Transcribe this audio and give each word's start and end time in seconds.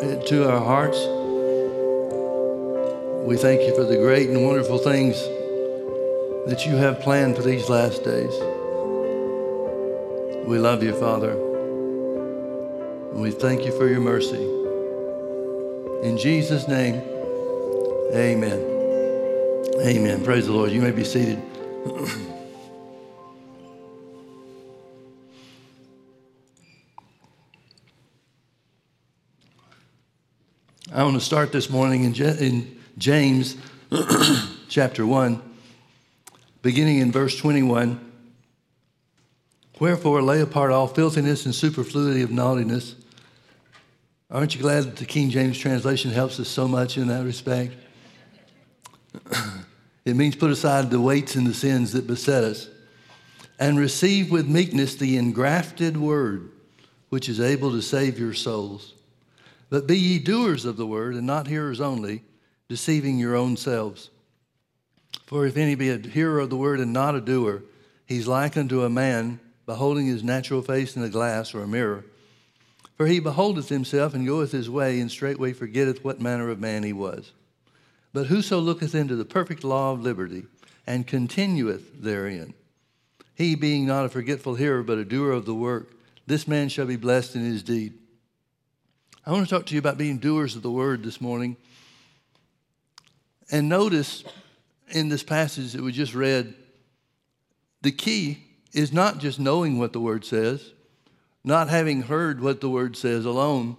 to 0.00 0.50
our 0.50 0.60
hearts. 0.60 0.98
We 3.26 3.36
thank 3.36 3.62
you 3.62 3.74
for 3.74 3.84
the 3.84 3.96
great 3.96 4.28
and 4.28 4.44
wonderful 4.44 4.78
things 4.78 5.16
that 6.46 6.66
you 6.66 6.76
have 6.76 7.00
planned 7.00 7.36
for 7.36 7.42
these 7.42 7.68
last 7.68 8.04
days. 8.04 8.32
We 10.46 10.58
love 10.58 10.82
you, 10.82 10.94
Father. 10.94 11.34
We 13.14 13.30
thank 13.30 13.64
you 13.64 13.72
for 13.72 13.86
your 13.86 14.00
mercy. 14.00 14.42
In 16.06 16.18
Jesus' 16.18 16.68
name, 16.68 16.96
amen. 18.12 18.60
Amen. 19.80 20.24
Praise 20.24 20.46
the 20.46 20.52
Lord. 20.52 20.70
You 20.70 20.82
may 20.82 20.90
be 20.90 21.04
seated. 21.04 21.40
I 30.94 31.02
want 31.02 31.14
to 31.14 31.20
start 31.20 31.50
this 31.50 31.68
morning 31.68 32.04
in, 32.04 32.14
in 32.14 32.80
James 32.98 33.56
chapter 34.68 35.04
1, 35.04 35.42
beginning 36.62 36.98
in 36.98 37.10
verse 37.10 37.36
21. 37.36 38.12
Wherefore, 39.80 40.22
lay 40.22 40.40
apart 40.40 40.70
all 40.70 40.86
filthiness 40.86 41.46
and 41.46 41.54
superfluity 41.54 42.22
of 42.22 42.30
naughtiness. 42.30 42.94
Aren't 44.30 44.54
you 44.54 44.62
glad 44.62 44.84
that 44.84 44.94
the 44.94 45.04
King 45.04 45.30
James 45.30 45.58
translation 45.58 46.12
helps 46.12 46.38
us 46.38 46.46
so 46.46 46.68
much 46.68 46.96
in 46.96 47.08
that 47.08 47.24
respect? 47.24 47.74
it 50.04 50.14
means 50.14 50.36
put 50.36 50.52
aside 50.52 50.92
the 50.92 51.00
weights 51.00 51.34
and 51.34 51.44
the 51.44 51.54
sins 51.54 51.90
that 51.90 52.06
beset 52.06 52.44
us 52.44 52.68
and 53.58 53.80
receive 53.80 54.30
with 54.30 54.46
meekness 54.46 54.94
the 54.94 55.16
engrafted 55.16 55.96
word, 55.96 56.52
which 57.08 57.28
is 57.28 57.40
able 57.40 57.72
to 57.72 57.82
save 57.82 58.16
your 58.16 58.32
souls. 58.32 58.94
But 59.70 59.86
be 59.86 59.98
ye 59.98 60.18
doers 60.18 60.64
of 60.64 60.76
the 60.76 60.86
word, 60.86 61.14
and 61.14 61.26
not 61.26 61.46
hearers 61.46 61.80
only, 61.80 62.22
deceiving 62.68 63.18
your 63.18 63.34
own 63.34 63.56
selves. 63.56 64.10
For 65.26 65.46
if 65.46 65.56
any 65.56 65.74
be 65.74 65.90
a 65.90 65.98
hearer 65.98 66.40
of 66.40 66.50
the 66.50 66.56
word 66.56 66.80
and 66.80 66.92
not 66.92 67.14
a 67.14 67.20
doer, 67.20 67.62
he's 68.06 68.26
like 68.26 68.56
unto 68.56 68.82
a 68.82 68.90
man 68.90 69.40
beholding 69.66 70.06
his 70.06 70.22
natural 70.22 70.62
face 70.62 70.96
in 70.96 71.02
a 71.02 71.08
glass 71.08 71.54
or 71.54 71.62
a 71.62 71.68
mirror. 71.68 72.04
For 72.96 73.06
he 73.06 73.18
beholdeth 73.18 73.68
himself 73.68 74.14
and 74.14 74.26
goeth 74.26 74.52
his 74.52 74.70
way, 74.70 75.00
and 75.00 75.10
straightway 75.10 75.52
forgetteth 75.52 76.04
what 76.04 76.20
manner 76.20 76.50
of 76.50 76.60
man 76.60 76.82
he 76.82 76.92
was. 76.92 77.32
But 78.12 78.26
whoso 78.26 78.60
looketh 78.60 78.94
into 78.94 79.16
the 79.16 79.24
perfect 79.24 79.64
law 79.64 79.92
of 79.92 80.02
liberty, 80.02 80.44
and 80.86 81.06
continueth 81.06 82.02
therein, 82.02 82.54
he 83.34 83.56
being 83.56 83.86
not 83.86 84.04
a 84.04 84.08
forgetful 84.08 84.54
hearer, 84.54 84.82
but 84.82 84.98
a 84.98 85.04
doer 85.04 85.32
of 85.32 85.46
the 85.46 85.54
work, 85.54 85.90
this 86.26 86.46
man 86.46 86.68
shall 86.68 86.86
be 86.86 86.96
blessed 86.96 87.34
in 87.34 87.42
his 87.42 87.62
deed. 87.62 87.94
I 89.26 89.32
want 89.32 89.48
to 89.48 89.54
talk 89.54 89.64
to 89.66 89.74
you 89.74 89.78
about 89.78 89.96
being 89.96 90.18
doers 90.18 90.54
of 90.54 90.60
the 90.60 90.70
word 90.70 91.02
this 91.02 91.18
morning. 91.18 91.56
And 93.50 93.70
notice 93.70 94.22
in 94.90 95.08
this 95.08 95.22
passage 95.22 95.72
that 95.72 95.82
we 95.82 95.92
just 95.92 96.14
read, 96.14 96.52
the 97.80 97.90
key 97.90 98.44
is 98.74 98.92
not 98.92 99.18
just 99.18 99.40
knowing 99.40 99.78
what 99.78 99.94
the 99.94 100.00
word 100.00 100.26
says, 100.26 100.72
not 101.42 101.70
having 101.70 102.02
heard 102.02 102.42
what 102.42 102.60
the 102.60 102.68
word 102.68 102.98
says 102.98 103.24
alone, 103.24 103.78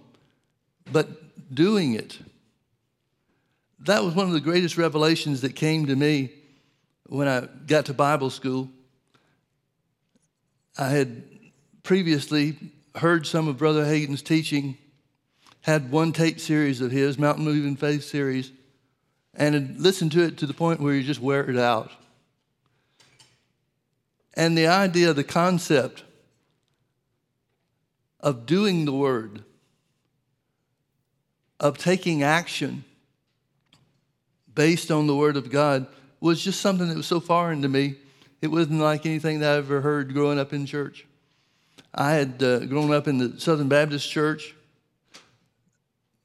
but 0.90 1.54
doing 1.54 1.94
it. 1.94 2.18
That 3.78 4.02
was 4.02 4.16
one 4.16 4.26
of 4.26 4.32
the 4.32 4.40
greatest 4.40 4.76
revelations 4.76 5.42
that 5.42 5.54
came 5.54 5.86
to 5.86 5.94
me 5.94 6.32
when 7.06 7.28
I 7.28 7.46
got 7.68 7.86
to 7.86 7.94
Bible 7.94 8.30
school. 8.30 8.68
I 10.76 10.88
had 10.88 11.22
previously 11.84 12.56
heard 12.96 13.28
some 13.28 13.46
of 13.46 13.58
Brother 13.58 13.84
Hagin's 13.84 14.22
teaching 14.22 14.76
had 15.66 15.90
one 15.90 16.12
tape 16.12 16.38
series 16.38 16.80
of 16.80 16.92
his, 16.92 17.18
Mountain 17.18 17.44
Moving 17.44 17.74
Faith 17.74 18.04
series, 18.04 18.52
and 19.34 19.80
listened 19.80 20.12
to 20.12 20.22
it 20.22 20.38
to 20.38 20.46
the 20.46 20.54
point 20.54 20.78
where 20.78 20.94
you 20.94 21.02
just 21.02 21.20
wear 21.20 21.50
it 21.50 21.58
out. 21.58 21.90
And 24.34 24.56
the 24.56 24.68
idea, 24.68 25.12
the 25.12 25.24
concept 25.24 26.04
of 28.20 28.46
doing 28.46 28.84
the 28.84 28.92
word, 28.92 29.42
of 31.58 31.78
taking 31.78 32.22
action 32.22 32.84
based 34.54 34.92
on 34.92 35.08
the 35.08 35.16
word 35.16 35.36
of 35.36 35.50
God, 35.50 35.88
was 36.20 36.44
just 36.44 36.60
something 36.60 36.86
that 36.86 36.96
was 36.96 37.06
so 37.06 37.18
foreign 37.18 37.62
to 37.62 37.68
me. 37.68 37.96
It 38.40 38.52
wasn't 38.52 38.78
like 38.78 39.04
anything 39.04 39.40
that 39.40 39.54
I 39.54 39.56
ever 39.56 39.80
heard 39.80 40.14
growing 40.14 40.38
up 40.38 40.52
in 40.52 40.64
church. 40.64 41.06
I 41.92 42.12
had 42.12 42.40
uh, 42.40 42.60
grown 42.66 42.92
up 42.92 43.08
in 43.08 43.18
the 43.18 43.40
Southern 43.40 43.66
Baptist 43.68 44.08
Church 44.08 44.54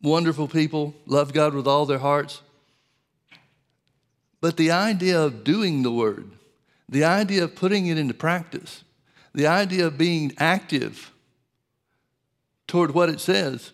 wonderful 0.02 0.48
people, 0.48 0.94
love 1.06 1.34
God 1.34 1.54
with 1.54 1.68
all 1.68 1.86
their 1.86 2.00
hearts. 2.00 2.42
But 4.40 4.58
the 4.58 4.72
idea 4.72 5.22
of 5.22 5.44
doing 5.44 5.84
the 5.84 5.92
word, 5.92 6.32
the 6.90 7.04
idea 7.04 7.44
of 7.44 7.56
putting 7.56 7.88
it 7.88 7.98
into 7.98 8.14
practice, 8.14 8.84
the 9.34 9.48
idea 9.48 9.88
of 9.88 9.98
being 9.98 10.34
active 10.38 11.12
toward 12.68 12.94
what 12.94 13.10
it 13.10 13.20
says, 13.20 13.72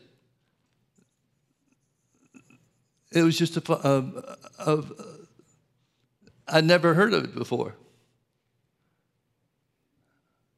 it 3.11 3.23
was 3.23 3.37
just 3.37 3.55
a, 3.57 3.73
a, 3.73 4.23
a, 4.59 4.83
I'd 6.47 6.65
never 6.65 6.93
heard 6.93 7.13
of 7.13 7.23
it 7.23 7.33
before. 7.33 7.75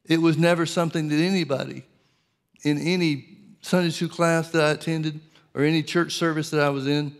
It 0.06 0.22
was 0.22 0.38
never 0.38 0.66
something 0.66 1.09
that 1.09 1.19
anybody 1.22 1.84
in 2.63 2.80
any 2.80 3.38
Sunday 3.62 3.91
school 3.91 4.09
class 4.09 4.50
that 4.50 4.63
I 4.63 4.72
attended 4.72 5.22
or 5.53 5.63
any 5.63 5.83
church 5.83 6.13
service 6.13 6.49
that 6.51 6.61
I 6.61 6.69
was 6.69 6.87
in, 6.87 7.15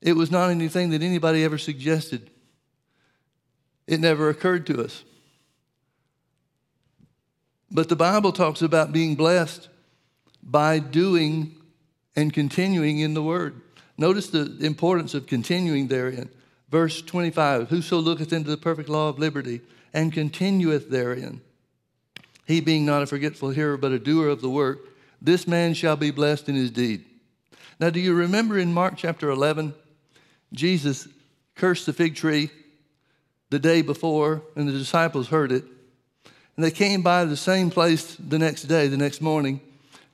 it 0.00 0.14
was 0.14 0.30
not 0.30 0.50
anything 0.50 0.90
that 0.90 1.02
anybody 1.02 1.44
ever 1.44 1.58
suggested. 1.58 2.30
It 3.86 4.00
never 4.00 4.28
occurred 4.28 4.66
to 4.66 4.84
us. 4.84 5.04
But 7.70 7.88
the 7.88 7.96
Bible 7.96 8.32
talks 8.32 8.62
about 8.62 8.92
being 8.92 9.14
blessed 9.14 9.68
by 10.42 10.78
doing 10.78 11.54
and 12.16 12.32
continuing 12.32 13.00
in 13.00 13.14
the 13.14 13.22
Word. 13.22 13.60
Notice 13.96 14.30
the 14.30 14.58
importance 14.60 15.14
of 15.14 15.26
continuing 15.26 15.88
therein. 15.88 16.30
Verse 16.70 17.02
25 17.02 17.68
Whoso 17.68 17.98
looketh 17.98 18.32
into 18.32 18.50
the 18.50 18.56
perfect 18.56 18.88
law 18.88 19.08
of 19.08 19.18
liberty 19.18 19.60
and 19.92 20.12
continueth 20.12 20.90
therein, 20.90 21.40
he 22.46 22.60
being 22.60 22.84
not 22.84 23.02
a 23.02 23.06
forgetful 23.06 23.50
hearer, 23.50 23.76
but 23.76 23.92
a 23.92 23.98
doer 23.98 24.28
of 24.28 24.40
the 24.40 24.50
work, 24.50 24.80
this 25.20 25.46
man 25.46 25.74
shall 25.74 25.96
be 25.96 26.10
blessed 26.10 26.48
in 26.48 26.54
his 26.54 26.70
deed. 26.70 27.04
Now, 27.80 27.90
do 27.90 28.00
you 28.00 28.14
remember 28.14 28.58
in 28.58 28.74
Mark 28.74 28.94
chapter 28.96 29.30
11, 29.30 29.72
Jesus 30.52 31.06
cursed 31.54 31.86
the 31.86 31.92
fig 31.92 32.16
tree 32.16 32.50
the 33.50 33.58
day 33.58 33.82
before, 33.82 34.42
and 34.56 34.68
the 34.68 34.72
disciples 34.72 35.28
heard 35.28 35.52
it. 35.52 35.64
And 36.56 36.64
they 36.64 36.70
came 36.70 37.02
by 37.02 37.24
the 37.24 37.36
same 37.36 37.70
place 37.70 38.16
the 38.16 38.38
next 38.38 38.62
day, 38.62 38.88
the 38.88 38.96
next 38.96 39.20
morning, 39.20 39.60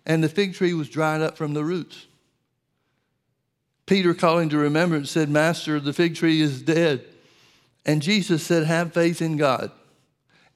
and 0.04 0.22
the 0.22 0.28
fig 0.28 0.54
tree 0.54 0.74
was 0.74 0.90
dried 0.90 1.22
up 1.22 1.36
from 1.36 1.54
the 1.54 1.64
roots. 1.64 2.06
Peter, 3.86 4.14
calling 4.14 4.50
to 4.50 4.58
remembrance, 4.58 5.10
said, 5.10 5.28
Master, 5.28 5.80
the 5.80 5.92
fig 5.92 6.16
tree 6.16 6.40
is 6.40 6.62
dead. 6.62 7.04
And 7.86 8.02
Jesus 8.02 8.42
said, 8.42 8.64
Have 8.64 8.92
faith 8.92 9.20
in 9.20 9.36
God. 9.36 9.70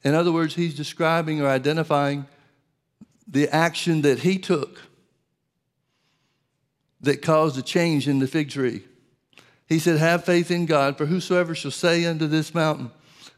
In 0.05 0.15
other 0.15 0.33
words, 0.33 0.55
he's 0.55 0.75
describing 0.75 1.41
or 1.41 1.49
identifying 1.49 2.27
the 3.27 3.49
action 3.49 4.03
that 4.03 4.21
he 4.21 4.39
took 4.39 4.83
that 7.01 7.23
caused 7.23 7.59
a 7.59 7.63
change 7.63 8.09
in 8.09 8.19
the 8.19 8.27
fig 8.27 8.51
tree. 8.51 8.83
He 9.67 9.79
said, 9.79 9.99
Have 9.99 10.25
faith 10.25 10.51
in 10.51 10.67
God, 10.67 10.97
for 10.97 11.07
whosoever 11.07 11.55
shall 11.55 11.71
say 11.71 12.05
unto 12.05 12.27
this 12.27 12.55
mountain, 12.55 12.91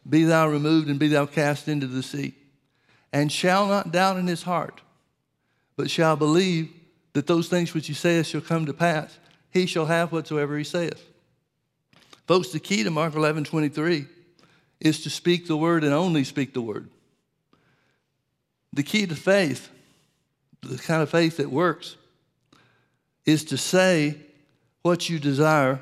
Be 0.09 0.25
thou 0.25 0.49
removed 0.49 0.89
and 0.89 0.99
be 0.99 1.09
thou 1.09 1.27
cast 1.27 1.69
into 1.69 1.87
the 1.87 2.03
sea, 2.03 2.35
and 3.13 3.31
shall 3.31 3.67
not 3.67 3.93
doubt 3.93 4.17
in 4.17 4.27
his 4.27 4.45
heart, 4.45 4.81
but 5.77 5.91
shall 5.91 6.17
believe 6.17 6.71
that 7.13 7.27
those 7.27 7.49
things 7.49 7.75
which 7.75 7.89
he 7.89 7.95
saith 7.95 8.27
shall 8.27 8.41
come 8.41 8.67
to 8.67 8.73
pass, 8.73 9.19
he 9.51 9.67
shall 9.67 9.87
have 9.87 10.13
whatsoever 10.13 10.57
he 10.57 10.65
saith. 10.65 11.05
Folks, 12.27 12.51
the 12.51 12.61
key 12.61 12.85
to 12.85 12.91
Mark 12.91 13.15
11 13.15 13.45
23 13.45 14.07
is 14.81 15.03
to 15.03 15.11
speak 15.11 15.47
the 15.47 15.57
word 15.57 15.83
and 15.85 15.93
only 15.93 16.23
speak 16.25 16.55
the 16.55 16.63
word. 16.63 16.89
The 18.73 18.85
key 18.85 19.07
to 19.07 19.17
faith, 19.17 19.69
the 20.63 20.79
kind 20.79 21.03
of 21.03 21.11
faith 21.11 21.39
that 21.39 21.51
works, 21.51 21.97
is 23.27 23.45
to 23.45 23.57
say 23.57 24.17
what 24.83 25.09
you 25.09 25.19
desire 25.19 25.81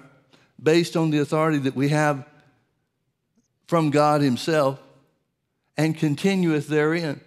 based 0.60 0.96
on 0.96 1.10
the 1.10 1.18
authority 1.18 1.58
that 1.58 1.76
we 1.76 1.88
have 1.88 2.26
from 3.66 3.90
God 3.90 4.20
Himself 4.20 4.80
and 5.76 5.96
continueth 5.96 6.68
therein. 6.68 7.20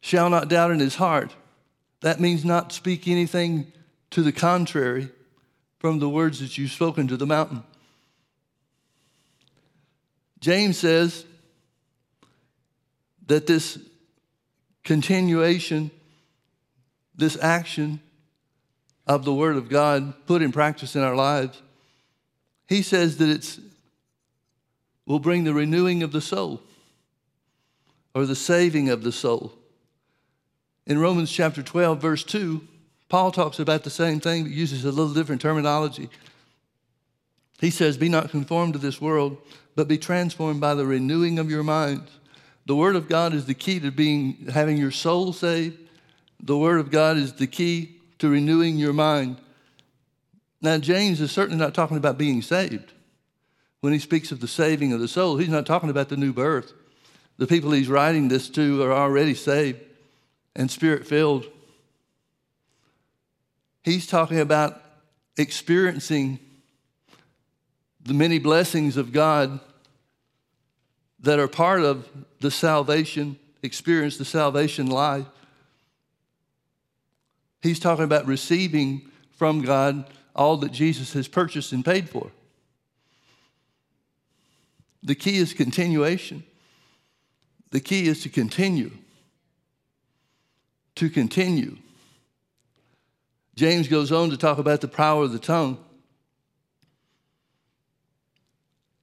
Shall 0.00 0.30
not 0.30 0.48
doubt 0.48 0.70
in 0.70 0.78
his 0.78 0.96
heart. 0.96 1.34
That 2.02 2.20
means 2.20 2.44
not 2.44 2.72
speak 2.72 3.08
anything 3.08 3.72
to 4.10 4.22
the 4.22 4.32
contrary 4.32 5.10
from 5.78 5.98
the 5.98 6.08
words 6.08 6.40
that 6.40 6.56
you've 6.58 6.70
spoken 6.70 7.08
to 7.08 7.16
the 7.16 7.26
mountain. 7.26 7.64
James 10.40 10.78
says 10.78 11.24
that 13.26 13.46
this 13.46 13.78
continuation, 14.84 15.90
this 17.14 17.36
action, 17.42 18.00
of 19.08 19.24
the 19.24 19.32
Word 19.32 19.56
of 19.56 19.68
God 19.68 20.14
put 20.26 20.42
in 20.42 20.52
practice 20.52 20.94
in 20.94 21.02
our 21.02 21.16
lives, 21.16 21.62
he 22.68 22.82
says 22.82 23.16
that 23.16 23.28
it's 23.28 23.58
will 25.06 25.18
bring 25.18 25.44
the 25.44 25.54
renewing 25.54 26.02
of 26.02 26.12
the 26.12 26.20
soul 26.20 26.60
or 28.14 28.26
the 28.26 28.36
saving 28.36 28.90
of 28.90 29.02
the 29.02 29.10
soul. 29.10 29.54
In 30.86 30.98
Romans 30.98 31.32
chapter 31.32 31.62
12, 31.62 32.00
verse 32.00 32.22
2, 32.24 32.60
Paul 33.08 33.32
talks 33.32 33.58
about 33.58 33.84
the 33.84 33.90
same 33.90 34.20
thing, 34.20 34.44
but 34.44 34.52
uses 34.52 34.84
a 34.84 34.90
little 34.90 35.14
different 35.14 35.40
terminology. 35.40 36.10
He 37.58 37.70
says, 37.70 37.96
Be 37.96 38.10
not 38.10 38.30
conformed 38.30 38.74
to 38.74 38.78
this 38.78 39.00
world, 39.00 39.38
but 39.74 39.88
be 39.88 39.96
transformed 39.96 40.60
by 40.60 40.74
the 40.74 40.84
renewing 40.84 41.38
of 41.38 41.50
your 41.50 41.62
minds. 41.62 42.10
The 42.66 42.76
Word 42.76 42.96
of 42.96 43.08
God 43.08 43.32
is 43.32 43.46
the 43.46 43.54
key 43.54 43.80
to 43.80 43.90
being 43.90 44.48
having 44.52 44.76
your 44.76 44.90
soul 44.90 45.32
saved. 45.32 45.78
The 46.40 46.58
Word 46.58 46.80
of 46.80 46.90
God 46.90 47.16
is 47.16 47.32
the 47.32 47.46
key 47.46 47.97
to 48.18 48.28
renewing 48.28 48.76
your 48.76 48.92
mind. 48.92 49.38
Now, 50.60 50.78
James 50.78 51.20
is 51.20 51.30
certainly 51.30 51.58
not 51.58 51.74
talking 51.74 51.96
about 51.96 52.18
being 52.18 52.42
saved. 52.42 52.92
When 53.80 53.92
he 53.92 53.98
speaks 53.98 54.32
of 54.32 54.40
the 54.40 54.48
saving 54.48 54.92
of 54.92 55.00
the 55.00 55.06
soul, 55.06 55.36
he's 55.36 55.48
not 55.48 55.66
talking 55.66 55.90
about 55.90 56.08
the 56.08 56.16
new 56.16 56.32
birth. 56.32 56.72
The 57.36 57.46
people 57.46 57.70
he's 57.70 57.88
writing 57.88 58.28
this 58.28 58.48
to 58.50 58.82
are 58.82 58.92
already 58.92 59.34
saved 59.34 59.80
and 60.56 60.70
spirit 60.70 61.06
filled. 61.06 61.46
He's 63.84 64.06
talking 64.06 64.40
about 64.40 64.82
experiencing 65.36 66.40
the 68.02 68.14
many 68.14 68.40
blessings 68.40 68.96
of 68.96 69.12
God 69.12 69.60
that 71.20 71.38
are 71.38 71.48
part 71.48 71.82
of 71.82 72.08
the 72.40 72.50
salvation 72.50 73.38
experience, 73.62 74.16
the 74.16 74.24
salvation 74.24 74.86
life. 74.88 75.26
He's 77.62 77.80
talking 77.80 78.04
about 78.04 78.26
receiving 78.26 79.10
from 79.32 79.62
God 79.62 80.10
all 80.34 80.56
that 80.58 80.72
Jesus 80.72 81.12
has 81.14 81.26
purchased 81.28 81.72
and 81.72 81.84
paid 81.84 82.08
for. 82.08 82.30
The 85.02 85.14
key 85.14 85.36
is 85.36 85.52
continuation. 85.52 86.44
The 87.70 87.80
key 87.80 88.06
is 88.08 88.22
to 88.22 88.28
continue. 88.28 88.90
To 90.96 91.10
continue. 91.10 91.76
James 93.54 93.88
goes 93.88 94.12
on 94.12 94.30
to 94.30 94.36
talk 94.36 94.58
about 94.58 94.80
the 94.80 94.88
power 94.88 95.24
of 95.24 95.32
the 95.32 95.38
tongue. 95.38 95.78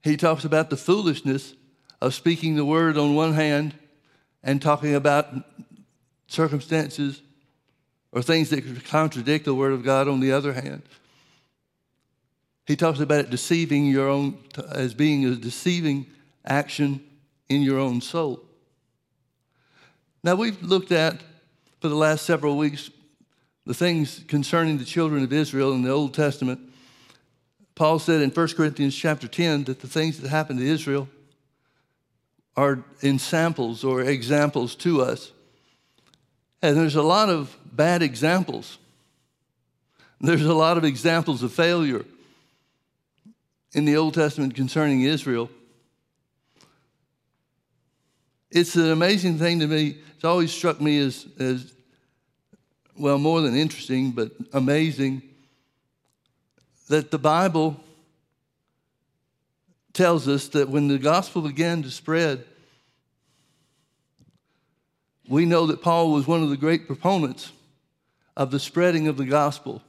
He 0.02 0.16
talks 0.16 0.44
about 0.44 0.70
the 0.70 0.76
foolishness 0.76 1.54
of 2.00 2.14
speaking 2.14 2.56
the 2.56 2.64
word 2.64 2.96
on 2.96 3.14
one 3.14 3.34
hand 3.34 3.74
and 4.42 4.62
talking 4.62 4.94
about 4.94 5.34
circumstances 6.28 7.20
or 8.12 8.22
things 8.22 8.50
that 8.50 8.84
contradict 8.84 9.44
the 9.44 9.54
word 9.54 9.72
of 9.72 9.84
God 9.84 10.08
on 10.08 10.20
the 10.20 10.32
other 10.32 10.52
hand. 10.52 10.82
He 12.66 12.76
talks 12.76 12.98
about 12.98 13.20
it 13.20 13.30
deceiving 13.30 13.86
your 13.86 14.08
own, 14.08 14.38
as 14.72 14.94
being 14.94 15.24
a 15.24 15.36
deceiving 15.36 16.06
action 16.44 17.00
in 17.48 17.62
your 17.62 17.78
own 17.78 18.00
soul. 18.00 18.42
Now, 20.22 20.34
we've 20.34 20.60
looked 20.62 20.90
at 20.90 21.20
for 21.80 21.88
the 21.88 21.94
last 21.94 22.24
several 22.24 22.56
weeks 22.56 22.90
the 23.64 23.74
things 23.74 24.24
concerning 24.26 24.78
the 24.78 24.84
children 24.84 25.22
of 25.22 25.32
Israel 25.32 25.72
in 25.72 25.82
the 25.82 25.90
Old 25.90 26.14
Testament. 26.14 26.60
Paul 27.74 27.98
said 27.98 28.22
in 28.22 28.30
1 28.30 28.48
Corinthians 28.48 28.96
chapter 28.96 29.28
10 29.28 29.64
that 29.64 29.80
the 29.80 29.88
things 29.88 30.20
that 30.20 30.28
happened 30.28 30.58
to 30.60 30.66
Israel 30.66 31.08
are 32.56 32.82
in 33.02 33.18
samples 33.18 33.84
or 33.84 34.00
examples 34.00 34.74
to 34.76 35.02
us. 35.02 35.30
And 36.62 36.76
there's 36.76 36.96
a 36.96 37.02
lot 37.02 37.28
of 37.28 37.56
bad 37.72 38.02
examples. 38.02 38.78
There's 40.20 40.44
a 40.44 40.54
lot 40.54 40.78
of 40.78 40.84
examples 40.84 41.42
of 41.42 41.52
failure 41.52 42.04
in 43.72 43.84
the 43.84 43.96
Old 43.96 44.14
Testament 44.14 44.54
concerning 44.54 45.02
Israel. 45.02 45.50
It's 48.50 48.74
an 48.76 48.90
amazing 48.90 49.38
thing 49.38 49.60
to 49.60 49.66
me. 49.66 49.98
It's 50.14 50.24
always 50.24 50.52
struck 50.52 50.80
me 50.80 50.98
as, 50.98 51.26
as 51.38 51.74
well, 52.96 53.18
more 53.18 53.42
than 53.42 53.54
interesting, 53.54 54.12
but 54.12 54.32
amazing 54.54 55.22
that 56.88 57.10
the 57.10 57.18
Bible 57.18 57.78
tells 59.92 60.28
us 60.28 60.48
that 60.48 60.68
when 60.68 60.88
the 60.88 60.98
gospel 60.98 61.42
began 61.42 61.82
to 61.82 61.90
spread, 61.90 62.44
we 65.28 65.44
know 65.44 65.66
that 65.66 65.82
Paul 65.82 66.12
was 66.12 66.26
one 66.26 66.42
of 66.42 66.50
the 66.50 66.56
great 66.56 66.86
proponents 66.86 67.52
of 68.36 68.50
the 68.50 68.60
spreading 68.60 69.08
of 69.08 69.16
the 69.16 69.24
gospel. 69.24 69.82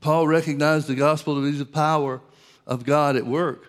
Paul 0.00 0.26
recognized 0.26 0.86
the 0.86 0.94
gospel 0.94 1.34
to 1.34 1.50
be 1.50 1.56
the 1.56 1.64
power 1.64 2.20
of 2.66 2.84
God 2.84 3.16
at 3.16 3.26
work. 3.26 3.66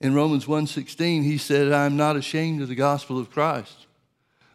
In 0.00 0.14
Romans 0.14 0.46
1:16 0.46 1.22
he 1.22 1.38
said, 1.38 1.72
"I 1.72 1.86
am 1.86 1.96
not 1.96 2.16
ashamed 2.16 2.60
of 2.60 2.68
the 2.68 2.74
gospel 2.74 3.18
of 3.18 3.30
Christ." 3.30 3.86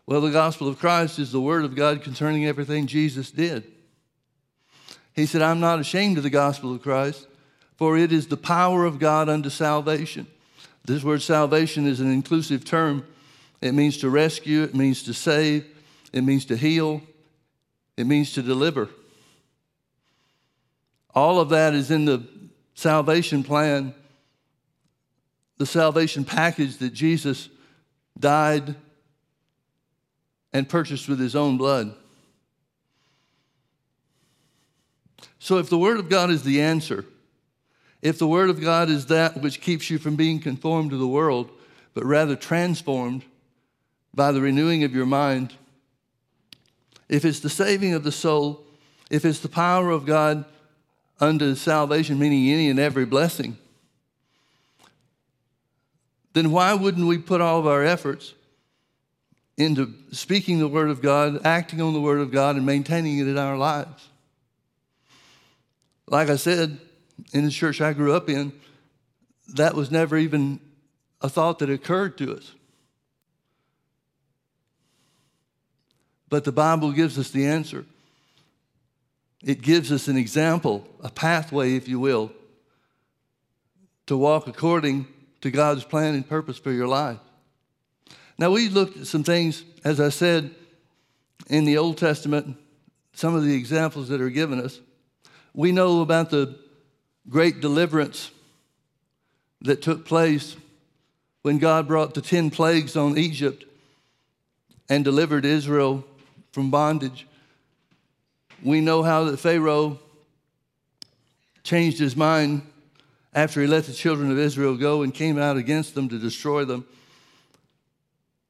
Well, 0.06 0.22
the 0.22 0.32
gospel 0.32 0.68
of 0.68 0.80
Christ 0.80 1.20
is 1.20 1.32
the 1.32 1.42
word 1.42 1.64
of 1.64 1.76
God 1.76 2.04
concerning 2.04 2.46
everything 2.46 2.88
Jesus 2.88 3.32
did. 3.32 3.64
He 5.14 5.26
said, 5.26 5.42
"I'm 5.42 5.60
not 5.60 5.80
ashamed 5.80 6.18
of 6.18 6.24
the 6.24 6.30
gospel 6.30 6.74
of 6.74 6.82
Christ, 6.82 7.28
for 7.78 7.98
it 7.98 8.12
is 8.12 8.28
the 8.28 8.38
power 8.38 8.86
of 8.86 9.00
God 9.00 9.30
unto 9.30 9.50
salvation." 9.50 10.28
This 10.86 11.04
word 11.04 11.22
salvation 11.22 11.88
is 11.88 12.00
an 12.00 12.12
inclusive 12.12 12.66
term. 12.66 13.06
It 13.62 13.74
means 13.74 13.98
to 13.98 14.10
rescue, 14.10 14.64
it 14.64 14.74
means 14.74 15.04
to 15.04 15.14
save, 15.14 15.66
it 16.14 16.24
means 16.24 16.46
to 16.46 16.56
heal, 16.56 17.02
it 17.98 18.08
means 18.08 18.34
to 18.34 18.42
deliver. 18.42 18.90
All 21.14 21.40
of 21.40 21.50
that 21.50 21.74
is 21.74 21.92
in 21.92 22.06
the 22.06 22.26
salvation 22.74 23.44
plan, 23.44 23.94
the 25.58 25.66
salvation 25.66 26.24
package 26.24 26.78
that 26.78 26.94
Jesus 26.94 27.50
died 28.18 28.76
and 30.54 30.68
purchased 30.68 31.10
with 31.10 31.20
his 31.20 31.36
own 31.36 31.58
blood. 31.58 31.94
So, 35.40 35.58
if 35.58 35.70
the 35.70 35.78
Word 35.78 36.00
of 36.00 36.10
God 36.10 36.30
is 36.30 36.44
the 36.44 36.62
answer, 36.62 37.06
if 38.02 38.18
the 38.18 38.28
Word 38.28 38.50
of 38.50 38.62
God 38.62 38.90
is 38.90 39.08
that 39.08 39.42
which 39.42 39.62
keeps 39.62 39.90
you 39.90 39.98
from 39.98 40.16
being 40.16 40.40
conformed 40.40 40.92
to 40.92 40.98
the 40.98 41.08
world, 41.08 41.50
but 41.94 42.06
rather 42.06 42.36
transformed 42.36 43.24
by 44.14 44.32
the 44.32 44.42
renewing 44.42 44.84
of 44.84 44.94
your 44.94 45.06
mind, 45.06 45.54
if 47.08 47.26
it's 47.26 47.40
the 47.40 47.50
saving 47.50 47.94
of 47.94 48.04
the 48.04 48.12
soul, 48.12 48.66
if 49.10 49.26
it's 49.26 49.40
the 49.40 49.50
power 49.50 49.90
of 49.90 50.06
God 50.06 50.46
unto 51.20 51.56
salvation, 51.56 52.20
meaning 52.20 52.50
any 52.50 52.70
and 52.70 52.80
every 52.80 53.06
blessing, 53.06 53.58
then 56.34 56.52
why 56.52 56.74
wouldn't 56.74 57.08
we 57.08 57.18
put 57.18 57.42
all 57.42 57.60
of 57.60 57.68
our 57.68 57.84
efforts 57.84 58.34
into 59.58 59.94
speaking 60.12 60.60
the 60.60 60.68
Word 60.68 60.90
of 60.90 61.02
God, 61.02 61.46
acting 61.46 61.82
on 61.82 61.94
the 61.94 62.00
Word 62.00 62.20
of 62.20 62.32
God, 62.32 62.56
and 62.56 62.66
maintaining 62.66 63.18
it 63.18 63.28
in 63.28 63.38
our 63.38 63.58
lives? 63.58 64.08
Like 66.08 66.30
I 66.30 66.38
said, 66.38 66.80
in 67.34 67.46
the 67.46 67.52
church 67.52 67.82
I 67.82 67.94
grew 67.94 68.14
up 68.14 68.30
in, 68.30 68.54
that 69.56 69.76
was 69.76 69.92
never 69.92 70.18
even 70.18 70.60
a 71.22 71.30
thought 71.30 71.60
that 71.60 71.70
occurred 71.70 72.18
to 72.20 72.36
us. 72.36 72.54
But 76.30 76.44
the 76.44 76.52
Bible 76.52 76.92
gives 76.92 77.18
us 77.18 77.32
the 77.32 77.48
answer. 77.48 77.86
It 79.44 79.62
gives 79.62 79.92
us 79.92 80.08
an 80.08 80.18
example, 80.18 80.88
a 81.02 81.10
pathway, 81.10 81.76
if 81.76 81.88
you 81.88 82.00
will, 82.00 82.32
to 84.06 84.18
walk 84.18 84.48
according 84.48 85.08
to 85.42 85.52
God's 85.52 85.84
plan 85.84 86.14
and 86.14 86.28
purpose 86.28 86.58
for 86.58 86.72
your 86.72 86.88
life. 86.88 87.20
Now, 88.38 88.52
we 88.52 88.70
looked 88.70 88.98
at 88.98 89.08
some 89.08 89.24
things, 89.24 89.64
as 89.84 90.00
I 90.00 90.10
said, 90.10 90.54
in 91.48 91.66
the 91.66 91.78
Old 91.78 91.98
Testament, 91.98 92.58
some 93.14 93.36
of 93.36 93.44
the 93.44 93.56
examples 93.56 94.10
that 94.10 94.22
are 94.22 94.30
given 94.30 94.60
us. 94.62 94.80
We 95.54 95.72
know 95.72 96.02
about 96.02 96.30
the 96.30 96.58
great 97.28 97.60
deliverance 97.60 98.32
that 99.62 99.82
took 99.82 100.06
place 100.06 100.56
when 101.42 101.58
God 101.58 101.88
brought 101.88 102.14
the 102.14 102.22
10 102.22 102.50
plagues 102.50 102.96
on 102.96 103.18
Egypt 103.18 103.66
and 104.88 105.04
delivered 105.04 105.46
Israel 105.46 106.04
from 106.52 106.72
bondage. 106.72 107.28
We 108.64 108.82
know 108.82 109.04
how 109.04 109.26
that 109.26 109.38
Pharaoh 109.38 110.00
changed 111.64 112.00
his 112.00 112.16
mind 112.16 112.64
after 113.34 113.62
he 113.62 113.68
let 113.68 113.86
the 113.86 113.94
children 113.94 114.32
of 114.32 114.40
Israel 114.40 114.76
go 114.76 115.04
and 115.04 115.14
came 115.14 115.38
out 115.38 115.58
against 115.58 115.96
them 115.96 116.10
to 116.10 116.18
destroy 116.18 116.66
them. 116.66 116.86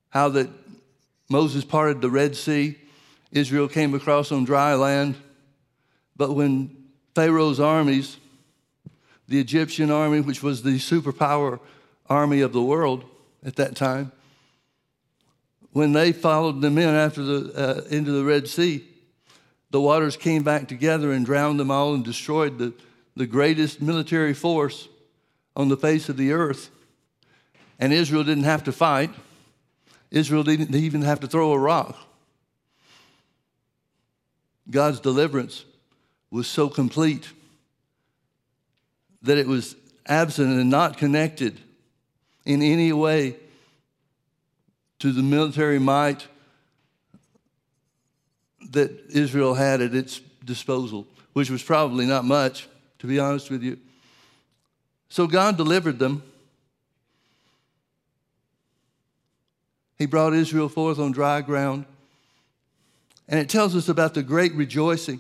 How 0.09 0.29
that 0.29 0.49
Moses 1.29 1.63
parted 1.63 2.01
the 2.01 2.09
Red 2.09 2.35
Sea, 2.35 2.77
Israel 3.31 3.67
came 3.67 3.93
across 3.93 4.31
on 4.31 4.45
dry 4.45 4.73
land. 4.73 5.15
But 6.15 6.33
when 6.33 6.75
Pharaoh's 7.13 7.59
armies, 7.59 8.17
the 9.27 9.39
Egyptian 9.39 9.91
army, 9.91 10.21
which 10.21 10.41
was 10.41 10.63
the 10.63 10.79
superpower 10.79 11.59
army 12.09 12.41
of 12.41 12.53
the 12.53 12.61
world 12.61 13.03
at 13.45 13.55
that 13.57 13.75
time, 13.75 14.11
when 15.71 15.93
they 15.93 16.11
followed 16.11 16.61
them 16.61 16.77
in 16.77 16.89
after 16.89 17.23
the, 17.23 17.53
uh, 17.55 17.81
into 17.89 18.11
the 18.11 18.23
Red 18.23 18.47
Sea, 18.47 18.85
the 19.71 19.81
waters 19.81 20.17
came 20.17 20.43
back 20.43 20.67
together 20.67 21.11
and 21.11 21.25
drowned 21.25 21.59
them 21.59 21.69
all 21.69 21.93
and 21.93 22.03
destroyed 22.03 22.57
the, 22.57 22.73
the 23.15 23.27
greatest 23.27 23.81
military 23.81 24.33
force 24.33 24.87
on 25.55 25.69
the 25.69 25.77
face 25.77 26.09
of 26.09 26.17
the 26.17 26.31
earth. 26.31 26.69
And 27.77 27.93
Israel 27.93 28.23
didn't 28.23 28.45
have 28.45 28.63
to 28.65 28.71
fight, 28.71 29.11
Israel 30.11 30.43
didn't 30.43 30.73
even 30.73 31.03
have 31.03 31.19
to 31.19 31.27
throw 31.27 31.51
a 31.51 31.59
rock. 31.59 31.95
God's 34.69 34.99
deliverance 34.99 35.65
was 36.31 36.47
so 36.47 36.69
complete 36.69 37.29
that 39.21 39.37
it 39.37 39.47
was 39.47 39.75
absent 40.05 40.51
and 40.51 40.69
not 40.69 40.97
connected 40.97 41.59
in 42.45 42.61
any 42.61 42.91
way 42.93 43.35
to 44.99 45.11
the 45.11 45.23
military 45.23 45.79
might 45.79 46.27
that 48.71 48.91
Israel 49.09 49.53
had 49.53 49.81
at 49.81 49.95
its 49.95 50.19
disposal, 50.45 51.07
which 51.33 51.49
was 51.49 51.63
probably 51.63 52.05
not 52.05 52.25
much, 52.25 52.67
to 52.99 53.07
be 53.07 53.19
honest 53.19 53.49
with 53.49 53.63
you. 53.63 53.77
So 55.09 55.25
God 55.25 55.57
delivered 55.57 55.97
them. 55.97 56.21
He 59.97 60.05
brought 60.05 60.33
Israel 60.33 60.69
forth 60.69 60.99
on 60.99 61.11
dry 61.11 61.41
ground. 61.41 61.85
And 63.27 63.39
it 63.39 63.49
tells 63.49 63.75
us 63.75 63.89
about 63.89 64.13
the 64.13 64.23
great 64.23 64.53
rejoicing 64.53 65.19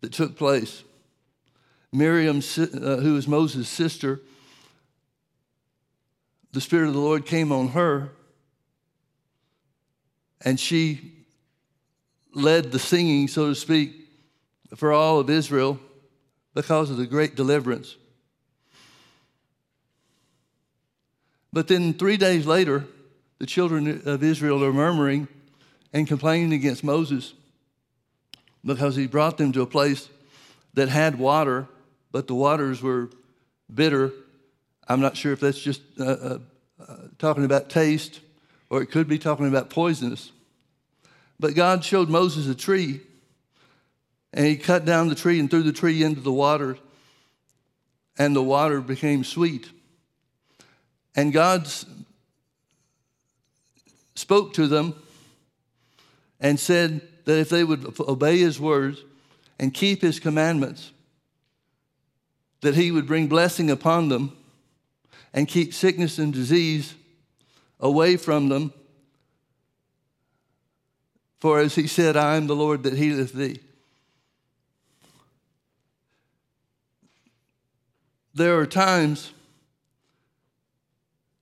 that 0.00 0.12
took 0.12 0.36
place. 0.36 0.82
Miriam, 1.92 2.38
uh, 2.38 2.96
who 2.96 3.14
was 3.14 3.28
Moses' 3.28 3.68
sister, 3.68 4.20
the 6.52 6.60
Spirit 6.60 6.88
of 6.88 6.94
the 6.94 7.00
Lord 7.00 7.26
came 7.26 7.52
on 7.52 7.68
her, 7.68 8.10
and 10.44 10.58
she 10.58 11.12
led 12.34 12.72
the 12.72 12.78
singing, 12.78 13.28
so 13.28 13.48
to 13.48 13.54
speak, 13.54 13.92
for 14.76 14.92
all 14.92 15.18
of 15.18 15.28
Israel 15.30 15.78
because 16.54 16.90
of 16.90 16.96
the 16.96 17.06
great 17.06 17.34
deliverance. 17.34 17.96
But 21.52 21.68
then 21.68 21.94
three 21.94 22.16
days 22.16 22.46
later, 22.46 22.86
the 23.38 23.46
children 23.46 24.02
of 24.06 24.22
Israel 24.22 24.64
are 24.64 24.72
murmuring 24.72 25.28
and 25.92 26.06
complaining 26.06 26.52
against 26.52 26.82
Moses 26.82 27.34
because 28.64 28.96
he 28.96 29.06
brought 29.06 29.36
them 29.36 29.52
to 29.52 29.62
a 29.62 29.66
place 29.66 30.08
that 30.74 30.88
had 30.88 31.18
water, 31.18 31.66
but 32.10 32.26
the 32.26 32.34
waters 32.34 32.80
were 32.80 33.10
bitter. 33.72 34.12
I'm 34.88 35.00
not 35.00 35.16
sure 35.16 35.32
if 35.32 35.40
that's 35.40 35.58
just 35.58 35.82
uh, 35.98 36.04
uh, 36.04 36.38
uh, 36.80 36.96
talking 37.18 37.44
about 37.44 37.68
taste 37.68 38.20
or 38.72 38.80
it 38.80 38.90
could 38.90 39.06
be 39.06 39.18
talking 39.18 39.46
about 39.46 39.68
poisonous. 39.68 40.32
But 41.38 41.54
God 41.54 41.84
showed 41.84 42.08
Moses 42.08 42.48
a 42.48 42.54
tree, 42.54 43.02
and 44.32 44.46
he 44.46 44.56
cut 44.56 44.86
down 44.86 45.08
the 45.08 45.14
tree 45.14 45.38
and 45.38 45.50
threw 45.50 45.62
the 45.62 45.74
tree 45.74 46.02
into 46.02 46.22
the 46.22 46.32
water, 46.32 46.78
and 48.16 48.34
the 48.34 48.42
water 48.42 48.80
became 48.80 49.24
sweet. 49.24 49.68
And 51.14 51.34
God 51.34 51.68
spoke 54.14 54.54
to 54.54 54.66
them 54.66 54.94
and 56.40 56.58
said 56.58 57.02
that 57.26 57.38
if 57.38 57.50
they 57.50 57.64
would 57.64 58.00
obey 58.00 58.38
his 58.38 58.58
words 58.58 59.02
and 59.58 59.74
keep 59.74 60.00
his 60.00 60.18
commandments, 60.18 60.92
that 62.62 62.74
he 62.74 62.90
would 62.90 63.06
bring 63.06 63.26
blessing 63.26 63.70
upon 63.70 64.08
them 64.08 64.34
and 65.34 65.46
keep 65.46 65.74
sickness 65.74 66.18
and 66.18 66.32
disease 66.32 66.94
away 67.82 68.16
from 68.16 68.48
them 68.48 68.72
for 71.42 71.58
as 71.58 71.74
he 71.74 71.88
said, 71.88 72.16
I 72.16 72.36
am 72.36 72.46
the 72.46 72.54
Lord 72.54 72.84
that 72.84 72.92
healeth 72.92 73.32
thee. 73.32 73.58
There 78.32 78.60
are 78.60 78.64
times 78.64 79.32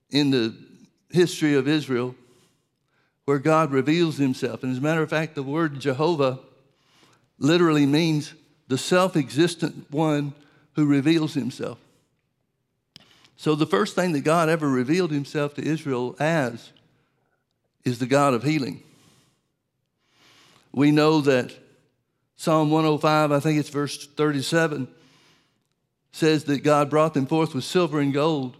in 0.09 0.31
the 0.31 0.55
history 1.11 1.53
of 1.53 1.67
Israel 1.67 2.15
where 3.25 3.37
God 3.37 3.71
reveals 3.71 4.17
himself. 4.17 4.63
And 4.63 4.71
as 4.71 4.79
a 4.79 4.81
matter 4.81 5.03
of 5.03 5.11
fact, 5.11 5.35
the 5.35 5.43
word 5.43 5.79
Jehovah 5.79 6.39
literally 7.37 7.85
means 7.85 8.33
the 8.69 8.79
self 8.79 9.15
existent 9.15 9.85
one 9.91 10.33
who 10.73 10.87
reveals 10.87 11.35
himself. 11.35 11.77
So 13.41 13.55
the 13.55 13.65
first 13.65 13.95
thing 13.95 14.11
that 14.11 14.21
God 14.21 14.49
ever 14.49 14.69
revealed 14.69 15.09
himself 15.09 15.55
to 15.55 15.67
Israel 15.67 16.15
as 16.19 16.69
is 17.83 17.97
the 17.97 18.05
God 18.05 18.35
of 18.35 18.43
healing 18.43 18.83
we 20.71 20.91
know 20.91 21.21
that 21.21 21.51
Psalm 22.35 22.71
105, 22.71 23.31
I 23.31 23.39
think 23.39 23.59
it's 23.59 23.69
verse 23.69 24.07
37, 24.07 24.87
says 26.11 26.45
that 26.45 26.63
God 26.63 26.89
brought 26.89 27.13
them 27.13 27.25
forth 27.25 27.53
with 27.53 27.63
silver 27.63 27.99
and 27.99 28.13
gold, 28.13 28.57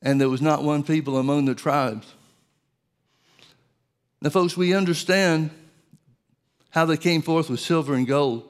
and 0.00 0.20
there 0.20 0.28
was 0.28 0.42
not 0.42 0.62
one 0.62 0.84
people 0.84 1.18
among 1.18 1.44
the 1.44 1.54
tribes. 1.54 2.14
Now, 4.22 4.30
folks, 4.30 4.56
we 4.56 4.74
understand 4.74 5.50
how 6.70 6.86
they 6.86 6.96
came 6.96 7.20
forth 7.20 7.50
with 7.50 7.60
silver 7.60 7.94
and 7.94 8.06
gold. 8.06 8.48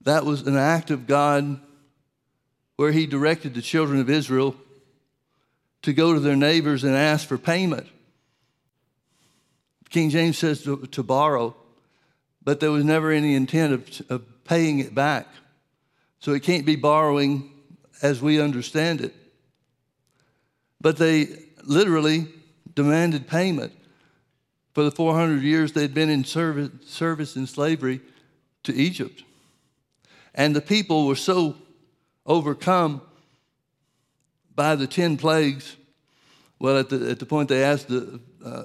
That 0.00 0.24
was 0.24 0.46
an 0.46 0.56
act 0.56 0.90
of 0.90 1.06
God 1.06 1.60
where 2.76 2.92
He 2.92 3.06
directed 3.06 3.54
the 3.54 3.62
children 3.62 4.00
of 4.00 4.10
Israel 4.10 4.56
to 5.82 5.92
go 5.92 6.14
to 6.14 6.20
their 6.20 6.36
neighbors 6.36 6.84
and 6.84 6.94
ask 6.94 7.26
for 7.26 7.38
payment. 7.38 7.86
King 9.90 10.10
James 10.10 10.38
says 10.38 10.62
to, 10.64 10.78
to 10.86 11.02
borrow 11.02 11.54
but 12.44 12.60
there 12.60 12.70
was 12.70 12.84
never 12.84 13.10
any 13.10 13.34
intent 13.34 13.72
of, 13.72 14.10
of 14.10 14.44
paying 14.44 14.78
it 14.78 14.94
back. 14.94 15.26
So 16.20 16.32
it 16.32 16.42
can't 16.42 16.66
be 16.66 16.76
borrowing 16.76 17.50
as 18.02 18.20
we 18.20 18.40
understand 18.40 19.00
it. 19.00 19.14
But 20.80 20.98
they 20.98 21.28
literally 21.64 22.28
demanded 22.74 23.26
payment 23.26 23.72
for 24.74 24.82
the 24.82 24.90
400 24.90 25.42
years 25.42 25.72
they'd 25.72 25.94
been 25.94 26.10
in 26.10 26.24
service, 26.24 26.70
service 26.86 27.36
in 27.36 27.46
slavery 27.46 28.00
to 28.64 28.74
Egypt. 28.74 29.22
And 30.34 30.54
the 30.54 30.60
people 30.60 31.06
were 31.06 31.16
so 31.16 31.56
overcome 32.26 33.02
by 34.54 34.74
the 34.76 34.86
10 34.86 35.16
plagues. 35.16 35.76
Well, 36.58 36.78
at 36.78 36.88
the, 36.88 37.10
at 37.10 37.18
the 37.18 37.26
point 37.26 37.48
they 37.48 37.62
asked 37.62 37.88
the, 37.88 38.20
uh, 38.44 38.64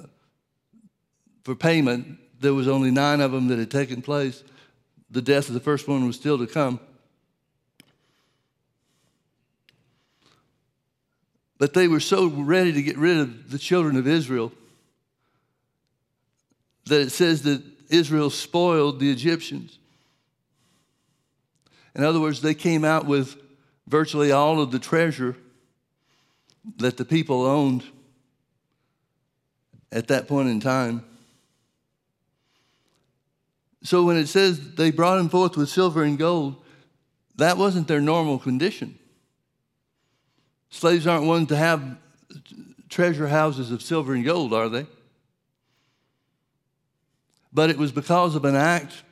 for 1.43 1.55
payment, 1.55 2.17
there 2.39 2.53
was 2.53 2.67
only 2.67 2.91
nine 2.91 3.21
of 3.21 3.31
them 3.31 3.47
that 3.47 3.59
had 3.59 3.71
taken 3.71 4.01
place. 4.01 4.43
The 5.09 5.21
death 5.21 5.47
of 5.47 5.53
the 5.53 5.59
first 5.59 5.87
one 5.87 6.05
was 6.05 6.15
still 6.15 6.37
to 6.37 6.47
come. 6.47 6.79
But 11.57 11.73
they 11.73 11.87
were 11.87 11.99
so 11.99 12.27
ready 12.29 12.71
to 12.71 12.81
get 12.81 12.97
rid 12.97 13.17
of 13.17 13.51
the 13.51 13.59
children 13.59 13.97
of 13.97 14.07
Israel 14.07 14.53
that 16.85 17.01
it 17.01 17.11
says 17.11 17.43
that 17.43 17.61
Israel 17.89 18.29
spoiled 18.29 18.99
the 18.99 19.11
Egyptians. 19.11 19.77
In 21.95 22.03
other 22.03 22.19
words, 22.19 22.41
they 22.41 22.53
came 22.53 22.85
out 22.85 23.05
with 23.05 23.35
virtually 23.89 24.31
all 24.31 24.61
of 24.61 24.71
the 24.71 24.79
treasure 24.79 25.35
that 26.77 26.95
the 26.95 27.03
people 27.03 27.45
owned 27.45 27.83
at 29.91 30.07
that 30.07 30.27
point 30.27 30.47
in 30.47 30.59
time. 30.59 31.03
So 33.83 34.03
when 34.03 34.15
it 34.15 34.27
says 34.27 34.75
they 34.75 34.91
brought 34.91 35.19
him 35.19 35.29
forth 35.29 35.57
with 35.57 35.69
silver 35.69 36.03
and 36.03 36.17
gold, 36.17 36.61
that 37.37 37.57
wasn't 37.57 37.87
their 37.87 38.01
normal 38.01 38.37
condition. 38.37 38.99
Slaves 40.69 41.07
aren't 41.07 41.25
ones 41.25 41.47
to 41.47 41.55
have 41.55 41.97
treasure 42.89 43.27
houses 43.27 43.71
of 43.71 43.81
silver 43.81 44.13
and 44.13 44.23
gold, 44.23 44.53
are 44.53 44.69
they? 44.69 44.85
But 47.51 47.71
it 47.71 47.77
was 47.77 47.91
because 47.91 48.35
of 48.35 48.45
an 48.45 48.55
act, 48.55 49.03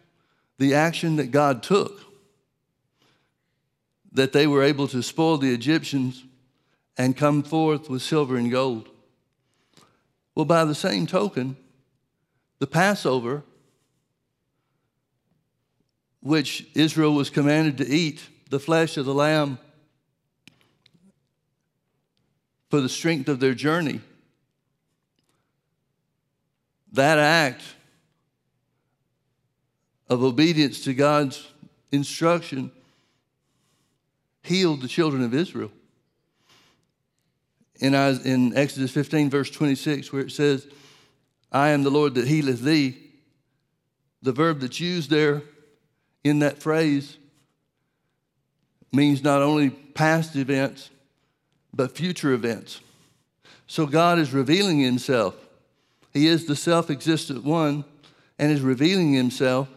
the 0.60 0.76
action 0.76 1.16
that 1.16 1.32
God 1.32 1.64
took, 1.64 2.00
that 4.18 4.34
they 4.34 4.48
were 4.48 4.64
able 4.64 4.88
to 4.88 5.04
spoil 5.04 5.38
the 5.38 5.54
Egyptians 5.54 6.26
and 6.98 7.16
come 7.16 7.44
forth 7.44 7.88
with 7.88 8.02
silver 8.02 8.36
and 8.36 8.50
gold. 8.50 8.90
Well, 10.34 10.46
by 10.46 10.66
the 10.66 10.74
same 10.74 11.06
token, 11.06 11.56
the 12.58 12.66
Passover 12.66 13.44
which 16.20 16.66
Israel 16.74 17.14
was 17.14 17.30
commanded 17.30 17.78
to 17.78 17.88
eat, 17.88 18.24
the 18.50 18.60
flesh 18.60 18.98
of 18.98 19.06
the 19.06 19.14
lamb, 19.14 19.60
for 22.72 22.82
the 22.82 22.90
strength 22.90 23.30
of 23.30 23.40
their 23.40 23.54
journey. 23.54 24.02
That 26.92 27.20
act 27.20 27.62
of 30.10 30.24
obedience 30.24 30.84
to 30.86 30.96
God's 30.96 31.48
instruction 31.92 32.72
healed 34.48 34.82
the 34.82 34.88
children 34.88 35.24
of 35.24 35.34
Israel. 35.34 35.72
In, 37.80 37.94
in 37.94 38.58
Exodus 38.58 38.92
15, 38.92 39.30
verse 39.30 39.52
26, 39.52 40.12
where 40.12 40.24
it 40.24 40.32
says, 40.32 40.68
I 41.52 41.70
am 41.70 41.84
the 41.84 41.92
Lord 41.92 42.16
that 42.16 42.28
healeth 42.28 42.62
thee, 42.62 42.98
the 44.22 44.32
verb 44.32 44.62
that's 44.62 44.80
used 44.80 45.10
there 45.10 45.44
in 46.24 46.40
that 46.40 46.62
phrase 46.62 47.18
means 48.92 49.24
not 49.24 49.42
only 49.42 49.70
past 49.70 50.36
events, 50.36 50.90
but 51.74 51.96
future 51.96 52.34
events. 52.34 52.82
So 53.68 53.86
God 53.86 54.18
is 54.18 54.34
revealing 54.34 54.80
himself. 54.80 55.36
He 56.14 56.28
is 56.28 56.46
the 56.46 56.56
self 56.56 56.90
existent 56.90 57.44
one 57.44 57.86
and 58.40 58.52
is 58.52 58.62
revealing 58.62 59.14
himself 59.14 59.68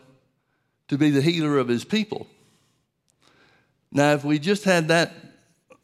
to 0.89 0.97
be 0.97 1.11
the 1.11 1.23
healer 1.23 1.59
of 1.59 1.69
his 1.69 1.85
people. 1.85 2.27
Now, 3.93 4.13
if 4.13 4.25
we 4.25 4.39
just 4.39 4.65
had 4.65 4.89
that 4.89 5.13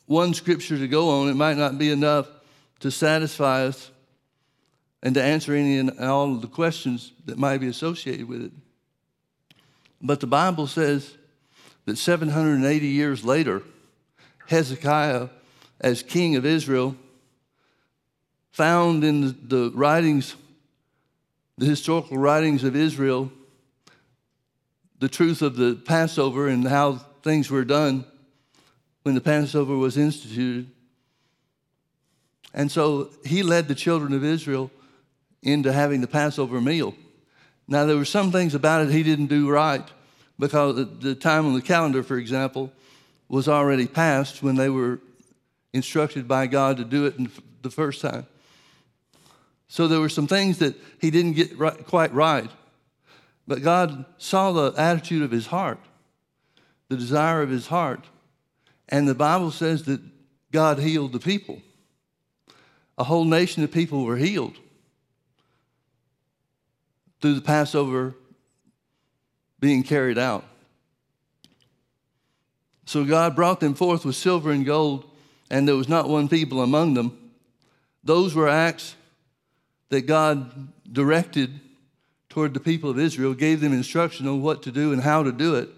one 0.07 0.35
scripture 0.35 0.79
to 0.79 0.89
go 0.89 1.11
on, 1.11 1.29
it 1.29 1.35
might 1.35 1.57
not 1.57 1.79
be 1.79 1.91
enough 1.91 2.29
to 2.81 2.91
satisfy 2.91 3.65
us 3.65 3.91
and 5.03 5.15
to 5.15 5.23
answer 5.23 5.55
any 5.55 5.79
and 5.79 5.99
all 6.01 6.33
of 6.33 6.41
the 6.41 6.49
questions 6.49 7.13
that 7.25 7.39
might 7.39 7.59
be 7.59 7.69
associated 7.69 8.29
with 8.29 8.43
it. 8.43 8.53
But 10.01 10.21
the 10.21 10.27
Bible 10.27 10.67
says 10.67 11.17
that 11.87 11.99
780 11.99 12.87
years 12.87 13.25
later, 13.25 13.63
Hezekiah, 14.47 15.29
as 15.81 16.03
king 16.03 16.37
of 16.37 16.47
Israel, 16.47 16.97
found 18.53 19.05
in 19.05 19.49
the 19.49 19.71
writings, 19.75 20.37
the 21.59 21.67
historical 21.67 22.19
writings 22.19 22.65
of 22.65 22.77
Israel, 22.77 23.31
the 24.99 25.09
truth 25.09 25.43
of 25.43 25.57
the 25.57 25.75
Passover 25.75 26.49
and 26.49 26.67
how 26.67 27.01
things 27.27 27.51
were 27.51 27.65
done 27.65 28.05
when 29.03 29.17
the 29.17 29.21
Passover 29.21 29.77
was 29.77 29.97
instituted. 29.97 30.71
And 32.55 32.71
so 32.71 33.11
he 33.25 33.43
led 33.43 33.69
the 33.69 33.75
children 33.75 34.15
of 34.15 34.25
Israel 34.25 34.71
into 35.43 35.73
having 35.73 36.01
the 36.01 36.07
Passover 36.07 36.61
meal. 36.61 36.95
Now, 37.69 37.85
there 37.85 37.97
were 37.97 38.05
some 38.05 38.31
things 38.31 38.55
about 38.55 38.87
it 38.87 38.93
he 38.93 39.03
didn't 39.03 39.27
do 39.27 39.51
right 39.51 39.83
because 40.39 40.77
the 41.01 41.17
time 41.17 41.47
on 41.47 41.55
the 41.55 41.61
calendar, 41.61 42.05
for 42.05 42.17
example, 42.17 42.73
was 43.29 43.49
already 43.49 43.89
past 43.89 44.43
when 44.43 44.55
they 44.55 44.69
were 44.69 45.01
instructed 45.73 46.29
by 46.29 46.47
God 46.47 46.77
to 46.77 46.85
do 46.85 47.07
it 47.07 47.15
the 47.63 47.71
first 47.71 48.01
time. 48.01 48.27
So 49.67 49.89
there 49.89 49.99
were 49.99 50.09
some 50.09 50.29
things 50.29 50.59
that 50.59 50.77
he 51.01 51.11
didn't 51.11 51.33
get 51.33 51.59
right, 51.59 51.85
quite 51.87 52.15
right. 52.15 52.49
But 53.49 53.63
God 53.63 54.05
saw 54.17 54.53
the 54.53 54.81
attitude 54.81 55.23
of 55.23 55.33
his 55.33 55.47
heart, 55.47 55.81
the 56.89 56.97
desire 56.97 57.43
of 57.43 57.51
his 57.51 57.67
heart. 57.67 58.05
And 58.89 59.09
the 59.09 59.15
Bible 59.15 59.51
says 59.51 59.85
that 59.85 60.01
God 60.53 60.79
healed 60.79 61.13
the 61.13 61.19
people. 61.19 61.61
A 62.99 63.05
whole 63.05 63.25
nation 63.25 63.63
of 63.63 63.73
people 63.73 64.05
were 64.05 64.17
healed 64.17 64.57
through 67.21 67.35
the 67.35 67.41
Passover 67.41 68.15
being 69.59 69.83
carried 69.83 70.19
out. 70.19 70.45
So 72.85 73.05
God 73.05 73.35
brought 73.35 73.61
them 73.61 73.75
forth 73.75 74.05
with 74.05 74.15
silver 74.15 74.53
and 74.53 74.65
gold, 74.65 75.11
and 75.51 75.67
there 75.67 75.75
was 75.75 75.89
not 75.89 76.09
one 76.09 76.29
people 76.29 76.63
among 76.63 76.95
them. 76.95 77.33
Those 78.05 78.35
were 78.35 78.49
acts 78.49 78.95
that 79.89 80.03
God 80.03 80.69
directed 80.91 81.61
toward 82.29 82.55
the 82.55 82.61
people 82.61 82.91
of 82.91 82.99
Israel, 82.99 83.35
gave 83.35 83.61
them 83.61 83.73
instruction 83.73 84.29
on 84.29 84.41
what 84.43 84.63
to 84.63 84.71
do 84.71 84.93
and 84.93 85.03
how 85.03 85.23
to 85.23 85.33
do 85.33 85.57
it, 85.57 85.69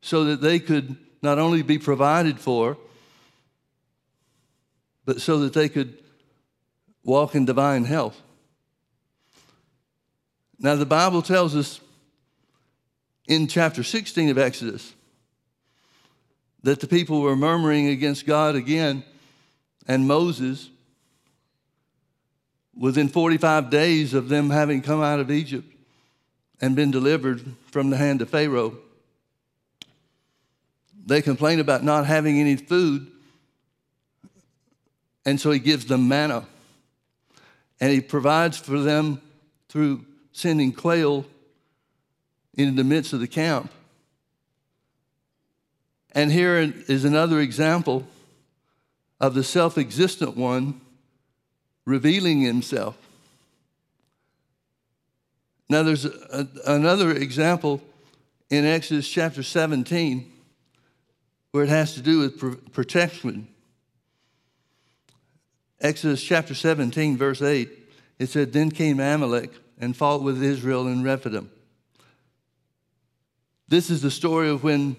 so 0.00 0.24
that 0.24 0.40
they 0.40 0.58
could 0.58 0.96
not 1.22 1.38
only 1.38 1.62
be 1.62 1.78
provided 1.78 2.38
for, 2.38 2.76
but 5.04 5.20
so 5.20 5.38
that 5.40 5.52
they 5.52 5.68
could 5.68 5.98
walk 7.04 7.34
in 7.34 7.44
divine 7.44 7.84
health. 7.84 8.20
Now, 10.58 10.74
the 10.74 10.86
Bible 10.86 11.22
tells 11.22 11.54
us 11.54 11.80
in 13.28 13.46
chapter 13.46 13.82
16 13.82 14.30
of 14.30 14.38
Exodus 14.38 14.94
that 16.62 16.80
the 16.80 16.88
people 16.88 17.20
were 17.20 17.36
murmuring 17.36 17.88
against 17.88 18.26
God 18.26 18.56
again, 18.56 19.04
and 19.86 20.08
Moses, 20.08 20.70
within 22.76 23.08
45 23.08 23.70
days 23.70 24.14
of 24.14 24.28
them 24.28 24.50
having 24.50 24.82
come 24.82 25.02
out 25.02 25.20
of 25.20 25.30
Egypt 25.30 25.72
and 26.60 26.74
been 26.74 26.90
delivered 26.90 27.44
from 27.70 27.90
the 27.90 27.96
hand 27.96 28.22
of 28.22 28.30
Pharaoh, 28.30 28.78
they 31.06 31.22
complain 31.22 31.60
about 31.60 31.84
not 31.84 32.04
having 32.04 32.40
any 32.40 32.56
food, 32.56 33.06
and 35.24 35.40
so 35.40 35.52
he 35.52 35.60
gives 35.60 35.86
them 35.86 36.08
manna. 36.08 36.46
And 37.80 37.92
he 37.92 38.00
provides 38.00 38.58
for 38.58 38.80
them 38.80 39.20
through 39.68 40.04
sending 40.32 40.72
quail 40.72 41.24
in 42.54 42.74
the 42.74 42.84
midst 42.84 43.12
of 43.12 43.20
the 43.20 43.28
camp. 43.28 43.70
And 46.12 46.32
here 46.32 46.56
is 46.56 47.04
another 47.04 47.40
example 47.40 48.06
of 49.20 49.34
the 49.34 49.44
self 49.44 49.78
existent 49.78 50.36
one 50.36 50.80
revealing 51.84 52.40
himself. 52.40 52.96
Now, 55.68 55.82
there's 55.82 56.04
a, 56.04 56.48
another 56.66 57.10
example 57.12 57.82
in 58.50 58.64
Exodus 58.64 59.08
chapter 59.08 59.42
17 59.42 60.32
where 61.56 61.64
it 61.64 61.70
has 61.70 61.94
to 61.94 62.02
do 62.02 62.18
with 62.18 62.70
protection. 62.74 63.48
Exodus 65.80 66.22
chapter 66.22 66.54
17, 66.54 67.16
verse 67.16 67.40
8, 67.40 67.70
it 68.18 68.26
said, 68.26 68.52
Then 68.52 68.70
came 68.70 69.00
Amalek 69.00 69.50
and 69.80 69.96
fought 69.96 70.20
with 70.20 70.42
Israel 70.42 70.86
in 70.86 71.02
Rephidim. 71.02 71.50
This 73.68 73.88
is 73.88 74.02
the 74.02 74.10
story 74.10 74.50
of 74.50 74.64
when 74.64 74.96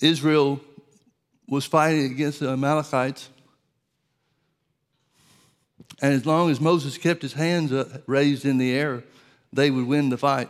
Israel 0.00 0.62
was 1.46 1.66
fighting 1.66 2.10
against 2.10 2.40
the 2.40 2.48
Amalekites. 2.48 3.28
And 6.00 6.14
as 6.14 6.24
long 6.24 6.50
as 6.50 6.58
Moses 6.58 6.96
kept 6.96 7.20
his 7.20 7.34
hands 7.34 7.70
raised 8.06 8.46
in 8.46 8.56
the 8.56 8.72
air, 8.72 9.04
they 9.52 9.70
would 9.70 9.86
win 9.86 10.08
the 10.08 10.16
fight. 10.16 10.48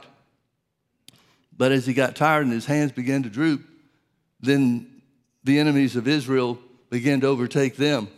But 1.58 1.72
as 1.72 1.84
he 1.84 1.94
got 1.94 2.14
tired 2.14 2.44
and 2.44 2.52
his 2.52 2.66
hands 2.66 2.92
began 2.92 3.24
to 3.24 3.28
droop, 3.28 3.66
then 4.42 5.02
the 5.44 5.58
enemies 5.58 5.96
of 5.96 6.08
Israel 6.08 6.58
began 6.90 7.20
to 7.20 7.26
overtake 7.26 7.76
them. 7.76 8.08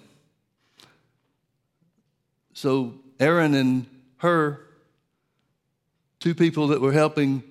So 2.55 2.95
Aaron 3.19 3.55
and 3.55 3.87
Hur, 4.19 4.61
two 6.21 6.35
people 6.35 6.69
that 6.69 6.81
were 6.81 6.93
helping 6.93 7.43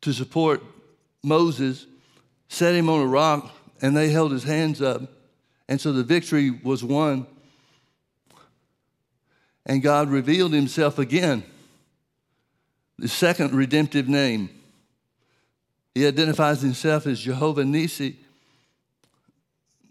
to 0.00 0.12
support 0.12 0.62
Moses, 1.22 1.86
set 2.48 2.74
him 2.74 2.88
on 2.88 3.00
a 3.00 3.06
rock 3.06 3.50
and 3.82 3.96
they 3.96 4.08
held 4.10 4.32
his 4.32 4.44
hands 4.44 4.80
up. 4.80 5.02
And 5.68 5.80
so 5.80 5.92
the 5.92 6.04
victory 6.04 6.50
was 6.50 6.82
won. 6.84 7.26
And 9.66 9.82
God 9.82 10.08
revealed 10.08 10.52
himself 10.52 10.98
again. 10.98 11.42
The 12.98 13.08
second 13.08 13.52
redemptive 13.52 14.08
name. 14.08 14.48
He 15.96 16.06
identifies 16.06 16.60
himself 16.60 17.06
as 17.06 17.18
Jehovah 17.20 17.64
Nisi. 17.64 18.18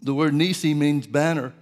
The 0.00 0.14
word 0.14 0.34
Nisi 0.34 0.72
means 0.72 1.04
banner, 1.04 1.52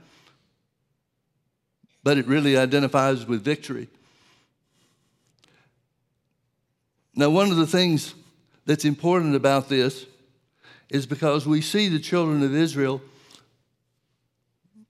but 2.02 2.18
it 2.18 2.26
really 2.26 2.54
identifies 2.54 3.24
with 3.24 3.42
victory. 3.42 3.88
Now, 7.14 7.30
one 7.30 7.50
of 7.52 7.56
the 7.56 7.66
things 7.66 8.14
that's 8.66 8.84
important 8.84 9.34
about 9.34 9.70
this 9.70 10.04
is 10.90 11.06
because 11.06 11.46
we 11.46 11.62
see 11.62 11.88
the 11.88 11.98
children 11.98 12.42
of 12.42 12.54
Israel 12.54 13.00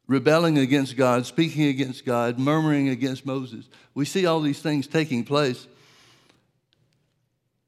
rebelling 0.09 0.59
against 0.59 0.97
God, 0.97 1.27
speaking 1.27 1.69
against 1.69 2.05
God, 2.05 2.41
murmuring 2.41 2.89
against 2.89 3.25
Moses. 3.25 3.69
We 3.95 4.05
see 4.05 4.27
all 4.27 4.41
these 4.41 4.61
things 4.61 4.89
taking 4.89 5.25
place. 5.25 5.69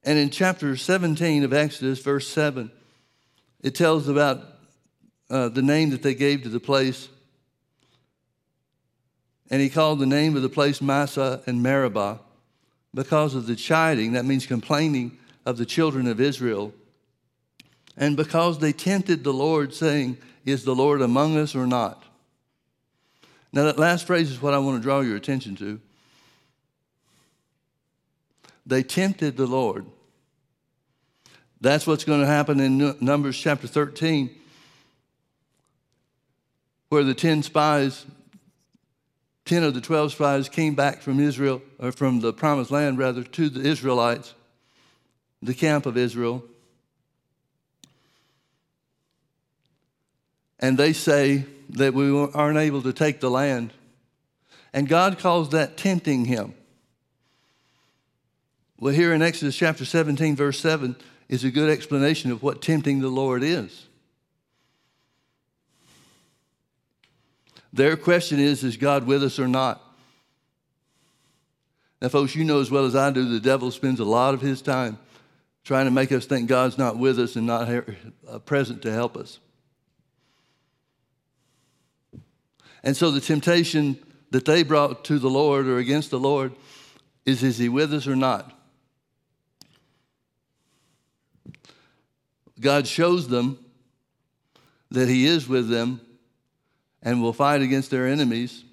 And 0.06 0.18
in 0.18 0.30
chapter 0.30 0.76
17 0.76 1.42
of 1.42 1.52
Exodus, 1.52 1.98
verse 1.98 2.28
7, 2.28 2.70
it 3.60 3.74
tells 3.74 4.08
about 4.08 4.40
uh, 5.28 5.48
the 5.48 5.62
name 5.62 5.90
that 5.90 6.02
they 6.02 6.14
gave 6.14 6.44
to 6.44 6.48
the 6.48 6.60
place. 6.60 7.08
And 9.50 9.60
he 9.60 9.68
called 9.68 9.98
the 9.98 10.06
name 10.06 10.36
of 10.36 10.42
the 10.42 10.48
place 10.48 10.80
Massah 10.80 11.42
and 11.46 11.60
Meribah 11.60 12.20
because 12.94 13.34
of 13.34 13.46
the 13.46 13.56
chiding, 13.56 14.12
that 14.12 14.24
means 14.24 14.46
complaining 14.46 15.18
of 15.44 15.58
the 15.58 15.66
children 15.66 16.06
of 16.06 16.20
Israel, 16.20 16.72
and 17.96 18.16
because 18.16 18.58
they 18.58 18.72
tempted 18.72 19.24
the 19.24 19.32
Lord, 19.32 19.74
saying, 19.74 20.18
Is 20.44 20.64
the 20.64 20.74
Lord 20.74 21.02
among 21.02 21.36
us 21.36 21.54
or 21.54 21.66
not? 21.66 22.04
Now, 23.52 23.64
that 23.64 23.78
last 23.78 24.06
phrase 24.06 24.30
is 24.30 24.40
what 24.40 24.54
I 24.54 24.58
want 24.58 24.78
to 24.78 24.82
draw 24.82 25.00
your 25.00 25.16
attention 25.16 25.56
to. 25.56 25.80
They 28.66 28.82
tempted 28.82 29.36
the 29.36 29.46
Lord. 29.46 29.86
That's 31.60 31.86
what's 31.86 32.04
going 32.04 32.20
to 32.20 32.26
happen 32.26 32.60
in 32.60 32.96
Numbers 33.00 33.38
chapter 33.38 33.66
13, 33.66 34.30
where 36.88 37.04
the 37.04 37.14
10 37.14 37.42
spies 37.42 38.04
10 39.46 39.62
of 39.62 39.74
the 39.74 39.80
12 39.80 40.12
spies 40.12 40.48
came 40.48 40.74
back 40.74 41.00
from 41.00 41.20
Israel, 41.20 41.62
or 41.78 41.92
from 41.92 42.20
the 42.20 42.32
promised 42.32 42.72
land 42.72 42.98
rather, 42.98 43.22
to 43.22 43.48
the 43.48 43.66
Israelites. 43.66 44.34
the 45.42 45.54
camp 45.54 45.86
of 45.86 45.96
Israel. 45.96 46.42
And 50.58 50.76
they 50.76 50.92
say 50.92 51.44
that 51.68 51.94
we 51.94 52.10
aren't 52.10 52.58
able 52.58 52.82
to 52.82 52.92
take 52.92 53.20
the 53.20 53.30
land. 53.30 53.72
And 54.72 54.88
God 54.88 55.18
calls 55.18 55.50
that 55.50 55.76
tempting 55.76 56.24
him. 56.24 56.54
Well, 58.80 58.94
here 58.94 59.12
in 59.12 59.22
Exodus 59.22 59.56
chapter 59.56 59.84
17, 59.84 60.34
verse 60.34 60.58
7, 60.58 60.96
is 61.28 61.44
a 61.44 61.50
good 61.50 61.70
explanation 61.70 62.30
of 62.30 62.42
what 62.42 62.62
tempting 62.62 63.00
the 63.00 63.08
Lord 63.08 63.42
is. 63.42 63.86
Their 67.72 67.96
question 67.96 68.38
is 68.38 68.64
Is 68.64 68.76
God 68.76 69.06
with 69.06 69.22
us 69.22 69.38
or 69.38 69.48
not? 69.48 69.82
Now, 72.00 72.08
folks, 72.08 72.34
you 72.34 72.44
know 72.44 72.60
as 72.60 72.70
well 72.70 72.84
as 72.84 72.94
I 72.94 73.10
do, 73.10 73.28
the 73.28 73.40
devil 73.40 73.70
spends 73.70 74.00
a 74.00 74.04
lot 74.04 74.34
of 74.34 74.40
his 74.40 74.62
time 74.62 74.98
trying 75.64 75.86
to 75.86 75.90
make 75.90 76.12
us 76.12 76.26
think 76.26 76.48
God's 76.48 76.78
not 76.78 76.96
with 76.96 77.18
us 77.18 77.36
and 77.36 77.46
not 77.46 77.68
uh, 77.68 78.38
present 78.40 78.82
to 78.82 78.92
help 78.92 79.16
us. 79.16 79.40
And 82.84 82.96
so 82.96 83.10
the 83.10 83.20
temptation 83.20 83.98
that 84.30 84.44
they 84.44 84.62
brought 84.62 85.04
to 85.06 85.18
the 85.18 85.30
Lord 85.30 85.66
or 85.66 85.78
against 85.78 86.10
the 86.10 86.20
Lord 86.20 86.52
is 87.24 87.42
Is 87.42 87.58
he 87.58 87.68
with 87.68 87.92
us 87.92 88.06
or 88.06 88.14
not? 88.14 88.55
God 92.60 92.86
shows 92.86 93.28
them 93.28 93.58
that 94.90 95.08
He 95.08 95.26
is 95.26 95.48
with 95.48 95.68
them 95.68 96.00
and 97.02 97.22
will 97.22 97.32
fight 97.32 97.62
against 97.62 97.90
their 97.90 98.06
enemies 98.06 98.64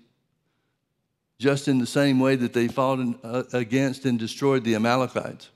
just 1.39 1.67
in 1.67 1.77
the 1.77 1.85
same 1.85 2.19
way 2.19 2.35
that 2.35 2.53
they 2.53 2.67
fought 2.67 2.99
in, 2.99 3.19
uh, 3.23 3.43
against 3.51 4.05
and 4.05 4.17
destroyed 4.17 4.63
the 4.63 4.75
Amalekites. 4.75 5.49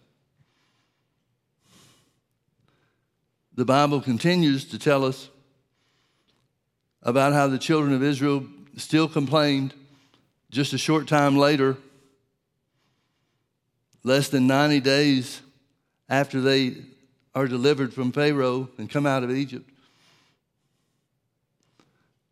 The 3.56 3.66
Bible 3.66 4.02
continues 4.02 4.66
to 4.66 4.78
tell 4.78 5.06
us 5.06 5.30
about 7.02 7.34
how 7.34 7.48
the 7.48 7.58
children 7.58 7.94
of 7.94 8.04
Israel 8.04 8.46
still 8.76 9.08
complained 9.08 9.74
just 10.52 10.74
a 10.74 10.78
short 10.78 11.08
time 11.08 11.38
later, 11.38 11.78
less 14.04 14.30
than 14.30 14.46
90 14.46 14.82
days 14.82 15.42
after 16.10 16.42
they 16.42 16.76
are 17.38 17.48
delivered 17.48 17.94
from 17.94 18.12
Pharaoh 18.12 18.68
and 18.80 18.90
come 18.90 19.06
out 19.06 19.24
of 19.24 19.30
Egypt. 19.30 19.70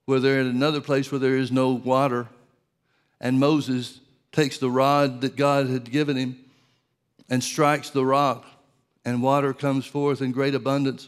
Where 0.05 0.19
they're 0.19 0.39
in 0.39 0.47
another 0.47 0.81
place 0.81 1.11
where 1.11 1.19
there 1.19 1.37
is 1.37 1.51
no 1.51 1.73
water, 1.73 2.27
and 3.21 3.39
Moses 3.39 3.99
takes 4.31 4.57
the 4.57 4.69
rod 4.71 5.21
that 5.21 5.35
God 5.35 5.69
had 5.69 5.91
given 5.91 6.17
him 6.17 6.39
and 7.29 7.43
strikes 7.43 7.91
the 7.91 8.03
rock, 8.03 8.45
and 9.05 9.21
water 9.21 9.53
comes 9.53 9.85
forth 9.85 10.23
in 10.23 10.31
great 10.31 10.55
abundance, 10.55 11.07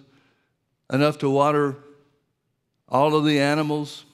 enough 0.93 1.17
to 1.17 1.29
water 1.29 1.75
all 2.87 3.15
of 3.15 3.25
the 3.25 3.39
animals 3.39 4.05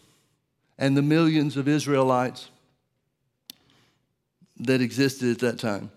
and 0.78 0.96
the 0.96 1.02
millions 1.02 1.58
of 1.58 1.67
Israelites 1.67 2.50
that 4.62 4.80
existed 4.80 5.30
at 5.32 5.39
that 5.39 5.60
time. 5.60 5.91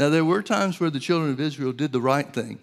Now, 0.00 0.08
there 0.08 0.24
were 0.24 0.42
times 0.42 0.80
where 0.80 0.88
the 0.88 0.98
children 0.98 1.30
of 1.30 1.38
Israel 1.38 1.72
did 1.72 1.92
the 1.92 2.00
right 2.00 2.26
thing. 2.32 2.58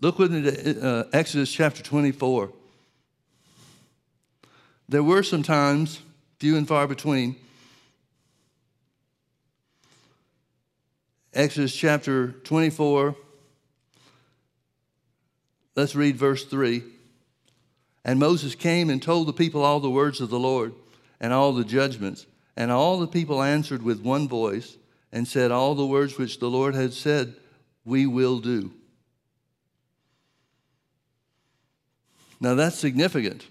Look 0.00 0.18
with 0.18 0.32
me 0.32 0.50
to 0.50 0.80
uh, 0.80 1.04
Exodus 1.12 1.52
chapter 1.52 1.82
24. 1.82 2.52
There 4.88 5.02
were 5.02 5.22
some 5.22 5.42
times, 5.42 6.00
few 6.38 6.56
and 6.56 6.66
far 6.66 6.86
between. 6.86 7.36
Exodus 11.34 11.76
chapter 11.76 12.28
24. 12.44 13.14
Let's 15.74 15.94
read 15.94 16.16
verse 16.16 16.46
3. 16.46 16.82
And 18.06 18.18
Moses 18.18 18.54
came 18.54 18.88
and 18.88 19.02
told 19.02 19.28
the 19.28 19.34
people 19.34 19.62
all 19.62 19.80
the 19.80 19.90
words 19.90 20.22
of 20.22 20.30
the 20.30 20.40
Lord 20.40 20.72
and 21.20 21.34
all 21.34 21.52
the 21.52 21.62
judgments. 21.62 22.24
And 22.56 22.72
all 22.72 22.98
the 23.00 23.06
people 23.06 23.42
answered 23.42 23.82
with 23.82 24.00
one 24.00 24.28
voice 24.28 24.78
and 25.12 25.26
said, 25.26 25.50
All 25.50 25.74
the 25.74 25.86
words 25.86 26.18
which 26.18 26.38
the 26.38 26.50
Lord 26.50 26.74
had 26.74 26.92
said, 26.92 27.34
we 27.84 28.06
will 28.06 28.40
do. 28.40 28.72
Now 32.40 32.54
that's 32.54 32.76
significant 32.76 33.46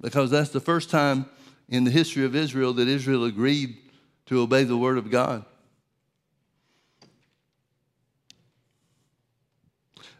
because 0.00 0.30
that's 0.30 0.50
the 0.50 0.60
first 0.60 0.90
time 0.90 1.26
in 1.68 1.84
the 1.84 1.90
history 1.90 2.24
of 2.24 2.34
Israel 2.34 2.72
that 2.74 2.88
Israel 2.88 3.24
agreed 3.24 3.76
to 4.26 4.40
obey 4.40 4.64
the 4.64 4.76
word 4.76 4.98
of 4.98 5.10
God. 5.10 5.44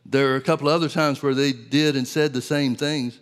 There 0.05 0.33
are 0.33 0.37
a 0.37 0.43
couple 0.43 0.69
other 0.69 0.88
times 0.88 1.23
where 1.23 1.35
they 1.35 1.53
did 1.53 1.97
and 1.97 2.07
said 2.07 2.33
the 2.33 2.43
same 2.43 2.75
things. 2.77 3.19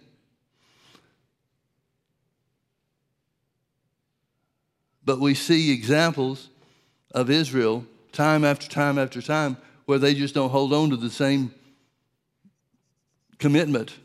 But 5.04 5.20
we 5.20 5.34
see 5.34 5.72
examples 5.72 6.48
of 7.12 7.30
Israel 7.30 7.84
time 8.12 8.44
after 8.44 8.68
time 8.68 8.98
after 8.98 9.20
time 9.20 9.56
where 9.86 9.98
they 9.98 10.14
just 10.14 10.34
don't 10.34 10.50
hold 10.50 10.72
on 10.72 10.90
to 10.90 10.96
the 10.96 11.10
same 11.10 11.52
commitment. 13.38 13.96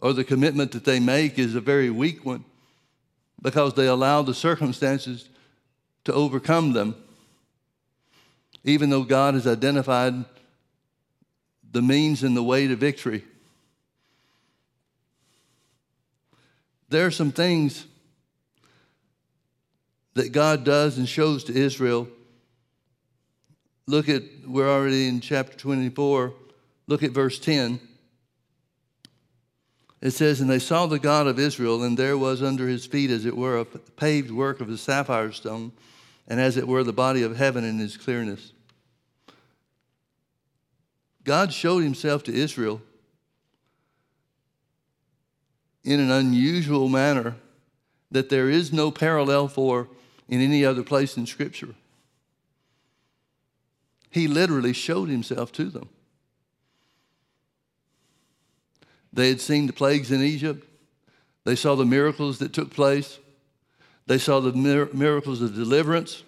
Or 0.00 0.12
the 0.12 0.24
commitment 0.24 0.72
that 0.72 0.84
they 0.84 1.00
make 1.00 1.38
is 1.38 1.54
a 1.54 1.60
very 1.60 1.90
weak 1.90 2.24
one 2.24 2.44
because 3.40 3.74
they 3.74 3.86
allow 3.86 4.22
the 4.22 4.34
circumstances 4.34 5.28
to 6.04 6.12
overcome 6.12 6.72
them, 6.72 6.96
even 8.64 8.90
though 8.90 9.04
God 9.04 9.34
has 9.34 9.46
identified 9.46 10.14
the 11.70 11.82
means 11.82 12.22
and 12.22 12.36
the 12.36 12.42
way 12.42 12.66
to 12.66 12.76
victory. 12.76 13.24
There 16.88 17.06
are 17.06 17.10
some 17.10 17.32
things 17.32 17.86
that 20.14 20.32
God 20.32 20.64
does 20.64 20.98
and 20.98 21.08
shows 21.08 21.44
to 21.44 21.54
Israel. 21.54 22.08
Look 23.86 24.08
at, 24.08 24.22
we're 24.46 24.70
already 24.70 25.08
in 25.08 25.20
chapter 25.20 25.56
24. 25.56 26.34
Look 26.86 27.02
at 27.02 27.10
verse 27.10 27.38
10. 27.38 27.80
It 30.00 30.10
says, 30.10 30.40
And 30.40 30.50
they 30.50 30.58
saw 30.58 30.86
the 30.86 30.98
God 30.98 31.26
of 31.26 31.38
Israel, 31.38 31.82
and 31.82 31.96
there 31.96 32.18
was 32.18 32.42
under 32.42 32.66
his 32.66 32.86
feet, 32.86 33.10
as 33.10 33.24
it 33.24 33.36
were, 33.36 33.58
a 33.58 33.64
paved 33.64 34.30
work 34.30 34.60
of 34.60 34.68
the 34.68 34.78
sapphire 34.78 35.32
stone, 35.32 35.72
and 36.28 36.40
as 36.40 36.56
it 36.56 36.66
were, 36.66 36.82
the 36.82 36.92
body 36.92 37.22
of 37.22 37.36
heaven 37.36 37.64
in 37.64 37.78
his 37.78 37.96
clearness. 37.96 38.52
God 41.24 41.52
showed 41.52 41.84
himself 41.84 42.24
to 42.24 42.34
Israel 42.34 42.82
in 45.84 46.00
an 46.00 46.10
unusual 46.10 46.88
manner 46.88 47.36
that 48.10 48.28
there 48.28 48.50
is 48.50 48.72
no 48.72 48.90
parallel 48.90 49.48
for 49.48 49.88
in 50.32 50.40
any 50.40 50.64
other 50.64 50.82
place 50.82 51.18
in 51.18 51.26
Scripture. 51.26 51.74
He 54.08 54.26
literally 54.26 54.72
showed 54.72 55.10
himself 55.10 55.52
to 55.52 55.66
them. 55.66 55.90
They 59.12 59.28
had 59.28 59.42
seen 59.42 59.66
the 59.66 59.74
plagues 59.74 60.10
in 60.10 60.22
Egypt. 60.22 60.66
They 61.44 61.54
saw 61.54 61.74
the 61.74 61.84
miracles 61.84 62.38
that 62.38 62.54
took 62.54 62.70
place. 62.72 63.18
They 64.06 64.16
saw 64.16 64.40
the 64.40 64.54
mir- 64.54 64.88
miracles 64.94 65.42
of 65.42 65.54
deliverance 65.54 66.22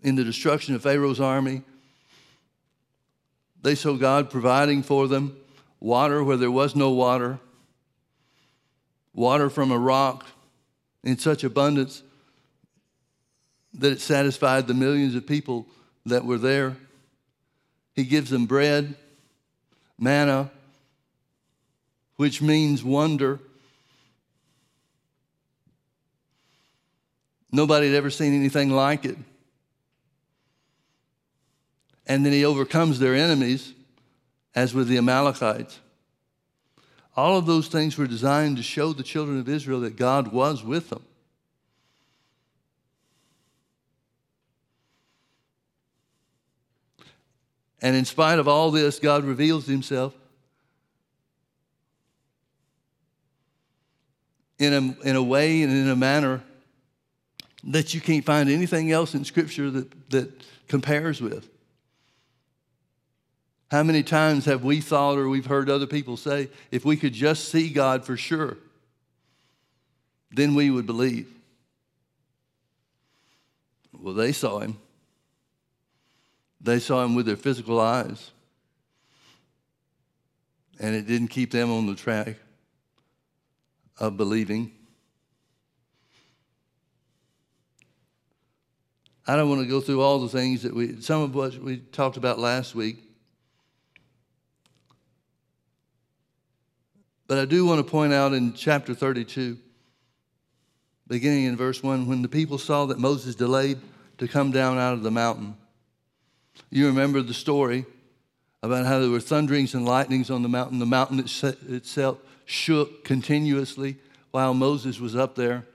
in 0.00 0.14
the 0.14 0.22
destruction 0.22 0.76
of 0.76 0.82
Pharaoh's 0.82 1.20
army. 1.20 1.62
They 3.60 3.74
saw 3.74 3.96
God 3.96 4.30
providing 4.30 4.84
for 4.84 5.08
them 5.08 5.36
water 5.80 6.22
where 6.22 6.36
there 6.36 6.52
was 6.52 6.76
no 6.76 6.92
water, 6.92 7.40
water 9.12 9.50
from 9.50 9.72
a 9.72 9.78
rock, 9.78 10.26
in 11.04 11.18
such 11.18 11.44
abundance 11.44 12.02
that 13.74 13.92
it 13.92 14.00
satisfied 14.00 14.66
the 14.66 14.74
millions 14.74 15.14
of 15.14 15.26
people 15.26 15.66
that 16.06 16.24
were 16.24 16.38
there. 16.38 16.76
He 17.94 18.04
gives 18.04 18.30
them 18.30 18.46
bread, 18.46 18.94
manna, 19.98 20.50
which 22.16 22.40
means 22.40 22.82
wonder. 22.82 23.38
Nobody 27.52 27.86
had 27.86 27.96
ever 27.96 28.10
seen 28.10 28.34
anything 28.34 28.70
like 28.70 29.04
it. 29.04 29.18
And 32.06 32.24
then 32.24 32.32
he 32.32 32.44
overcomes 32.44 32.98
their 32.98 33.14
enemies, 33.14 33.72
as 34.54 34.74
with 34.74 34.88
the 34.88 34.98
Amalekites. 34.98 35.78
All 37.16 37.38
of 37.38 37.46
those 37.46 37.68
things 37.68 37.96
were 37.96 38.06
designed 38.06 38.56
to 38.56 38.62
show 38.62 38.92
the 38.92 39.02
children 39.02 39.38
of 39.38 39.48
Israel 39.48 39.80
that 39.80 39.96
God 39.96 40.28
was 40.32 40.64
with 40.64 40.90
them. 40.90 41.04
And 47.80 47.94
in 47.94 48.04
spite 48.04 48.38
of 48.38 48.48
all 48.48 48.70
this, 48.70 48.98
God 48.98 49.24
reveals 49.24 49.66
himself 49.66 50.14
in 54.58 54.72
a, 54.72 55.06
in 55.06 55.16
a 55.16 55.22
way 55.22 55.62
and 55.62 55.70
in 55.70 55.88
a 55.88 55.96
manner 55.96 56.42
that 57.64 57.94
you 57.94 58.00
can't 58.00 58.24
find 58.24 58.48
anything 58.48 58.90
else 58.90 59.14
in 59.14 59.24
Scripture 59.24 59.70
that, 59.70 60.10
that 60.10 60.44
compares 60.66 61.20
with. 61.20 61.48
How 63.74 63.82
many 63.82 64.04
times 64.04 64.44
have 64.44 64.62
we 64.62 64.80
thought 64.80 65.18
or 65.18 65.28
we've 65.28 65.46
heard 65.46 65.68
other 65.68 65.88
people 65.88 66.16
say, 66.16 66.48
if 66.70 66.84
we 66.84 66.96
could 66.96 67.12
just 67.12 67.48
see 67.48 67.70
God 67.70 68.04
for 68.04 68.16
sure, 68.16 68.56
then 70.30 70.54
we 70.54 70.70
would 70.70 70.86
believe? 70.86 71.28
Well, 73.92 74.14
they 74.14 74.30
saw 74.30 74.60
him. 74.60 74.78
They 76.60 76.78
saw 76.78 77.04
him 77.04 77.16
with 77.16 77.26
their 77.26 77.34
physical 77.34 77.80
eyes. 77.80 78.30
And 80.78 80.94
it 80.94 81.08
didn't 81.08 81.28
keep 81.28 81.50
them 81.50 81.72
on 81.72 81.86
the 81.86 81.96
track 81.96 82.36
of 83.98 84.16
believing. 84.16 84.70
I 89.26 89.34
don't 89.34 89.48
want 89.48 89.62
to 89.62 89.66
go 89.66 89.80
through 89.80 90.00
all 90.00 90.20
the 90.20 90.28
things 90.28 90.62
that 90.62 90.72
we, 90.72 91.00
some 91.00 91.22
of 91.22 91.34
what 91.34 91.58
we 91.58 91.78
talked 91.78 92.16
about 92.16 92.38
last 92.38 92.76
week. 92.76 93.00
But 97.34 97.40
I 97.40 97.46
do 97.46 97.66
want 97.66 97.84
to 97.84 97.90
point 97.90 98.12
out 98.12 98.32
in 98.32 98.54
chapter 98.54 98.94
32, 98.94 99.58
beginning 101.08 101.46
in 101.46 101.56
verse 101.56 101.82
1, 101.82 102.06
when 102.06 102.22
the 102.22 102.28
people 102.28 102.58
saw 102.58 102.86
that 102.86 103.00
Moses 103.00 103.34
delayed 103.34 103.80
to 104.18 104.28
come 104.28 104.52
down 104.52 104.78
out 104.78 104.92
of 104.92 105.02
the 105.02 105.10
mountain. 105.10 105.56
You 106.70 106.86
remember 106.86 107.22
the 107.22 107.34
story 107.34 107.86
about 108.62 108.86
how 108.86 109.00
there 109.00 109.10
were 109.10 109.18
thunderings 109.18 109.74
and 109.74 109.84
lightnings 109.84 110.30
on 110.30 110.42
the 110.42 110.48
mountain. 110.48 110.78
The 110.78 110.86
mountain 110.86 111.18
itself 111.18 112.18
shook 112.44 113.02
continuously 113.02 113.96
while 114.30 114.54
Moses 114.54 115.00
was 115.00 115.16
up 115.16 115.34
there. 115.34 115.66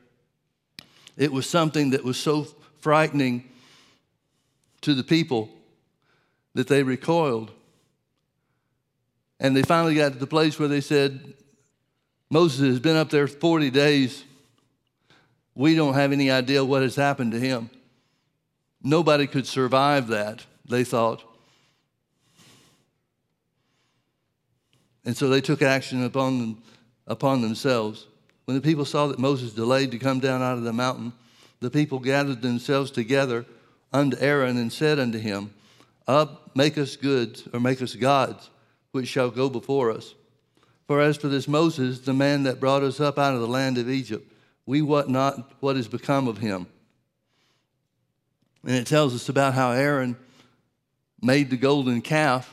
It 1.17 1.33
was 1.33 1.45
something 1.45 1.89
that 1.89 2.05
was 2.05 2.15
so 2.15 2.47
frightening 2.79 3.43
to 4.79 4.93
the 4.93 5.03
people 5.03 5.49
that 6.53 6.69
they 6.69 6.83
recoiled. 6.83 7.51
And 9.41 9.57
they 9.57 9.63
finally 9.63 9.95
got 9.95 10.13
to 10.13 10.19
the 10.19 10.25
place 10.25 10.57
where 10.57 10.69
they 10.69 10.79
said, 10.79 11.33
Moses 12.29 12.67
has 12.67 12.79
been 12.79 12.95
up 12.95 13.09
there 13.09 13.27
40 13.27 13.71
days. 13.71 14.23
We 15.55 15.75
don't 15.75 15.95
have 15.95 16.11
any 16.11 16.29
idea 16.29 16.63
what 16.63 16.83
has 16.83 16.95
happened 16.95 17.31
to 17.31 17.39
him. 17.39 17.69
Nobody 18.81 19.27
could 19.27 19.47
survive 19.47 20.07
that, 20.07 20.45
they 20.67 20.83
thought. 20.83 21.23
And 25.05 25.17
so 25.17 25.27
they 25.27 25.41
took 25.41 25.61
action 25.61 26.03
upon, 26.03 26.39
them, 26.39 26.63
upon 27.07 27.41
themselves. 27.41 28.05
When 28.45 28.55
the 28.55 28.61
people 28.61 28.85
saw 28.85 29.07
that 29.07 29.19
Moses 29.19 29.53
delayed 29.53 29.91
to 29.91 29.99
come 29.99 30.19
down 30.19 30.41
out 30.41 30.57
of 30.57 30.63
the 30.63 30.73
mountain, 30.73 31.13
the 31.59 31.71
people 31.71 31.99
gathered 31.99 32.41
themselves 32.41 32.91
together 32.91 33.45
unto 33.91 34.17
Aaron 34.19 34.57
and 34.57 34.71
said 34.71 34.99
unto 34.99 35.17
him, 35.17 35.53
Up, 36.07 36.55
make 36.55 36.77
us 36.77 36.95
goods, 36.95 37.47
or 37.51 37.59
make 37.59 37.81
us 37.81 37.95
gods, 37.95 38.49
which 38.91 39.07
shall 39.07 39.29
go 39.29 39.49
before 39.49 39.91
us. 39.91 40.13
For 40.89 41.01
as 41.01 41.17
for 41.17 41.27
this 41.27 41.47
Moses, 41.47 41.99
the 41.99 42.15
man 42.15 42.41
that 42.43 42.59
brought 42.59 42.81
us 42.81 42.99
up 42.99 43.19
out 43.19 43.35
of 43.35 43.41
the 43.41 43.47
land 43.47 43.77
of 43.77 43.87
Egypt, 43.87 44.33
we 44.65 44.81
wot 44.81 45.07
not 45.07 45.51
what 45.59 45.77
is 45.77 45.87
become 45.87 46.27
of 46.27 46.39
him. 46.39 46.65
And 48.65 48.75
it 48.75 48.87
tells 48.87 49.13
us 49.13 49.29
about 49.29 49.53
how 49.53 49.69
Aaron 49.69 50.17
made 51.21 51.51
the 51.51 51.57
golden 51.57 52.01
calf. 52.01 52.51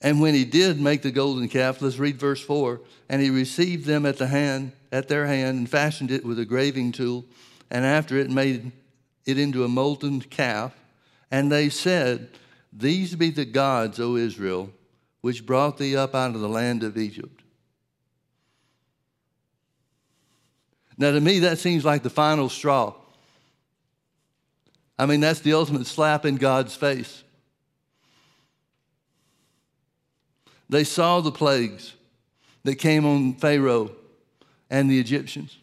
And 0.00 0.18
when 0.18 0.32
he 0.32 0.46
did 0.46 0.80
make 0.80 1.02
the 1.02 1.10
golden 1.10 1.46
calf, 1.50 1.82
let's 1.82 1.98
read 1.98 2.16
verse 2.16 2.40
4. 2.40 2.80
And 3.10 3.20
he 3.20 3.28
received 3.28 3.84
them 3.84 4.06
at 4.06 4.16
the 4.16 4.28
hand, 4.28 4.72
at 4.90 5.08
their 5.08 5.26
hand, 5.26 5.58
and 5.58 5.68
fashioned 5.68 6.10
it 6.10 6.24
with 6.24 6.38
a 6.38 6.46
graving 6.46 6.92
tool, 6.92 7.26
and 7.70 7.84
after 7.84 8.16
it 8.16 8.30
made 8.30 8.72
it 9.26 9.36
into 9.36 9.62
a 9.62 9.68
molten 9.68 10.22
calf. 10.22 10.74
And 11.30 11.52
they 11.52 11.68
said, 11.68 12.30
These 12.72 13.14
be 13.14 13.28
the 13.28 13.44
gods, 13.44 14.00
O 14.00 14.16
Israel, 14.16 14.72
which 15.22 15.46
brought 15.46 15.78
thee 15.78 15.96
up 15.96 16.14
out 16.14 16.34
of 16.34 16.40
the 16.40 16.48
land 16.48 16.82
of 16.82 16.98
Egypt. 16.98 17.42
Now, 20.98 21.12
to 21.12 21.20
me, 21.20 21.38
that 21.40 21.58
seems 21.58 21.84
like 21.84 22.02
the 22.02 22.10
final 22.10 22.48
straw. 22.48 22.94
I 24.98 25.06
mean, 25.06 25.20
that's 25.20 25.40
the 25.40 25.54
ultimate 25.54 25.86
slap 25.86 26.26
in 26.26 26.36
God's 26.36 26.74
face. 26.74 27.24
They 30.68 30.84
saw 30.84 31.20
the 31.20 31.32
plagues 31.32 31.94
that 32.64 32.76
came 32.76 33.04
on 33.04 33.34
Pharaoh 33.34 33.90
and 34.70 34.90
the 34.90 34.98
Egyptians. 34.98 35.56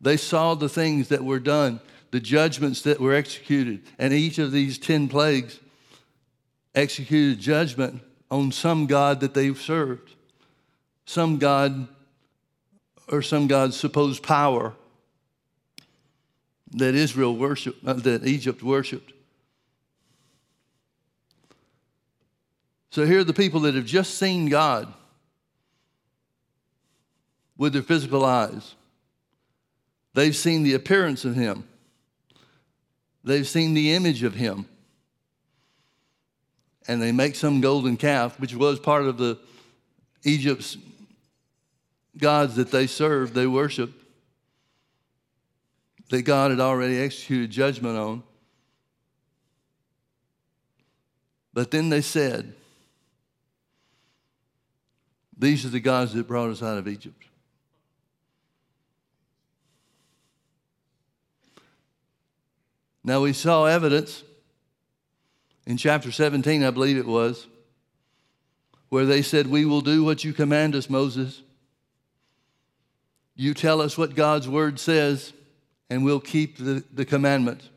They 0.00 0.16
saw 0.16 0.54
the 0.54 0.68
things 0.68 1.08
that 1.08 1.24
were 1.24 1.40
done, 1.40 1.80
the 2.10 2.20
judgments 2.20 2.82
that 2.82 3.00
were 3.00 3.14
executed, 3.14 3.82
and 3.98 4.12
each 4.12 4.38
of 4.38 4.52
these 4.52 4.78
10 4.78 5.08
plagues 5.08 5.60
executed 6.78 7.40
judgment 7.40 8.00
on 8.30 8.52
some 8.52 8.86
God 8.86 9.20
that 9.20 9.34
they've 9.34 9.60
served, 9.60 10.14
some 11.04 11.38
God 11.38 11.88
or 13.08 13.22
some 13.22 13.46
God's 13.46 13.76
supposed 13.76 14.22
power 14.22 14.74
that 16.72 16.94
Israel 16.94 17.36
worshiped, 17.36 17.86
uh, 17.86 17.94
that 17.94 18.26
Egypt 18.26 18.62
worshiped. 18.62 19.12
So 22.90 23.06
here 23.06 23.20
are 23.20 23.24
the 23.24 23.34
people 23.34 23.60
that 23.60 23.74
have 23.74 23.86
just 23.86 24.14
seen 24.14 24.48
God 24.48 24.92
with 27.56 27.72
their 27.72 27.82
physical 27.82 28.24
eyes. 28.24 28.74
They've 30.14 30.36
seen 30.36 30.62
the 30.62 30.74
appearance 30.74 31.24
of 31.24 31.34
Him, 31.34 31.64
they've 33.24 33.46
seen 33.46 33.74
the 33.74 33.92
image 33.92 34.22
of 34.22 34.34
Him. 34.34 34.66
And 36.88 37.00
they 37.00 37.12
make 37.12 37.36
some 37.36 37.60
golden 37.60 37.96
calf, 37.96 38.40
which 38.40 38.54
was 38.54 38.80
part 38.80 39.04
of 39.04 39.18
the 39.18 39.38
Egypt's 40.24 40.76
gods 42.16 42.56
that 42.56 42.70
they 42.70 42.86
served, 42.86 43.34
they 43.34 43.46
worshiped 43.46 43.94
that 46.08 46.22
God 46.22 46.50
had 46.50 46.60
already 46.60 46.98
executed 46.98 47.50
judgment 47.50 47.96
on. 47.96 48.22
But 51.52 51.70
then 51.70 51.88
they 51.88 52.00
said, 52.00 52.54
These 55.36 55.64
are 55.64 55.68
the 55.68 55.80
gods 55.80 56.14
that 56.14 56.26
brought 56.26 56.50
us 56.50 56.62
out 56.62 56.78
of 56.78 56.88
Egypt. 56.88 57.22
Now 63.04 63.20
we 63.22 63.32
saw 63.32 63.64
evidence 63.64 64.24
in 65.68 65.76
chapter 65.76 66.10
17, 66.10 66.64
I 66.64 66.70
believe 66.70 66.96
it 66.96 67.06
was, 67.06 67.46
where 68.88 69.04
they 69.04 69.20
said, 69.20 69.46
We 69.46 69.66
will 69.66 69.82
do 69.82 70.02
what 70.02 70.24
you 70.24 70.32
command 70.32 70.74
us, 70.74 70.88
Moses. 70.88 71.42
You 73.36 73.52
tell 73.52 73.82
us 73.82 73.98
what 73.98 74.14
God's 74.14 74.48
word 74.48 74.80
says, 74.80 75.34
and 75.90 76.06
we'll 76.06 76.20
keep 76.20 76.56
the, 76.56 76.82
the 76.94 77.04
commandments. 77.04 77.68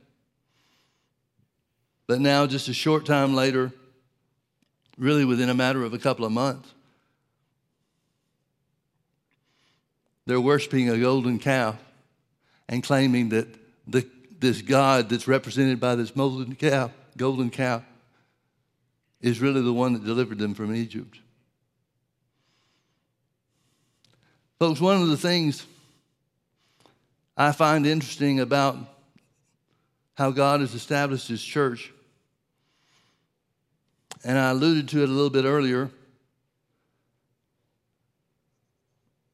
But 2.08 2.21
now, 2.21 2.47
just 2.47 2.69
a 2.69 2.73
short 2.73 3.06
time 3.06 3.36
later, 3.36 3.73
really 4.97 5.25
within 5.25 5.49
a 5.49 5.54
matter 5.54 5.84
of 5.84 5.93
a 5.93 5.99
couple 5.99 6.23
of 6.23 6.32
months, 6.32 6.73
they're 10.25 10.39
worshiping 10.39 10.89
a 10.89 10.97
golden 10.97 11.39
calf 11.39 11.75
and 12.69 12.82
claiming 12.82 13.30
that 13.30 13.47
the, 13.86 14.08
this 14.39 14.62
God 14.62 15.10
that's 15.10 15.27
represented 15.27 15.82
by 15.82 15.95
this 15.95 16.12
golden 16.12 16.56
calf, 16.56 16.91
golden 17.22 17.52
calf 17.52 17.84
is 19.22 19.40
really 19.40 19.62
the 19.62 19.72
one 19.72 19.94
that 19.94 20.04
delivered 20.04 20.40
them 20.40 20.56
from 20.56 20.74
Egypt. 20.74 21.20
Folks, 24.58 24.82
one 24.82 25.00
of 25.00 25.08
the 25.08 25.18
things 25.18 25.64
I 27.38 27.52
find 27.52 27.86
interesting 27.86 28.40
about 28.40 28.76
how 30.16 30.32
God 30.32 30.62
has 30.62 30.74
established 30.74 31.28
His 31.28 31.44
church, 31.44 31.94
and 34.24 34.36
I 34.36 34.50
alluded 34.50 34.90
to 34.90 35.04
it 35.04 35.10
a 35.10 35.12
little 35.12 35.30
bit 35.30 35.46
earlier. 35.46 35.92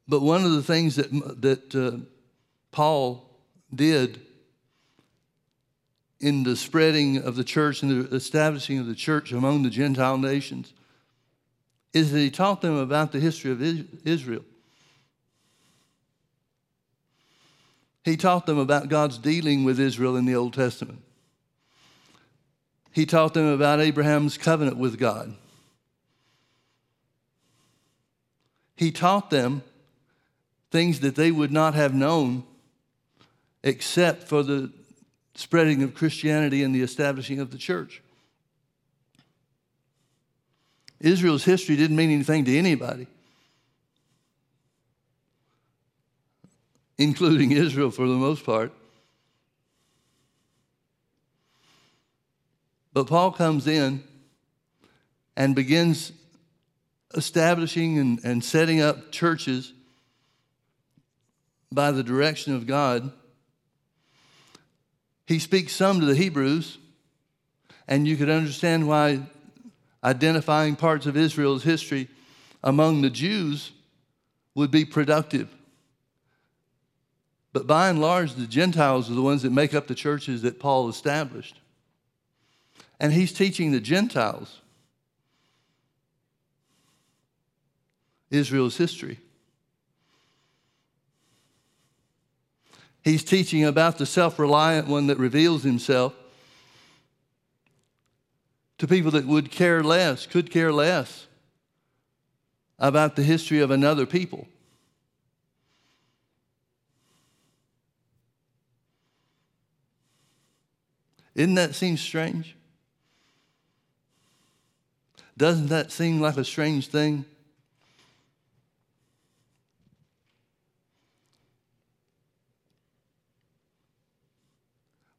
But 0.10 0.22
one 0.22 0.44
of 0.44 0.52
the 0.52 0.64
things 0.64 0.98
that, 0.98 1.10
that 1.42 1.74
uh, 1.74 2.00
Paul 2.72 3.30
did 3.74 4.27
in 6.20 6.44
the 6.44 6.56
spreading 6.56 7.18
of 7.18 7.36
the 7.36 7.44
church 7.44 7.84
and 7.84 8.06
the 8.06 8.16
establishing 8.16 8.80
of 8.80 8.88
the 8.88 8.96
church 8.96 9.32
among 9.32 9.64
the 9.64 9.70
Gentile 9.70 10.18
nations 10.18 10.74
is 11.94 12.12
that 12.12 12.20
he 12.20 12.30
taught 12.30 12.62
them 12.62 12.76
about 12.76 13.12
the 13.12 13.20
history 13.20 13.52
of 13.52 13.62
Israel. 14.06 14.44
He 18.04 18.18
taught 18.18 18.46
them 18.46 18.58
about 18.58 18.90
God's 18.90 19.18
dealing 19.18 19.64
with 19.64 19.80
Israel 19.80 20.16
in 20.16 20.26
the 20.26 20.36
Old 20.36 20.54
Testament. 20.54 21.02
He 22.92 23.06
taught 23.06 23.34
them 23.34 23.46
about 23.46 23.80
Abraham's 23.80 24.38
covenant 24.38 24.78
with 24.78 24.98
God. 24.98 25.36
He 28.76 28.92
taught 28.92 29.30
them 29.30 29.62
things 30.72 31.00
that 31.02 31.16
they 31.16 31.32
would 31.32 31.52
not 31.52 31.74
have 31.74 31.94
known 31.94 32.44
except 33.64 34.24
for 34.24 34.44
the 34.44 34.72
spreading 35.38 35.84
of 35.84 35.94
Christianity 35.94 36.64
and 36.64 36.74
the 36.74 36.82
establishing 36.82 37.40
of 37.40 37.52
the 37.52 37.60
church. 37.60 38.02
Israel's 41.00 41.44
history 41.44 41.76
didn't 41.76 41.96
mean 41.96 42.10
anything 42.10 42.44
to 42.46 42.58
anybody, 42.58 43.06
including 46.98 47.52
Israel 47.52 47.92
for 47.92 48.08
the 48.08 48.16
most 48.16 48.44
part. 48.44 48.72
But 52.92 53.06
Paul 53.06 53.32
comes 53.32 53.68
in 53.68 54.04
and 55.36 55.54
begins 55.56 56.12
establishing 57.14 58.00
and, 58.00 58.20
and 58.24 58.44
setting 58.44 58.82
up 58.82 59.12
churches 59.12 59.72
by 61.72 61.92
the 61.92 62.02
direction 62.02 62.56
of 62.56 62.66
God. 62.66 63.12
He 65.28 65.40
speaks 65.40 65.74
some 65.74 66.00
to 66.00 66.06
the 66.06 66.16
Hebrews, 66.16 66.78
and 67.88 68.08
you 68.08 68.16
could 68.16 68.30
understand 68.30 68.88
why 68.88 69.20
identifying 70.04 70.78
parts 70.78 71.06
of 71.06 71.18
Israel's 71.18 71.64
history 71.64 72.08
among 72.64 73.02
the 73.02 73.10
Jews 73.10 73.72
would 74.56 74.72
be 74.72 74.86
productive. 74.86 75.54
But 77.52 77.68
by 77.68 77.90
and 77.90 78.00
large, 78.00 78.36
the 78.36 78.48
Gentiles 78.48 79.12
are 79.12 79.16
the 79.16 79.22
ones 79.22 79.42
that 79.42 79.52
make 79.52 79.74
up 79.74 79.88
the 79.88 79.96
churches 79.96 80.44
that 80.44 80.60
Paul 80.60 80.88
established. 80.88 81.60
And 83.00 83.12
he's 83.12 83.34
teaching 83.34 83.72
the 83.72 83.80
Gentiles 83.82 84.62
Israel's 88.32 88.78
history. 88.78 89.20
He's 93.08 93.24
teaching 93.24 93.64
about 93.64 93.98
the 93.98 94.06
self 94.06 94.38
reliant 94.38 94.86
one 94.90 95.08
that 95.08 95.18
reveals 95.18 95.64
himself 95.64 96.14
to 98.80 98.86
people 98.86 99.12
that 99.12 99.26
would 99.26 99.50
care 99.50 99.82
less, 99.82 100.26
could 100.26 100.52
care 100.52 100.74
less 100.74 101.28
about 102.78 103.16
the 103.16 103.24
history 103.24 103.62
of 103.62 103.72
another 103.72 104.06
people. 104.06 104.46
Isn't 111.34 111.56
that 111.56 111.76
seem 111.76 111.96
strange? 111.96 112.58
Doesn't 115.38 115.68
that 115.68 115.94
seem 115.94 116.20
like 116.20 116.36
a 116.36 116.44
strange 116.44 116.88
thing? 116.88 117.24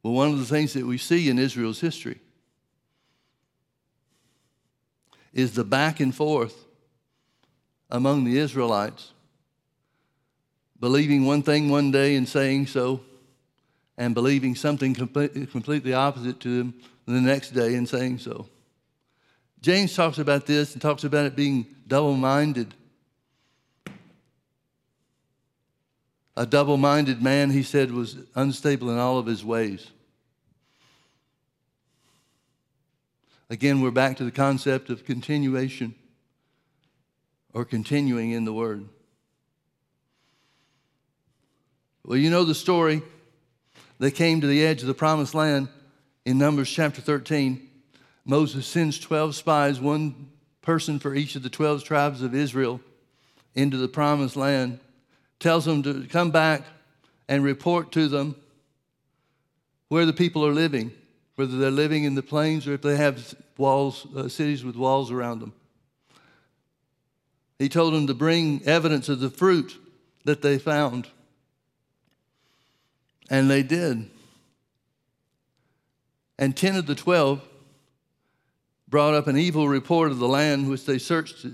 Well, 0.01 0.13
one 0.13 0.29
of 0.29 0.39
the 0.39 0.45
things 0.45 0.73
that 0.73 0.85
we 0.85 0.97
see 0.97 1.29
in 1.29 1.37
Israel's 1.37 1.79
history 1.79 2.19
is 5.33 5.53
the 5.53 5.63
back 5.63 5.99
and 5.99 6.15
forth 6.15 6.65
among 7.89 8.23
the 8.23 8.37
Israelites, 8.37 9.11
believing 10.79 11.25
one 11.25 11.43
thing 11.43 11.69
one 11.69 11.91
day 11.91 12.15
and 12.15 12.27
saying 12.27 12.67
so, 12.67 13.01
and 13.97 14.15
believing 14.15 14.55
something 14.55 14.93
completely 14.93 15.93
opposite 15.93 16.39
to 16.39 16.57
them 16.57 16.73
the 17.05 17.19
next 17.19 17.49
day 17.49 17.75
and 17.75 17.89
saying 17.89 18.19
so. 18.19 18.47
James 19.61 19.93
talks 19.93 20.19
about 20.19 20.45
this 20.45 20.73
and 20.73 20.81
talks 20.81 21.03
about 21.03 21.25
it 21.25 21.35
being 21.35 21.65
double 21.87 22.15
minded. 22.15 22.73
A 26.37 26.45
double 26.45 26.77
minded 26.77 27.21
man, 27.21 27.49
he 27.49 27.63
said, 27.63 27.91
was 27.91 28.17
unstable 28.35 28.89
in 28.89 28.97
all 28.97 29.17
of 29.17 29.25
his 29.25 29.43
ways. 29.43 29.87
Again, 33.49 33.81
we're 33.81 33.91
back 33.91 34.17
to 34.17 34.23
the 34.23 34.31
concept 34.31 34.89
of 34.89 35.05
continuation 35.05 35.95
or 37.53 37.65
continuing 37.65 38.31
in 38.31 38.45
the 38.45 38.53
Word. 38.53 38.87
Well, 42.05 42.17
you 42.17 42.29
know 42.29 42.43
the 42.43 42.55
story. 42.55 43.01
They 43.97 44.11
came 44.11 44.41
to 44.41 44.47
the 44.47 44.65
edge 44.65 44.81
of 44.81 44.87
the 44.87 44.93
promised 44.93 45.35
land 45.35 45.67
in 46.25 46.37
Numbers 46.37 46.69
chapter 46.69 47.01
13. 47.01 47.67
Moses 48.23 48.67
sends 48.67 48.99
12 48.99 49.35
spies, 49.35 49.79
one 49.79 50.29
person 50.61 50.99
for 50.99 51.15
each 51.15 51.35
of 51.35 51.43
the 51.43 51.49
12 51.49 51.83
tribes 51.83 52.21
of 52.21 52.35
Israel, 52.35 52.79
into 53.55 53.77
the 53.77 53.87
promised 53.87 54.35
land, 54.35 54.79
tells 55.39 55.65
them 55.65 55.83
to 55.83 56.05
come 56.07 56.31
back 56.31 56.63
and 57.27 57.43
report 57.43 57.91
to 57.93 58.07
them 58.07 58.35
where 59.87 60.05
the 60.05 60.13
people 60.13 60.45
are 60.45 60.53
living, 60.53 60.91
whether 61.35 61.57
they're 61.57 61.71
living 61.71 62.03
in 62.03 62.15
the 62.15 62.23
plains 62.23 62.67
or 62.67 62.73
if 62.73 62.81
they 62.81 62.95
have 62.95 63.35
walls, 63.57 64.07
uh, 64.15 64.27
cities 64.27 64.63
with 64.63 64.75
walls 64.75 65.11
around 65.11 65.39
them. 65.39 65.53
He 67.57 67.67
told 67.67 67.93
them 67.93 68.07
to 68.07 68.13
bring 68.13 68.61
evidence 68.65 69.09
of 69.09 69.19
the 69.19 69.29
fruit 69.29 69.77
that 70.25 70.41
they 70.41 70.57
found. 70.57 71.07
And 73.29 73.49
they 73.49 73.63
did. 73.63 74.09
And 76.37 76.55
10 76.55 76.77
of 76.77 76.85
the 76.85 76.95
12 76.95 77.41
brought 78.87 79.13
up 79.13 79.27
an 79.27 79.37
evil 79.37 79.67
report 79.67 80.09
of 80.09 80.19
the 80.19 80.27
land 80.27 80.69
which 80.69 80.85
they 80.85 80.97
searched, 80.97 81.45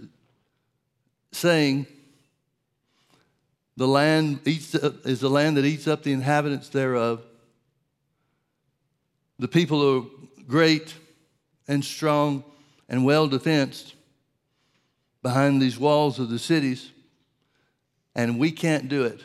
saying, 1.31 1.87
The 3.77 3.87
land 3.87 4.39
eats, 4.45 4.73
is 4.73 5.19
the 5.19 5.29
land 5.29 5.57
that 5.57 5.65
eats 5.65 5.87
up 5.87 6.03
the 6.03 6.13
inhabitants 6.13 6.69
thereof. 6.69 7.21
The 9.37 9.47
people 9.47 9.97
are 9.97 10.03
great 10.47 10.93
and 11.67 11.83
strong 11.83 12.43
and 12.87 13.03
well 13.03 13.27
defensed 13.27 13.95
behind 15.21 15.61
these 15.61 15.77
walls 15.77 16.19
of 16.19 16.29
the 16.29 16.39
cities, 16.39 16.91
and 18.13 18.39
we 18.39 18.51
can't 18.51 18.87
do 18.87 19.03
it. 19.03 19.21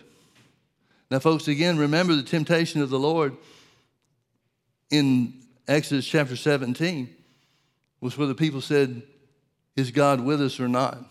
Now, 1.10 1.18
folks, 1.18 1.46
again, 1.46 1.76
remember 1.76 2.14
the 2.14 2.22
temptation 2.22 2.80
of 2.80 2.90
the 2.90 2.98
Lord 2.98 3.36
in 4.90 5.34
Exodus 5.68 6.06
chapter 6.06 6.36
17 6.36 7.08
was 8.00 8.16
where 8.16 8.26
the 8.26 8.34
people 8.34 8.60
said, 8.60 9.02
Is 9.76 9.90
God 9.90 10.20
with 10.20 10.40
us 10.40 10.58
or 10.58 10.68
not? 10.68 11.09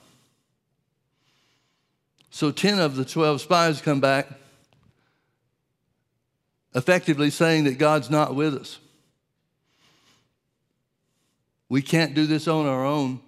So 2.32 2.52
10 2.52 2.80
of 2.80 2.96
the 2.96 3.06
12 3.06 3.42
spies 3.42 3.82
come 3.82 4.00
back, 4.00 4.28
effectively 6.76 7.30
saying 7.30 7.64
that 7.64 7.78
God's 7.78 8.10
not 8.10 8.36
with 8.36 8.56
us. 8.56 8.80
We 11.68 11.82
can't 11.82 12.14
do 12.14 12.26
this 12.26 12.48
on 12.48 12.66
our 12.66 12.86
own, 12.86 13.20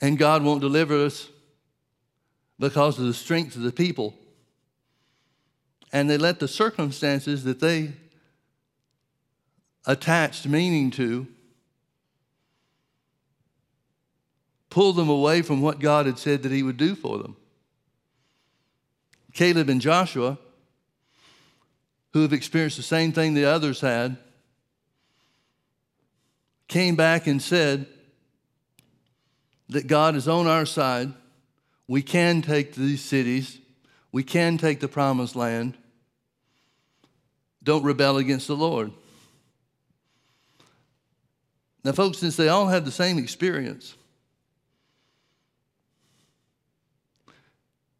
and 0.00 0.18
God 0.18 0.42
won't 0.42 0.60
deliver 0.60 1.04
us 1.04 1.28
because 2.58 2.98
of 2.98 3.06
the 3.06 3.14
strength 3.14 3.56
of 3.56 3.62
the 3.62 3.72
people. 3.72 4.14
And 5.92 6.08
they 6.08 6.18
let 6.18 6.40
the 6.40 6.48
circumstances 6.48 7.44
that 7.44 7.60
they 7.60 7.92
attached 9.86 10.46
meaning 10.46 10.90
to 10.92 11.26
pull 14.70 14.92
them 14.92 15.08
away 15.08 15.42
from 15.42 15.60
what 15.60 15.78
God 15.78 16.06
had 16.06 16.18
said 16.18 16.42
that 16.42 16.52
He 16.52 16.62
would 16.62 16.76
do 16.76 16.94
for 16.94 17.18
them. 17.18 17.36
Caleb 19.34 19.68
and 19.68 19.80
Joshua, 19.80 20.38
who 22.12 22.22
have 22.22 22.32
experienced 22.32 22.76
the 22.76 22.82
same 22.82 23.12
thing 23.12 23.34
the 23.34 23.44
others 23.44 23.80
had, 23.80 24.16
came 26.68 26.96
back 26.96 27.26
and 27.26 27.42
said 27.42 27.86
that 29.68 29.86
God 29.88 30.14
is 30.14 30.28
on 30.28 30.46
our 30.46 30.64
side. 30.64 31.12
We 31.88 32.00
can 32.00 32.40
take 32.40 32.74
these 32.74 33.02
cities, 33.02 33.58
we 34.12 34.22
can 34.22 34.56
take 34.56 34.80
the 34.80 34.88
promised 34.88 35.36
land. 35.36 35.76
Don't 37.62 37.82
rebel 37.82 38.18
against 38.18 38.46
the 38.46 38.56
Lord. 38.56 38.92
Now, 41.82 41.92
folks, 41.92 42.18
since 42.18 42.36
they 42.36 42.48
all 42.48 42.68
had 42.68 42.84
the 42.84 42.90
same 42.90 43.18
experience, 43.18 43.94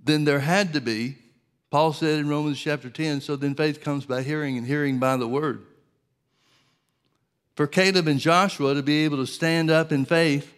then 0.02 0.24
there 0.24 0.40
had 0.40 0.72
to 0.74 0.80
be, 0.80 1.16
Paul 1.74 1.92
said 1.92 2.20
in 2.20 2.28
Romans 2.28 2.60
chapter 2.60 2.88
10, 2.88 3.20
so 3.20 3.34
then 3.34 3.56
faith 3.56 3.80
comes 3.80 4.06
by 4.06 4.22
hearing 4.22 4.56
and 4.56 4.64
hearing 4.64 5.00
by 5.00 5.16
the 5.16 5.26
word. 5.26 5.66
For 7.56 7.66
Caleb 7.66 8.06
and 8.06 8.20
Joshua 8.20 8.74
to 8.74 8.82
be 8.84 9.04
able 9.04 9.16
to 9.16 9.26
stand 9.26 9.72
up 9.72 9.90
in 9.90 10.04
faith 10.04 10.54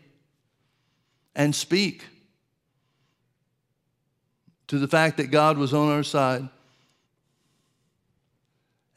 and 1.35 1.55
speak 1.55 2.05
to 4.67 4.79
the 4.79 4.87
fact 4.87 5.17
that 5.17 5.29
God 5.29 5.57
was 5.57 5.73
on 5.73 5.89
our 5.89 6.03
side 6.03 6.51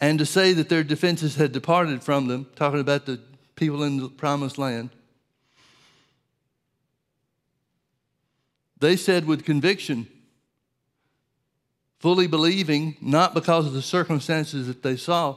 and 0.01 0.19
to 0.19 0.25
say 0.25 0.51
that 0.51 0.67
their 0.67 0.83
defenses 0.83 1.35
had 1.37 1.53
departed 1.53 2.03
from 2.03 2.27
them, 2.27 2.47
talking 2.57 2.81
about 2.81 3.05
the 3.05 3.21
people 3.55 3.81
in 3.81 3.95
the 3.95 4.09
promised 4.09 4.57
land. 4.57 4.89
They 8.77 8.97
said 8.97 9.25
with 9.25 9.45
conviction, 9.45 10.09
fully 11.99 12.27
believing, 12.27 12.95
not 13.01 13.33
because 13.33 13.65
of 13.65 13.73
the 13.73 13.81
circumstances 13.81 14.67
that 14.67 14.83
they 14.83 14.95
saw, 14.95 15.35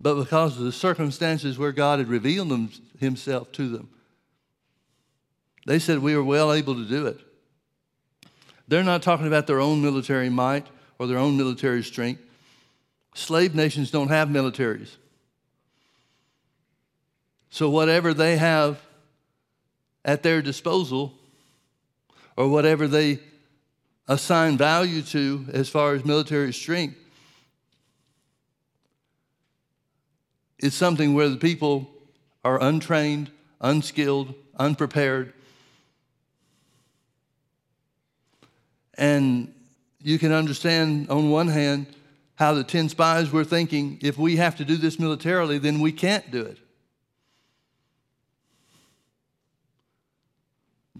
but 0.00 0.14
because 0.14 0.58
of 0.58 0.64
the 0.64 0.72
circumstances 0.72 1.58
where 1.58 1.72
God 1.72 1.98
had 1.98 2.08
revealed 2.08 2.48
them, 2.48 2.70
himself 2.98 3.52
to 3.52 3.68
them. 3.68 3.88
They 5.66 5.78
said 5.78 5.98
we 5.98 6.14
are 6.14 6.22
well 6.22 6.52
able 6.52 6.74
to 6.74 6.84
do 6.84 7.06
it. 7.06 7.20
They're 8.66 8.84
not 8.84 9.02
talking 9.02 9.26
about 9.26 9.46
their 9.46 9.60
own 9.60 9.82
military 9.82 10.30
might 10.30 10.66
or 10.98 11.06
their 11.06 11.18
own 11.18 11.36
military 11.36 11.82
strength. 11.82 12.22
Slave 13.14 13.54
nations 13.54 13.90
don't 13.90 14.08
have 14.08 14.28
militaries. 14.28 14.96
So, 17.50 17.68
whatever 17.68 18.14
they 18.14 18.36
have 18.36 18.80
at 20.04 20.22
their 20.22 20.40
disposal, 20.40 21.12
or 22.36 22.48
whatever 22.48 22.86
they 22.86 23.18
assign 24.10 24.58
value 24.58 25.02
to 25.02 25.46
as 25.52 25.68
far 25.68 25.94
as 25.94 26.04
military 26.04 26.52
strength, 26.52 26.98
is 30.58 30.74
something 30.74 31.14
where 31.14 31.28
the 31.28 31.36
people 31.36 31.88
are 32.44 32.60
untrained, 32.60 33.30
unskilled, 33.60 34.34
unprepared. 34.58 35.32
And 38.98 39.54
you 40.02 40.18
can 40.18 40.32
understand, 40.32 41.08
on 41.08 41.30
one 41.30 41.46
hand, 41.46 41.86
how 42.34 42.52
the 42.52 42.64
10 42.64 42.88
spies 42.88 43.30
were 43.30 43.44
thinking 43.44 44.00
if 44.02 44.18
we 44.18 44.36
have 44.36 44.56
to 44.56 44.64
do 44.64 44.76
this 44.76 44.98
militarily, 44.98 45.58
then 45.58 45.80
we 45.80 45.92
can't 45.92 46.28
do 46.32 46.42
it. 46.42 46.58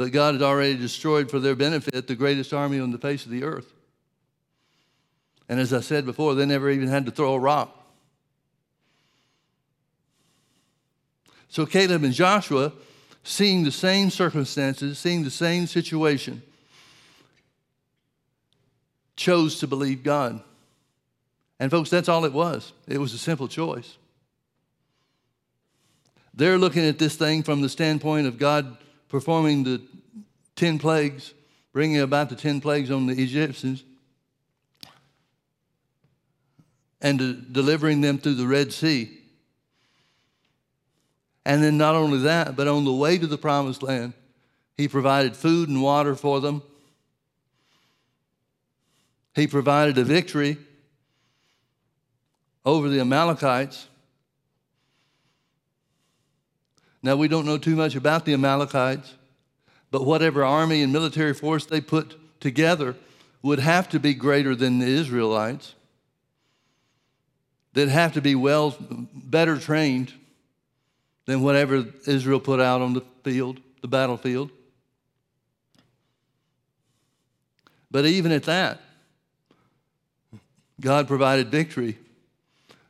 But 0.00 0.12
God 0.12 0.32
had 0.32 0.42
already 0.42 0.78
destroyed 0.78 1.30
for 1.30 1.38
their 1.38 1.54
benefit 1.54 2.06
the 2.06 2.14
greatest 2.14 2.54
army 2.54 2.80
on 2.80 2.90
the 2.90 2.96
face 2.96 3.26
of 3.26 3.30
the 3.30 3.44
earth. 3.44 3.70
And 5.46 5.60
as 5.60 5.74
I 5.74 5.80
said 5.80 6.06
before, 6.06 6.34
they 6.34 6.46
never 6.46 6.70
even 6.70 6.88
had 6.88 7.04
to 7.04 7.12
throw 7.12 7.34
a 7.34 7.38
rock. 7.38 7.76
So 11.50 11.66
Caleb 11.66 12.02
and 12.02 12.14
Joshua, 12.14 12.72
seeing 13.24 13.62
the 13.62 13.70
same 13.70 14.08
circumstances, 14.08 14.98
seeing 14.98 15.22
the 15.22 15.30
same 15.30 15.66
situation, 15.66 16.42
chose 19.16 19.58
to 19.58 19.66
believe 19.66 20.02
God. 20.02 20.42
And 21.58 21.70
folks, 21.70 21.90
that's 21.90 22.08
all 22.08 22.24
it 22.24 22.32
was. 22.32 22.72
It 22.88 22.96
was 22.96 23.12
a 23.12 23.18
simple 23.18 23.48
choice. 23.48 23.98
They're 26.32 26.56
looking 26.56 26.86
at 26.86 26.98
this 26.98 27.16
thing 27.16 27.42
from 27.42 27.60
the 27.60 27.68
standpoint 27.68 28.26
of 28.26 28.38
God 28.38 28.78
performing 29.10 29.64
the 29.64 29.82
10 30.56 30.78
plagues, 30.78 31.34
bringing 31.72 32.00
about 32.00 32.30
the 32.30 32.36
10 32.36 32.60
plagues 32.62 32.90
on 32.90 33.06
the 33.06 33.20
Egyptians, 33.20 33.84
and 37.02 37.52
delivering 37.52 38.00
them 38.00 38.18
through 38.18 38.34
the 38.34 38.46
Red 38.46 38.72
Sea. 38.72 39.18
And 41.44 41.62
then 41.62 41.76
not 41.76 41.94
only 41.94 42.18
that, 42.20 42.56
but 42.56 42.68
on 42.68 42.84
the 42.84 42.92
way 42.92 43.18
to 43.18 43.26
the 43.26 43.38
promised 43.38 43.82
land, 43.82 44.12
he 44.76 44.88
provided 44.88 45.36
food 45.36 45.68
and 45.68 45.82
water 45.82 46.14
for 46.14 46.40
them. 46.40 46.62
He 49.34 49.46
provided 49.46 49.98
a 49.98 50.04
victory 50.04 50.58
over 52.64 52.88
the 52.88 53.00
Amalekites. 53.00 53.88
Now, 57.02 57.16
we 57.16 57.28
don't 57.28 57.46
know 57.46 57.58
too 57.58 57.76
much 57.76 57.94
about 57.96 58.24
the 58.24 58.34
Amalekites, 58.34 59.14
but 59.90 60.04
whatever 60.04 60.44
army 60.44 60.82
and 60.82 60.92
military 60.92 61.34
force 61.34 61.64
they 61.64 61.80
put 61.80 62.16
together 62.40 62.94
would 63.42 63.58
have 63.58 63.88
to 63.90 63.98
be 63.98 64.14
greater 64.14 64.54
than 64.54 64.78
the 64.78 64.86
Israelites. 64.86 65.74
They'd 67.72 67.88
have 67.88 68.12
to 68.14 68.20
be 68.20 68.34
well, 68.34 68.76
better 69.14 69.56
trained 69.56 70.12
than 71.26 71.42
whatever 71.42 71.86
Israel 72.06 72.40
put 72.40 72.60
out 72.60 72.82
on 72.82 72.92
the 72.92 73.02
field, 73.22 73.60
the 73.80 73.88
battlefield. 73.88 74.50
But 77.90 78.06
even 78.06 78.32
at 78.32 78.44
that, 78.44 78.80
God 80.80 81.08
provided 81.08 81.48
victory, 81.48 81.98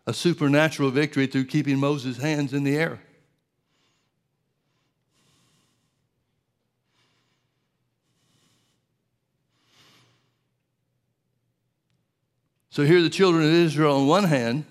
a 0.06 0.12
supernatural 0.12 0.90
victory 0.90 1.26
through 1.26 1.46
keeping 1.46 1.78
Moses' 1.78 2.18
hands 2.18 2.52
in 2.52 2.64
the 2.64 2.76
air. 2.76 3.00
So 12.70 12.84
here 12.84 13.02
the 13.02 13.10
children 13.10 13.44
of 13.44 13.50
Israel 13.50 13.96
on 13.96 14.06
one 14.06 14.24
hand 14.24 14.64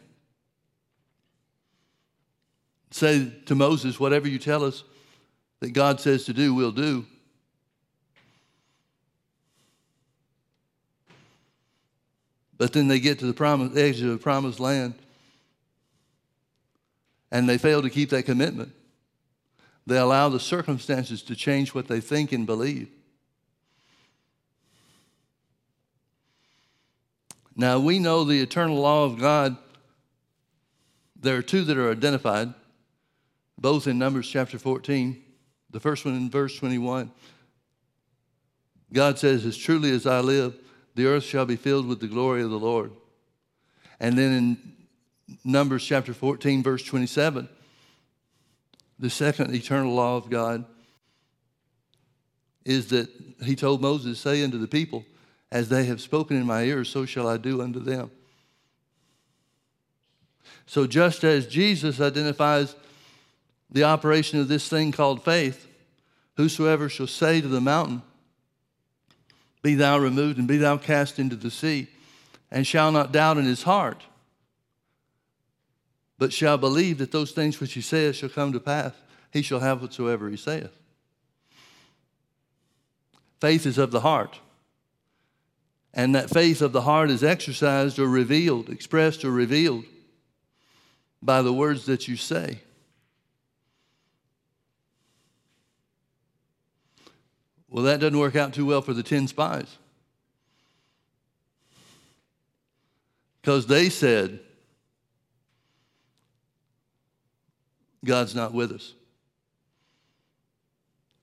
say 2.91 3.31
to 3.45 3.55
Moses, 3.55 3.99
Whatever 3.99 4.27
you 4.27 4.39
tell 4.39 4.63
us 4.63 4.83
that 5.59 5.71
God 5.71 5.99
says 5.99 6.25
to 6.25 6.33
do, 6.33 6.53
we'll 6.53 6.71
do. 6.71 7.05
But 12.57 12.73
then 12.73 12.87
they 12.87 12.99
get 12.99 13.19
to 13.19 13.25
the 13.25 13.33
promise, 13.33 13.77
edge 13.77 14.01
of 14.01 14.09
the 14.09 14.17
promised 14.17 14.59
land 14.59 14.95
and 17.31 17.47
they 17.47 17.57
fail 17.57 17.81
to 17.81 17.89
keep 17.89 18.09
that 18.09 18.23
commitment. 18.23 18.73
They 19.85 19.97
allow 19.97 20.29
the 20.29 20.39
circumstances 20.39 21.21
to 21.23 21.35
change 21.35 21.73
what 21.73 21.87
they 21.87 21.99
think 21.99 22.31
and 22.31 22.45
believe. 22.45 22.89
Now, 27.59 27.77
we 27.77 27.99
know 27.99 28.23
the 28.23 28.39
eternal 28.39 28.77
law 28.77 29.03
of 29.03 29.19
God. 29.19 29.57
There 31.19 31.35
are 31.35 31.41
two 31.41 31.65
that 31.65 31.77
are 31.77 31.91
identified 31.91 32.53
both 33.57 33.85
in 33.85 33.99
Numbers 33.99 34.29
chapter 34.29 34.57
14. 34.57 35.21
The 35.69 35.79
first 35.81 36.05
one 36.05 36.15
in 36.15 36.29
verse 36.29 36.57
21. 36.57 37.11
God 38.93 39.19
says, 39.19 39.45
As 39.45 39.57
truly 39.57 39.91
as 39.91 40.07
I 40.07 40.21
live, 40.21 40.55
the 40.95 41.05
earth 41.07 41.25
shall 41.25 41.45
be 41.45 41.57
filled 41.57 41.85
with 41.85 41.99
the 41.99 42.07
glory 42.07 42.43
of 42.43 42.49
the 42.49 42.57
Lord. 42.57 42.93
And 43.99 44.17
then 44.17 44.31
in 44.31 45.37
Numbers 45.43 45.83
chapter 45.83 46.13
14, 46.13 46.63
verse 46.63 46.83
27, 46.83 47.49
the 48.99 49.09
second 49.09 49.53
eternal 49.53 49.93
law 49.93 50.15
of 50.15 50.29
God 50.29 50.63
is 52.63 52.87
that 52.91 53.09
he 53.43 53.57
told 53.57 53.81
Moses, 53.81 54.17
Say 54.17 54.45
unto 54.45 54.57
the 54.57 54.65
people, 54.65 55.03
As 55.51 55.69
they 55.69 55.85
have 55.85 55.99
spoken 55.99 56.37
in 56.37 56.45
my 56.45 56.63
ears, 56.63 56.89
so 56.89 57.05
shall 57.05 57.27
I 57.27 57.37
do 57.37 57.61
unto 57.61 57.79
them. 57.79 58.11
So 60.65 60.85
just 60.85 61.23
as 61.23 61.47
Jesus 61.47 61.99
identifies 61.99 62.75
the 63.71 63.83
operation 63.83 64.39
of 64.39 64.47
this 64.47 64.69
thing 64.69 64.91
called 64.91 65.23
faith, 65.23 65.67
whosoever 66.37 66.89
shall 66.89 67.07
say 67.07 67.41
to 67.41 67.47
the 67.47 67.61
mountain, 67.61 68.01
Be 69.61 69.75
thou 69.75 69.97
removed 69.97 70.37
and 70.37 70.47
be 70.47 70.57
thou 70.57 70.77
cast 70.77 71.17
into 71.17 71.35
the 71.35 71.51
sea, 71.51 71.87
and 72.51 72.65
shall 72.65 72.91
not 72.91 73.11
doubt 73.11 73.37
in 73.37 73.45
his 73.45 73.63
heart, 73.63 74.03
but 76.19 76.33
shall 76.33 76.57
believe 76.57 76.97
that 76.99 77.11
those 77.11 77.31
things 77.31 77.59
which 77.59 77.73
he 77.73 77.81
saith 77.81 78.15
shall 78.15 78.29
come 78.29 78.53
to 78.53 78.59
pass, 78.59 78.93
he 79.31 79.41
shall 79.41 79.59
have 79.59 79.81
whatsoever 79.81 80.29
he 80.29 80.37
saith. 80.37 80.71
Faith 83.39 83.65
is 83.65 83.77
of 83.77 83.91
the 83.91 84.01
heart. 84.01 84.39
And 85.99 86.15
that 86.15 86.29
faith 86.29 86.61
of 86.61 86.71
the 86.71 86.83
heart 86.83 87.09
is 87.09 87.25
exercised 87.25 87.99
or 87.99 88.07
revealed, 88.07 88.69
expressed 88.69 89.25
or 89.25 89.31
revealed 89.31 89.83
by 91.21 91.41
the 91.41 91.51
words 91.51 91.87
that 91.87 92.07
you 92.07 92.15
say. 92.15 92.59
Well, 97.69 97.83
that 97.83 97.99
doesn't 97.99 98.17
work 98.17 98.37
out 98.37 98.53
too 98.53 98.65
well 98.65 98.81
for 98.81 98.93
the 98.93 99.03
10 99.03 99.27
spies. 99.27 99.77
Because 103.41 103.67
they 103.67 103.89
said, 103.89 104.39
God's 108.05 108.33
not 108.33 108.53
with 108.53 108.71
us. 108.71 108.93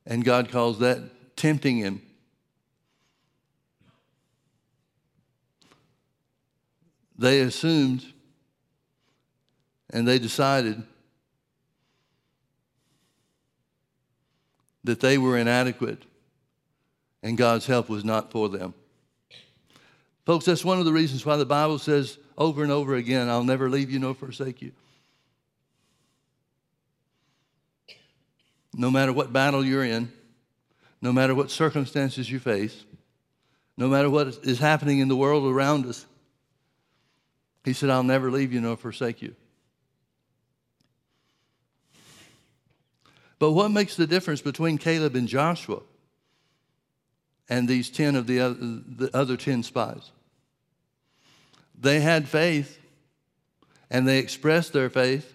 And 0.04 0.22
God 0.22 0.50
calls 0.50 0.80
that 0.80 1.34
tempting 1.34 1.78
him. 1.78 2.02
They 7.18 7.40
assumed 7.40 8.04
and 9.90 10.06
they 10.06 10.18
decided 10.18 10.82
that 14.84 15.00
they 15.00 15.18
were 15.18 15.38
inadequate 15.38 16.02
and 17.22 17.36
God's 17.36 17.66
help 17.66 17.88
was 17.88 18.04
not 18.04 18.30
for 18.30 18.48
them. 18.48 18.74
Folks, 20.24 20.44
that's 20.44 20.64
one 20.64 20.78
of 20.78 20.84
the 20.84 20.92
reasons 20.92 21.24
why 21.24 21.36
the 21.36 21.46
Bible 21.46 21.78
says 21.78 22.18
over 22.36 22.62
and 22.62 22.72
over 22.72 22.96
again, 22.96 23.28
I'll 23.28 23.44
never 23.44 23.70
leave 23.70 23.90
you 23.90 23.98
nor 23.98 24.14
forsake 24.14 24.60
you. 24.60 24.72
No 28.74 28.90
matter 28.90 29.12
what 29.12 29.32
battle 29.32 29.64
you're 29.64 29.84
in, 29.84 30.12
no 31.00 31.12
matter 31.12 31.34
what 31.34 31.50
circumstances 31.50 32.30
you 32.30 32.38
face, 32.38 32.84
no 33.76 33.88
matter 33.88 34.10
what 34.10 34.28
is 34.42 34.58
happening 34.58 34.98
in 34.98 35.08
the 35.08 35.16
world 35.16 35.50
around 35.50 35.86
us. 35.86 36.04
He 37.66 37.72
said, 37.72 37.90
I'll 37.90 38.04
never 38.04 38.30
leave 38.30 38.52
you 38.52 38.60
nor 38.60 38.76
forsake 38.76 39.20
you. 39.20 39.34
But 43.40 43.50
what 43.50 43.72
makes 43.72 43.96
the 43.96 44.06
difference 44.06 44.40
between 44.40 44.78
Caleb 44.78 45.16
and 45.16 45.26
Joshua 45.26 45.80
and 47.48 47.66
these 47.68 47.90
10 47.90 48.14
of 48.14 48.28
the 48.28 48.38
other, 48.38 48.54
the 48.60 49.10
other 49.12 49.36
10 49.36 49.64
spies? 49.64 50.12
They 51.76 51.98
had 51.98 52.28
faith 52.28 52.78
and 53.90 54.06
they 54.06 54.20
expressed 54.20 54.72
their 54.72 54.88
faith 54.88 55.34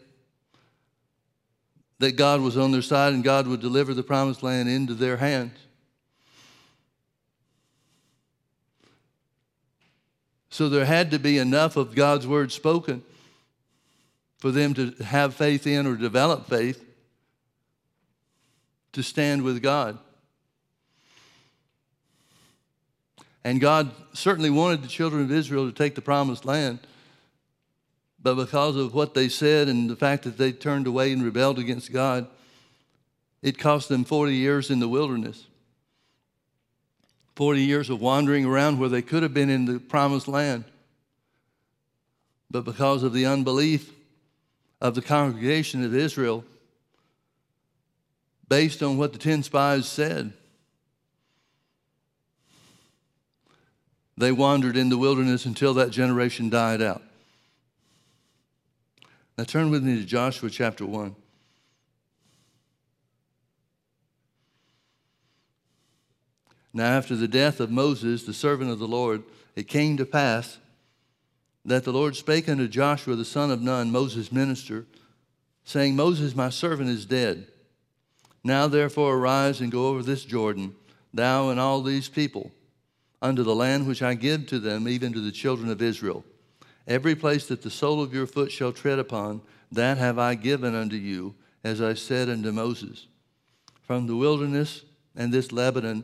that 1.99 2.13
God 2.13 2.39
was 2.39 2.57
on 2.57 2.71
their 2.71 2.82
side 2.82 3.13
and 3.13 3.25
God 3.25 3.45
would 3.45 3.59
deliver 3.59 3.93
the 3.93 4.03
promised 4.03 4.41
land 4.41 4.69
into 4.69 4.93
their 4.93 5.17
hands. 5.17 5.57
So 10.52 10.68
there 10.68 10.86
had 10.86 11.12
to 11.12 11.20
be 11.20 11.38
enough 11.38 11.78
of 11.78 11.95
God's 11.95 12.28
word 12.28 12.52
spoken 12.52 13.02
for 14.38 14.52
them 14.52 14.74
to 14.74 14.91
have 15.04 15.34
faith 15.34 15.66
in 15.66 15.88
or 15.88 15.95
develop 15.95 16.47
faith 16.47 16.84
to 18.91 19.02
stand 19.02 19.43
with 19.43 19.64
God. 19.64 19.97
And 23.45 23.62
God 23.62 23.91
certainly 24.14 24.49
wanted 24.49 24.84
the 24.84 24.88
children 24.88 25.24
of 25.24 25.32
Israel 25.32 25.68
to 25.68 25.76
take 25.76 25.95
the 25.95 26.02
promised 26.02 26.43
land. 26.43 26.80
But 28.22 28.36
because 28.36 28.76
of 28.76 28.93
what 28.93 29.14
they 29.14 29.30
said 29.30 29.70
and 29.70 29.89
the 29.89 29.95
fact 29.95 30.24
that 30.24 30.38
they 30.38 30.52
turned 30.52 30.86
away 30.86 31.14
and 31.14 31.24
rebelled 31.24 31.60
against 31.60 31.93
God, 31.93 32.28
it 33.41 33.58
cost 33.58 33.88
them 33.88 34.04
40 34.04 34.36
years 34.36 34.70
in 34.70 34.80
the 34.80 34.89
wilderness. 34.89 35.45
40 37.36 37.61
years 37.61 37.89
of 37.89 38.01
wandering 38.01 38.45
around 38.45 38.79
where 38.79 38.89
they 38.89 39.01
could 39.01 39.23
have 39.23 39.34
been 39.34 39.49
in 39.49 39.65
the 39.65 39.79
promised 39.79 40.27
land. 40.27 40.65
But 42.49 42.65
because 42.65 43.03
of 43.03 43.13
the 43.13 43.25
unbelief 43.25 43.91
of 44.82 44.95
the 44.95 45.01
congregation 45.01 45.84
of 45.84 45.95
Israel, 45.95 46.43
based 48.49 48.84
on 48.84 48.97
what 48.97 49.13
the 49.13 49.19
10 49.19 49.43
spies 49.43 49.88
said, 49.88 50.34
they 54.17 54.32
wandered 54.32 54.75
in 54.75 54.89
the 54.89 54.97
wilderness 54.97 55.45
until 55.45 55.73
that 55.75 55.91
generation 55.91 56.49
died 56.49 56.82
out. 56.82 57.01
Now 59.38 59.45
turn 59.45 59.71
with 59.71 59.84
me 59.84 59.97
to 59.97 60.05
Joshua 60.05 60.49
chapter 60.49 60.86
1. 60.86 61.15
Now, 66.74 66.86
after 66.86 67.15
the 67.15 67.28
death 67.28 67.59
of 67.59 67.69
Moses, 67.69 68.24
the 68.24 68.34
servant 68.34 68.72
of 68.72 68.80
the 68.80 68.88
Lord, 68.88 69.24
it 69.55 69.67
came 69.67 69.97
to 69.97 70.05
pass 70.05 70.57
that 71.65 71.84
the 71.84 71.91
Lord 71.91 72.15
spake 72.15 72.49
unto 72.49 72.67
Joshua 72.67 73.15
the 73.15 73.26
son 73.26 73.51
of 73.51 73.61
Nun, 73.61 73.91
Moses' 73.91 74.32
minister, 74.32 74.86
saying, 75.63 75.95
Moses, 75.95 76.36
my 76.36 76.49
servant, 76.49 76.89
is 76.89 77.05
dead. 77.05 77.47
Now 78.43 78.67
therefore 78.67 79.15
arise 79.15 79.61
and 79.61 79.72
go 79.72 79.88
over 79.88 80.01
this 80.01 80.26
Jordan, 80.26 80.76
thou 81.13 81.49
and 81.49 81.59
all 81.59 81.82
these 81.82 82.09
people, 82.09 82.51
unto 83.22 83.43
the 83.43 83.55
land 83.55 83.86
which 83.86 84.01
I 84.01 84.15
give 84.15 84.47
to 84.47 84.59
them, 84.59 84.88
even 84.88 85.13
to 85.13 85.19
the 85.19 85.32
children 85.32 85.69
of 85.69 85.82
Israel. 85.82 86.24
Every 86.88 87.15
place 87.15 87.45
that 87.47 87.61
the 87.61 87.69
sole 87.69 88.01
of 88.01 88.13
your 88.13 88.26
foot 88.26 88.51
shall 88.51 88.72
tread 88.72 88.97
upon, 88.97 89.41
that 89.72 89.97
have 89.97 90.17
I 90.17 90.36
given 90.36 90.74
unto 90.74 90.95
you, 90.95 91.36
as 91.63 91.82
I 91.82 91.93
said 91.93 92.28
unto 92.28 92.51
Moses. 92.51 93.05
From 93.84 94.07
the 94.07 94.15
wilderness 94.15 94.84
and 95.15 95.32
this 95.32 95.51
Lebanon, 95.51 96.03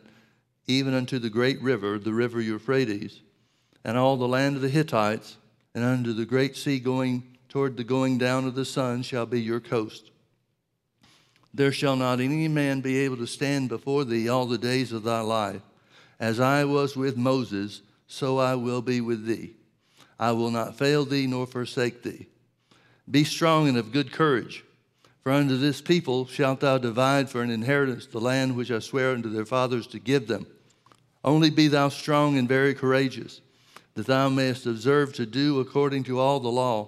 even 0.68 0.94
unto 0.94 1.18
the 1.18 1.30
great 1.30 1.62
river, 1.62 1.98
the 1.98 2.14
river 2.14 2.42
Euphrates, 2.42 3.22
and 3.84 3.98
all 3.98 4.18
the 4.18 4.28
land 4.28 4.58
of 4.58 4.62
the 4.62 4.70
Hittites, 4.70 5.38
and 5.74 5.84
unto 5.84 6.12
the 6.12 6.26
great 6.26 6.58
sea 6.58 6.80
going 6.80 7.24
toward 7.48 7.78
the 7.78 7.84
going 7.84 8.18
down 8.18 8.46
of 8.46 8.56
the 8.56 8.66
sun 8.66 9.02
shall 9.02 9.26
be 9.26 9.42
your 9.42 9.62
coast. 9.62 10.12
There 11.54 11.72
shall 11.72 11.96
not 11.96 12.20
any 12.20 12.48
man 12.48 12.82
be 12.82 12.98
able 12.98 13.18
to 13.18 13.28
stand 13.28 13.70
before 13.70 14.04
thee 14.04 14.28
all 14.28 14.46
the 14.46 14.58
days 14.58 14.92
of 14.92 15.04
thy 15.04 15.22
life. 15.22 15.62
As 16.20 16.40
I 16.40 16.66
was 16.66 16.98
with 16.98 17.16
Moses, 17.16 17.82
so 18.08 18.38
I 18.38 18.56
will 18.56 18.82
be 18.82 19.02
with 19.02 19.26
thee. 19.26 19.54
I 20.20 20.32
will 20.34 20.52
not 20.52 20.78
fail 20.78 21.06
thee 21.06 21.28
nor 21.28 21.48
forsake 21.48 22.04
thee. 22.04 22.28
Be 23.10 23.24
strong 23.24 23.70
and 23.70 23.78
of 23.78 23.92
good 23.92 24.12
courage, 24.12 24.66
for 25.24 25.32
unto 25.32 25.58
this 25.58 25.80
people 25.80 26.26
shalt 26.26 26.60
thou 26.60 26.78
divide 26.78 27.30
for 27.30 27.42
an 27.42 27.52
inheritance 27.52 28.06
the 28.06 28.20
land 28.20 28.56
which 28.56 28.72
I 28.72 28.80
swear 28.80 29.12
unto 29.12 29.30
their 29.30 29.46
fathers 29.46 29.88
to 29.88 30.00
give 30.00 30.28
them. 30.28 30.48
Only 31.28 31.50
be 31.50 31.68
thou 31.68 31.90
strong 31.90 32.38
and 32.38 32.48
very 32.48 32.74
courageous, 32.74 33.42
that 33.96 34.06
thou 34.06 34.30
mayest 34.30 34.66
observe 34.66 35.12
to 35.16 35.26
do 35.26 35.60
according 35.60 36.06
to 36.06 36.22
all 36.22 36.40
the 36.40 36.48
law 36.48 36.88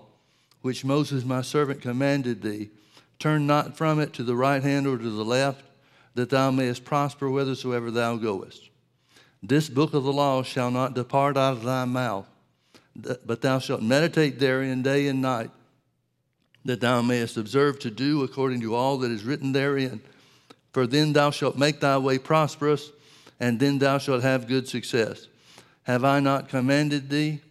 which 0.61 0.85
Moses 0.85 1.25
my 1.25 1.41
servant 1.41 1.81
commanded 1.81 2.41
thee. 2.41 2.69
Turn 3.19 3.45
not 3.45 3.75
from 3.75 3.99
it 3.99 4.13
to 4.13 4.23
the 4.23 4.37
right 4.37 4.63
hand 4.63 4.87
or 4.87 4.97
to 4.97 5.09
the 5.09 5.25
left, 5.25 5.65
that 6.15 6.29
thou 6.29 6.51
mayest 6.51 6.85
prosper 6.85 7.27
whithersoever 7.27 7.91
thou 7.91 8.15
goest. 8.15 8.69
This 9.43 9.67
book 9.67 9.93
of 9.93 10.05
the 10.05 10.13
law 10.13 10.41
shall 10.41 10.71
not 10.71 10.93
depart 10.93 11.35
out 11.35 11.57
of 11.57 11.63
thy 11.63 11.83
mouth, 11.83 12.25
but 12.95 13.41
thou 13.41 13.59
shalt 13.59 13.81
meditate 13.81 14.39
therein 14.39 14.81
day 14.81 15.07
and 15.07 15.21
night, 15.21 15.51
that 16.63 16.79
thou 16.79 17.01
mayest 17.01 17.35
observe 17.35 17.77
to 17.79 17.91
do 17.91 18.23
according 18.23 18.61
to 18.61 18.73
all 18.73 18.99
that 18.99 19.11
is 19.11 19.25
written 19.25 19.51
therein. 19.51 19.99
For 20.71 20.87
then 20.87 21.11
thou 21.11 21.29
shalt 21.29 21.57
make 21.57 21.81
thy 21.81 21.97
way 21.97 22.17
prosperous 22.17 22.89
and 23.39 23.59
then 23.59 23.79
thou 23.79 23.97
shalt 23.97 24.23
have 24.23 24.47
good 24.47 24.67
success. 24.67 25.27
Have 25.83 26.03
I 26.03 26.19
not 26.19 26.49
commanded 26.49 27.09
thee? 27.09 27.41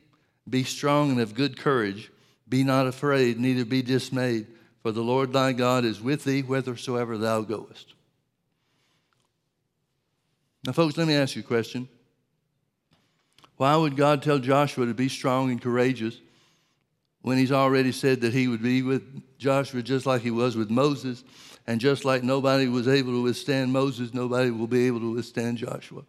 Be 0.48 0.64
strong 0.64 1.10
and 1.10 1.20
of 1.20 1.34
good 1.34 1.58
courage. 1.58 2.10
Be 2.48 2.64
not 2.64 2.86
afraid, 2.86 3.38
neither 3.38 3.64
be 3.64 3.82
dismayed, 3.82 4.46
for 4.82 4.92
the 4.92 5.02
Lord 5.02 5.32
thy 5.32 5.52
God 5.52 5.84
is 5.84 6.00
with 6.00 6.24
thee 6.24 6.40
whithersoever 6.40 7.18
thou 7.18 7.42
goest. 7.42 7.94
Now, 10.64 10.72
folks, 10.72 10.96
let 10.96 11.06
me 11.06 11.14
ask 11.14 11.36
you 11.36 11.42
a 11.42 11.44
question. 11.44 11.88
Why 13.56 13.76
would 13.76 13.96
God 13.96 14.22
tell 14.22 14.38
Joshua 14.38 14.86
to 14.86 14.94
be 14.94 15.08
strong 15.08 15.50
and 15.50 15.60
courageous 15.60 16.18
when 17.22 17.38
he's 17.38 17.52
already 17.52 17.92
said 17.92 18.20
that 18.20 18.32
he 18.32 18.48
would 18.48 18.62
be 18.62 18.82
with 18.82 19.38
Joshua 19.38 19.82
just 19.82 20.06
like 20.06 20.22
he 20.22 20.30
was 20.30 20.56
with 20.56 20.70
Moses 20.70 21.24
and 21.68 21.82
just 21.82 22.06
like 22.06 22.22
nobody 22.24 22.66
was 22.66 22.88
able 22.88 23.12
to 23.12 23.22
withstand 23.22 23.70
Moses, 23.70 24.14
nobody 24.14 24.50
will 24.50 24.66
be 24.66 24.86
able 24.86 25.00
to 25.00 25.12
withstand 25.12 25.58
Joshua. 25.58 26.02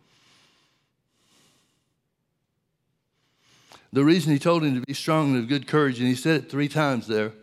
The 3.92 4.06
reason 4.06 4.32
he 4.32 4.40
told 4.40 4.64
him 4.64 4.80
to 4.80 4.86
be 4.86 4.94
strong 4.94 5.36
and 5.36 5.44
of 5.44 5.50
good 5.50 5.68
courage, 5.68 6.00
and 6.00 6.08
he 6.08 6.16
said 6.16 6.44
it 6.44 6.50
three 6.50 6.70
times 6.70 7.08
there, 7.08 7.34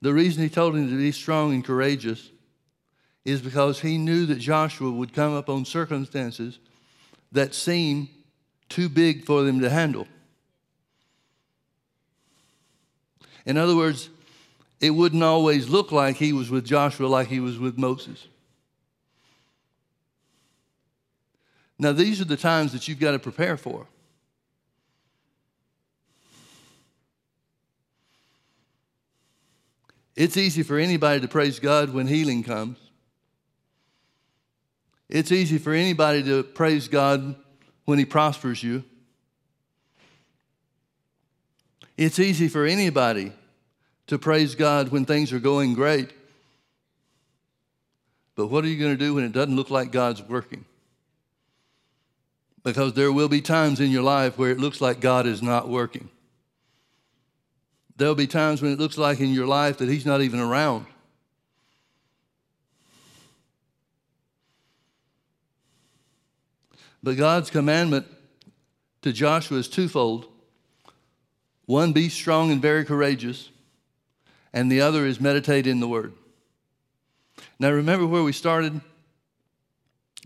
the 0.00 0.14
reason 0.14 0.42
he 0.42 0.48
told 0.48 0.74
him 0.74 0.88
to 0.88 0.96
be 0.96 1.12
strong 1.12 1.52
and 1.52 1.62
courageous 1.62 2.30
is 3.26 3.42
because 3.42 3.80
he 3.80 3.98
knew 3.98 4.24
that 4.24 4.38
Joshua 4.38 4.90
would 4.90 5.12
come 5.12 5.34
up 5.34 5.50
on 5.50 5.66
circumstances 5.66 6.58
that 7.30 7.54
seemed 7.54 8.08
too 8.70 8.88
big 8.88 9.26
for 9.26 9.42
them 9.42 9.60
to 9.60 9.68
handle. 9.68 10.08
In 13.44 13.58
other 13.58 13.76
words, 13.76 14.08
it 14.80 14.90
wouldn't 14.90 15.22
always 15.22 15.68
look 15.68 15.90
like 15.90 16.16
he 16.16 16.32
was 16.32 16.50
with 16.50 16.64
Joshua 16.64 17.06
like 17.06 17.28
he 17.28 17.40
was 17.40 17.58
with 17.58 17.78
Moses. 17.78 18.26
Now, 21.78 21.92
these 21.92 22.20
are 22.20 22.26
the 22.26 22.36
times 22.36 22.72
that 22.72 22.88
you've 22.88 23.00
got 23.00 23.12
to 23.12 23.18
prepare 23.18 23.56
for. 23.56 23.86
It's 30.14 30.38
easy 30.38 30.62
for 30.62 30.78
anybody 30.78 31.20
to 31.20 31.28
praise 31.28 31.58
God 31.58 31.92
when 31.92 32.06
healing 32.06 32.42
comes. 32.42 32.78
It's 35.08 35.30
easy 35.30 35.58
for 35.58 35.72
anybody 35.72 36.22
to 36.24 36.42
praise 36.42 36.88
God 36.88 37.36
when 37.84 37.98
He 37.98 38.06
prospers 38.06 38.62
you. 38.62 38.82
It's 41.98 42.18
easy 42.18 42.48
for 42.48 42.64
anybody 42.64 43.32
to 44.06 44.18
praise 44.18 44.54
God 44.54 44.88
when 44.88 45.04
things 45.04 45.32
are 45.32 45.38
going 45.38 45.74
great. 45.74 46.10
But 48.34 48.48
what 48.48 48.64
are 48.64 48.68
you 48.68 48.78
going 48.78 48.92
to 48.92 49.04
do 49.04 49.14
when 49.14 49.24
it 49.24 49.32
doesn't 49.32 49.56
look 49.56 49.70
like 49.70 49.90
God's 49.90 50.22
working? 50.22 50.64
Because 52.62 52.92
there 52.92 53.12
will 53.12 53.28
be 53.28 53.40
times 53.40 53.80
in 53.80 53.90
your 53.90 54.02
life 54.02 54.38
where 54.38 54.50
it 54.50 54.58
looks 54.58 54.80
like 54.80 55.00
God 55.00 55.26
is 55.26 55.42
not 55.42 55.68
working. 55.68 56.08
There'll 57.96 58.14
be 58.14 58.26
times 58.26 58.60
when 58.60 58.72
it 58.72 58.78
looks 58.78 58.98
like 58.98 59.20
in 59.20 59.30
your 59.30 59.46
life 59.46 59.78
that 59.78 59.88
He's 59.88 60.04
not 60.04 60.20
even 60.20 60.40
around. 60.40 60.86
But 67.02 67.16
God's 67.16 67.50
commandment 67.50 68.06
to 69.02 69.12
Joshua 69.12 69.58
is 69.58 69.68
twofold 69.68 70.26
one, 71.66 71.92
be 71.92 72.08
strong 72.08 72.52
and 72.52 72.62
very 72.62 72.84
courageous 72.84 73.50
and 74.56 74.72
the 74.72 74.80
other 74.80 75.04
is 75.04 75.20
meditate 75.20 75.66
in 75.66 75.80
the 75.80 75.86
Word. 75.86 76.14
Now, 77.58 77.70
remember 77.72 78.06
where 78.06 78.22
we 78.22 78.32
started? 78.32 78.80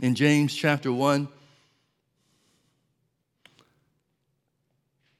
In 0.00 0.14
James 0.14 0.54
chapter 0.54 0.92
1. 0.92 1.26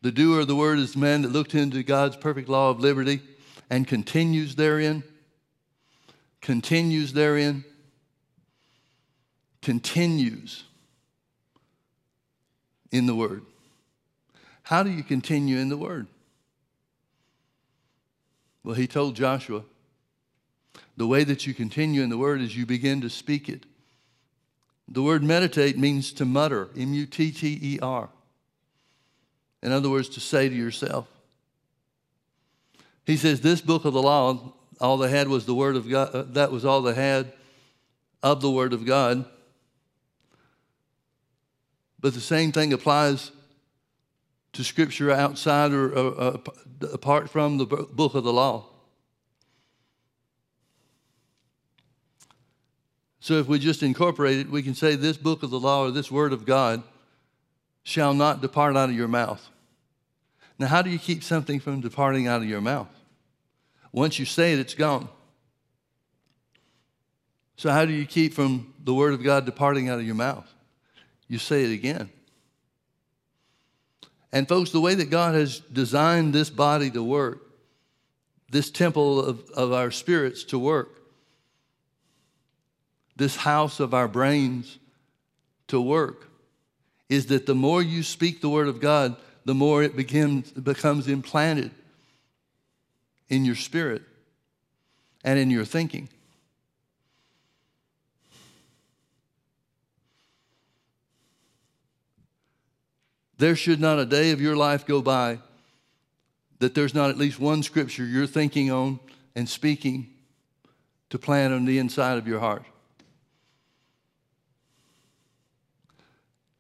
The 0.02 0.12
doer 0.12 0.40
of 0.40 0.46
the 0.46 0.54
word 0.54 0.78
is 0.78 0.92
the 0.94 1.00
man 1.00 1.22
that 1.22 1.32
looked 1.32 1.56
into 1.56 1.82
God's 1.82 2.16
perfect 2.16 2.48
law 2.48 2.70
of 2.70 2.78
liberty 2.78 3.20
and 3.68 3.86
continues 3.86 4.54
therein. 4.54 5.02
Continues 6.40 7.12
therein. 7.12 7.64
Continues 9.60 10.62
in 12.92 13.06
the 13.06 13.14
word. 13.14 13.42
How 14.62 14.84
do 14.84 14.90
you 14.90 15.02
continue 15.02 15.58
in 15.58 15.68
the 15.68 15.76
word? 15.76 16.06
Well, 18.62 18.74
he 18.74 18.86
told 18.86 19.16
Joshua, 19.16 19.62
the 20.96 21.06
way 21.06 21.24
that 21.24 21.46
you 21.46 21.54
continue 21.54 22.02
in 22.02 22.10
the 22.10 22.18
word 22.18 22.40
is 22.40 22.56
you 22.56 22.66
begin 22.66 23.00
to 23.00 23.10
speak 23.10 23.48
it. 23.48 23.64
The 24.88 25.02
word 25.02 25.22
meditate 25.22 25.78
means 25.78 26.12
to 26.14 26.24
mutter, 26.24 26.68
M 26.76 26.92
U 26.92 27.06
T 27.06 27.30
T 27.30 27.58
E 27.62 27.78
R. 27.80 28.08
In 29.62 29.72
other 29.72 29.88
words, 29.88 30.08
to 30.10 30.20
say 30.20 30.48
to 30.48 30.54
yourself. 30.54 31.06
He 33.06 33.16
says, 33.16 33.40
This 33.40 33.60
book 33.60 33.84
of 33.84 33.92
the 33.92 34.02
law, 34.02 34.52
all 34.80 34.96
they 34.96 35.10
had 35.10 35.28
was 35.28 35.46
the 35.46 35.54
word 35.54 35.76
of 35.76 35.88
God. 35.88 36.14
Uh, 36.14 36.22
that 36.30 36.50
was 36.50 36.64
all 36.64 36.82
they 36.82 36.94
had 36.94 37.32
of 38.22 38.40
the 38.40 38.50
word 38.50 38.72
of 38.72 38.84
God. 38.84 39.24
But 42.00 42.14
the 42.14 42.20
same 42.20 42.50
thing 42.52 42.72
applies 42.72 43.30
to 44.52 44.64
scripture 44.64 45.10
outside 45.10 45.72
or 45.72 45.96
uh, 45.96 46.38
apart 46.92 47.30
from 47.30 47.58
the 47.58 47.66
book 47.66 48.14
of 48.14 48.24
the 48.24 48.32
law. 48.32 48.66
So 53.20 53.34
if 53.34 53.46
we 53.46 53.58
just 53.58 53.82
incorporate 53.82 54.38
it, 54.38 54.50
we 54.50 54.62
can 54.62 54.74
say 54.74 54.96
this 54.96 55.16
book 55.16 55.42
of 55.42 55.50
the 55.50 55.60
law 55.60 55.84
or 55.84 55.90
this 55.90 56.10
word 56.10 56.32
of 56.32 56.46
God 56.46 56.82
shall 57.82 58.14
not 58.14 58.40
depart 58.40 58.76
out 58.76 58.88
of 58.88 58.94
your 58.94 59.08
mouth. 59.08 59.46
Now, 60.58 60.66
how 60.66 60.82
do 60.82 60.90
you 60.90 60.98
keep 60.98 61.22
something 61.22 61.60
from 61.60 61.80
departing 61.80 62.26
out 62.26 62.42
of 62.42 62.48
your 62.48 62.60
mouth? 62.60 62.88
Once 63.92 64.18
you 64.18 64.24
say 64.24 64.52
it, 64.52 64.58
it's 64.58 64.74
gone. 64.74 65.08
So, 67.56 67.70
how 67.70 67.84
do 67.84 67.92
you 67.92 68.06
keep 68.06 68.32
from 68.32 68.72
the 68.82 68.94
word 68.94 69.12
of 69.12 69.22
God 69.22 69.44
departing 69.44 69.88
out 69.88 69.98
of 69.98 70.06
your 70.06 70.14
mouth? 70.14 70.50
You 71.28 71.38
say 71.38 71.64
it 71.64 71.72
again. 71.72 72.10
And, 74.32 74.48
folks, 74.48 74.70
the 74.70 74.80
way 74.80 74.94
that 74.94 75.10
God 75.10 75.34
has 75.34 75.60
designed 75.60 76.32
this 76.32 76.50
body 76.50 76.90
to 76.92 77.02
work, 77.02 77.40
this 78.50 78.70
temple 78.70 79.20
of, 79.20 79.50
of 79.50 79.72
our 79.72 79.90
spirits 79.90 80.44
to 80.44 80.58
work, 80.58 81.00
this 83.16 83.36
house 83.36 83.80
of 83.80 83.92
our 83.92 84.08
brains 84.08 84.78
to 85.68 85.80
work, 85.80 86.28
is 87.08 87.26
that 87.26 87.46
the 87.46 87.54
more 87.54 87.82
you 87.82 88.02
speak 88.02 88.40
the 88.40 88.48
Word 88.48 88.68
of 88.68 88.80
God, 88.80 89.16
the 89.44 89.54
more 89.54 89.82
it 89.82 89.96
begins, 89.96 90.50
becomes 90.52 91.08
implanted 91.08 91.72
in 93.28 93.44
your 93.44 93.56
spirit 93.56 94.02
and 95.24 95.38
in 95.38 95.50
your 95.50 95.64
thinking. 95.64 96.08
There 103.40 103.56
should 103.56 103.80
not 103.80 103.98
a 103.98 104.04
day 104.04 104.32
of 104.32 104.40
your 104.42 104.54
life 104.54 104.84
go 104.84 105.00
by 105.00 105.38
that 106.58 106.74
there's 106.74 106.94
not 106.94 107.08
at 107.08 107.16
least 107.16 107.40
one 107.40 107.62
scripture 107.62 108.04
you're 108.04 108.26
thinking 108.26 108.70
on 108.70 109.00
and 109.34 109.48
speaking 109.48 110.10
to 111.08 111.18
plant 111.18 111.54
on 111.54 111.64
the 111.64 111.78
inside 111.78 112.18
of 112.18 112.28
your 112.28 112.38
heart. 112.38 112.64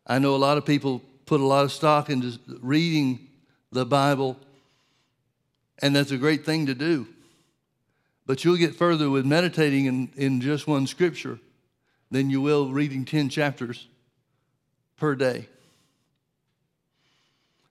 I 0.06 0.18
know 0.20 0.34
a 0.34 0.38
lot 0.38 0.56
of 0.56 0.64
people 0.64 1.02
put 1.26 1.42
a 1.42 1.44
lot 1.44 1.66
of 1.66 1.72
stock 1.72 2.08
into 2.08 2.38
reading 2.62 3.28
the 3.70 3.84
Bible, 3.84 4.38
and 5.82 5.94
that's 5.94 6.12
a 6.12 6.16
great 6.16 6.46
thing 6.46 6.64
to 6.64 6.74
do. 6.74 7.06
But 8.24 8.42
you'll 8.42 8.56
get 8.56 8.74
further 8.74 9.10
with 9.10 9.26
meditating 9.26 9.84
in, 9.84 10.10
in 10.16 10.40
just 10.40 10.66
one 10.66 10.86
scripture 10.86 11.40
than 12.10 12.30
you 12.30 12.40
will 12.40 12.70
reading 12.70 13.04
10 13.04 13.28
chapters 13.28 13.86
per 14.96 15.14
day. 15.14 15.46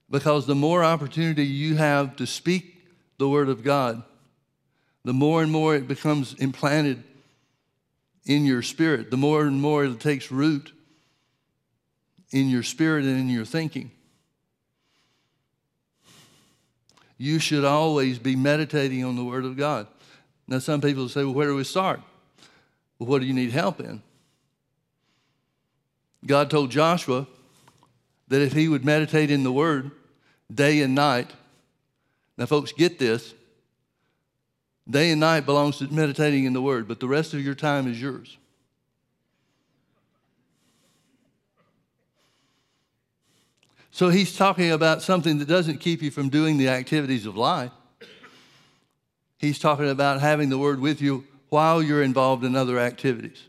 Because 0.10 0.47
the 0.47 0.55
more 0.55 0.84
opportunity 0.84 1.45
you 1.45 1.76
have 1.76 2.16
to 2.16 2.26
speak 2.26 2.84
the 3.18 3.30
Word 3.30 3.49
of 3.49 3.64
God, 3.64 4.03
the 5.03 5.14
more 5.14 5.43
and 5.43 5.51
more 5.51 5.76
it 5.76 5.88
becomes 5.88 6.34
implanted 6.36 7.03
in 8.26 8.45
your 8.45 8.62
spirit, 8.62 9.12
the 9.12 9.18
more 9.18 9.43
and 9.43 9.62
more 9.62 9.86
it 9.86 9.99
takes 9.99 10.32
root 10.32 10.72
in 12.32 12.49
your 12.49 12.64
spirit 12.64 13.05
and 13.05 13.20
in 13.20 13.30
your 13.30 13.45
thinking. 13.45 13.91
You 17.18 17.39
should 17.39 17.66
always 17.66 18.18
be 18.18 18.36
meditating 18.36 19.03
on 19.03 19.16
the 19.16 19.24
Word 19.24 19.45
of 19.45 19.57
God. 19.57 19.88
Now, 20.47 20.60
some 20.60 20.82
people 20.82 21.10
say, 21.10 21.24
well, 21.24 21.34
where 21.34 21.47
do 21.47 21.55
we 21.55 21.64
start? 21.64 22.01
Well, 22.97 23.10
what 23.10 23.22
do 23.22 23.28
you 23.28 23.34
need 23.34 23.51
help 23.51 23.80
in? 23.80 24.01
God 26.26 26.49
told 26.49 26.72
Joshua 26.72 27.28
that 28.28 28.41
if 28.41 28.53
he 28.53 28.68
would 28.68 28.86
meditate 28.86 29.32
in 29.32 29.43
the 29.43 29.51
Word, 29.51 29.91
day 30.53 30.81
and 30.81 30.95
night. 30.95 31.29
Now, 32.37 32.45
folks, 32.45 32.71
get 32.71 32.99
this. 32.99 33.33
Day 34.89 35.11
and 35.11 35.19
night 35.19 35.45
belongs 35.45 35.77
to 35.77 35.93
meditating 35.93 36.45
in 36.45 36.53
the 36.53 36.61
Word, 36.61 36.87
but 36.87 36.99
the 36.99 37.07
rest 37.07 37.33
of 37.33 37.41
your 37.43 37.53
time 37.53 37.87
is 37.87 38.01
yours. 38.01 38.37
So 43.91 44.09
he's 44.09 44.35
talking 44.35 44.71
about 44.71 45.01
something 45.01 45.39
that 45.39 45.47
doesn't 45.47 45.79
keep 45.79 46.01
you 46.01 46.09
from 46.09 46.29
doing 46.29 46.57
the 46.57 46.69
activities 46.69 47.25
of 47.25 47.35
life. 47.35 47.71
He's 49.37 49.59
talking 49.59 49.89
about 49.89 50.21
having 50.21 50.49
the 50.49 50.57
Word 50.57 50.79
with 50.79 51.01
you 51.01 51.25
while 51.49 51.83
you're 51.83 52.03
involved 52.03 52.43
in 52.43 52.55
other 52.55 52.79
activities. 52.79 53.43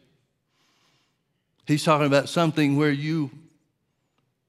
He's 1.67 1.85
talking 1.85 2.07
about 2.07 2.29
something 2.29 2.77
where 2.77 2.91
you 2.91 3.31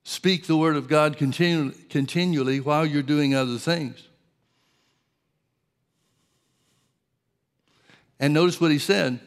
Speak 0.03 0.47
the 0.47 0.57
word 0.57 0.75
of 0.75 0.87
God 0.87 1.17
continu- 1.17 1.89
continually 1.89 2.59
while 2.59 2.85
you're 2.85 3.03
doing 3.03 3.35
other 3.35 3.57
things. 3.57 4.07
And 8.19 8.33
notice 8.33 8.59
what 8.59 8.71
he 8.71 8.79
said. 8.79 9.19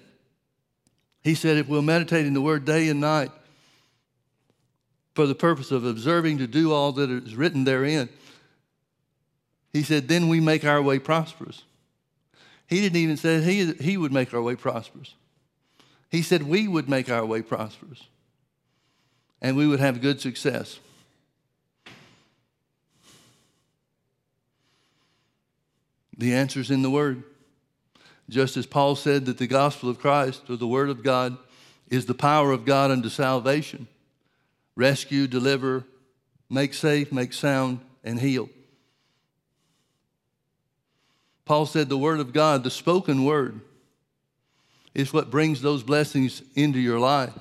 He 1.22 1.34
said, 1.34 1.56
if 1.56 1.68
we'll 1.68 1.82
meditate 1.82 2.26
in 2.26 2.34
the 2.34 2.40
word 2.40 2.64
day 2.64 2.88
and 2.88 3.00
night 3.00 3.30
for 5.14 5.26
the 5.26 5.34
purpose 5.34 5.70
of 5.70 5.84
observing 5.84 6.38
to 6.38 6.46
do 6.46 6.72
all 6.72 6.92
that 6.92 7.10
is 7.10 7.34
written 7.34 7.64
therein, 7.64 8.08
he 9.72 9.82
said, 9.82 10.06
then 10.06 10.28
we 10.28 10.38
make 10.40 10.64
our 10.64 10.82
way 10.82 10.98
prosperous. 10.98 11.62
He 12.66 12.80
didn't 12.80 12.98
even 12.98 13.16
say 13.16 13.42
he, 13.42 13.72
he 13.74 13.96
would 13.96 14.12
make 14.12 14.32
our 14.34 14.42
way 14.42 14.54
prosperous. 14.54 15.14
He 16.10 16.22
said 16.22 16.42
we 16.44 16.68
would 16.68 16.88
make 16.88 17.10
our 17.10 17.24
way 17.24 17.42
prosperous 17.42 18.02
and 19.44 19.58
we 19.58 19.66
would 19.66 19.78
have 19.78 20.00
good 20.00 20.22
success. 20.22 20.78
The 26.16 26.32
answer 26.32 26.60
is 26.60 26.70
in 26.70 26.80
the 26.80 26.88
Word. 26.88 27.24
Just 28.30 28.56
as 28.56 28.64
Paul 28.64 28.96
said 28.96 29.26
that 29.26 29.36
the 29.36 29.46
gospel 29.46 29.90
of 29.90 29.98
Christ, 29.98 30.44
or 30.48 30.56
the 30.56 30.66
Word 30.66 30.88
of 30.88 31.02
God, 31.02 31.36
is 31.90 32.06
the 32.06 32.14
power 32.14 32.52
of 32.52 32.64
God 32.64 32.90
unto 32.90 33.10
salvation 33.10 33.86
rescue, 34.76 35.26
deliver, 35.26 35.84
make 36.48 36.72
safe, 36.72 37.12
make 37.12 37.34
sound, 37.34 37.80
and 38.02 38.18
heal. 38.18 38.48
Paul 41.44 41.66
said 41.66 41.90
the 41.90 41.98
Word 41.98 42.18
of 42.18 42.32
God, 42.32 42.64
the 42.64 42.70
spoken 42.70 43.26
Word, 43.26 43.60
is 44.94 45.12
what 45.12 45.30
brings 45.30 45.60
those 45.60 45.82
blessings 45.82 46.40
into 46.54 46.78
your 46.78 46.98
life 46.98 47.34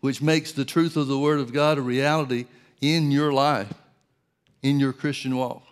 which 0.00 0.22
makes 0.22 0.52
the 0.52 0.64
truth 0.64 0.96
of 0.96 1.06
the 1.06 1.18
Word 1.18 1.40
of 1.40 1.52
God 1.52 1.78
a 1.78 1.82
reality 1.82 2.46
in 2.80 3.10
your 3.10 3.32
life, 3.32 3.72
in 4.62 4.80
your 4.80 4.92
Christian 4.92 5.36
walk. 5.36 5.62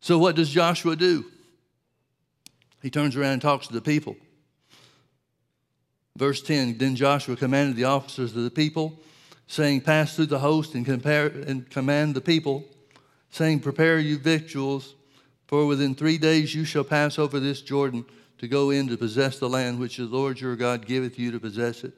So, 0.00 0.18
what 0.18 0.36
does 0.36 0.50
Joshua 0.50 0.96
do? 0.96 1.24
He 2.82 2.90
turns 2.90 3.16
around 3.16 3.32
and 3.32 3.42
talks 3.42 3.66
to 3.68 3.72
the 3.72 3.80
people. 3.80 4.16
Verse 6.16 6.42
10 6.42 6.78
Then 6.78 6.94
Joshua 6.94 7.36
commanded 7.36 7.76
the 7.76 7.84
officers 7.84 8.36
of 8.36 8.44
the 8.44 8.50
people, 8.50 9.00
saying, 9.46 9.80
Pass 9.80 10.14
through 10.14 10.26
the 10.26 10.38
host 10.38 10.74
and, 10.74 10.84
compare, 10.84 11.26
and 11.26 11.68
command 11.70 12.14
the 12.14 12.20
people, 12.20 12.64
saying, 13.30 13.60
Prepare 13.60 13.98
you 13.98 14.18
victuals, 14.18 14.94
for 15.46 15.66
within 15.66 15.94
three 15.94 16.18
days 16.18 16.54
you 16.54 16.64
shall 16.64 16.84
pass 16.84 17.18
over 17.18 17.40
this 17.40 17.62
Jordan 17.62 18.04
to 18.38 18.48
go 18.48 18.70
in 18.70 18.88
to 18.88 18.96
possess 18.96 19.38
the 19.38 19.48
land 19.48 19.78
which 19.78 19.96
the 19.96 20.04
Lord 20.04 20.40
your 20.40 20.56
God 20.56 20.86
giveth 20.86 21.18
you 21.18 21.30
to 21.30 21.40
possess 21.40 21.84
it. 21.84 21.92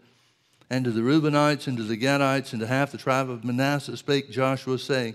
And 0.69 0.85
to 0.85 0.91
the 0.91 1.01
Reubenites 1.01 1.67
and 1.67 1.77
to 1.77 1.85
the 1.85 1.97
Gadites 1.97 2.53
and 2.53 2.61
to 2.61 2.67
half 2.67 2.93
the 2.93 2.99
tribe 2.99 3.31
of 3.31 3.45
Manasseh 3.45 3.97
spake 3.97 4.31
Joshua, 4.31 4.79
saying, 4.79 5.15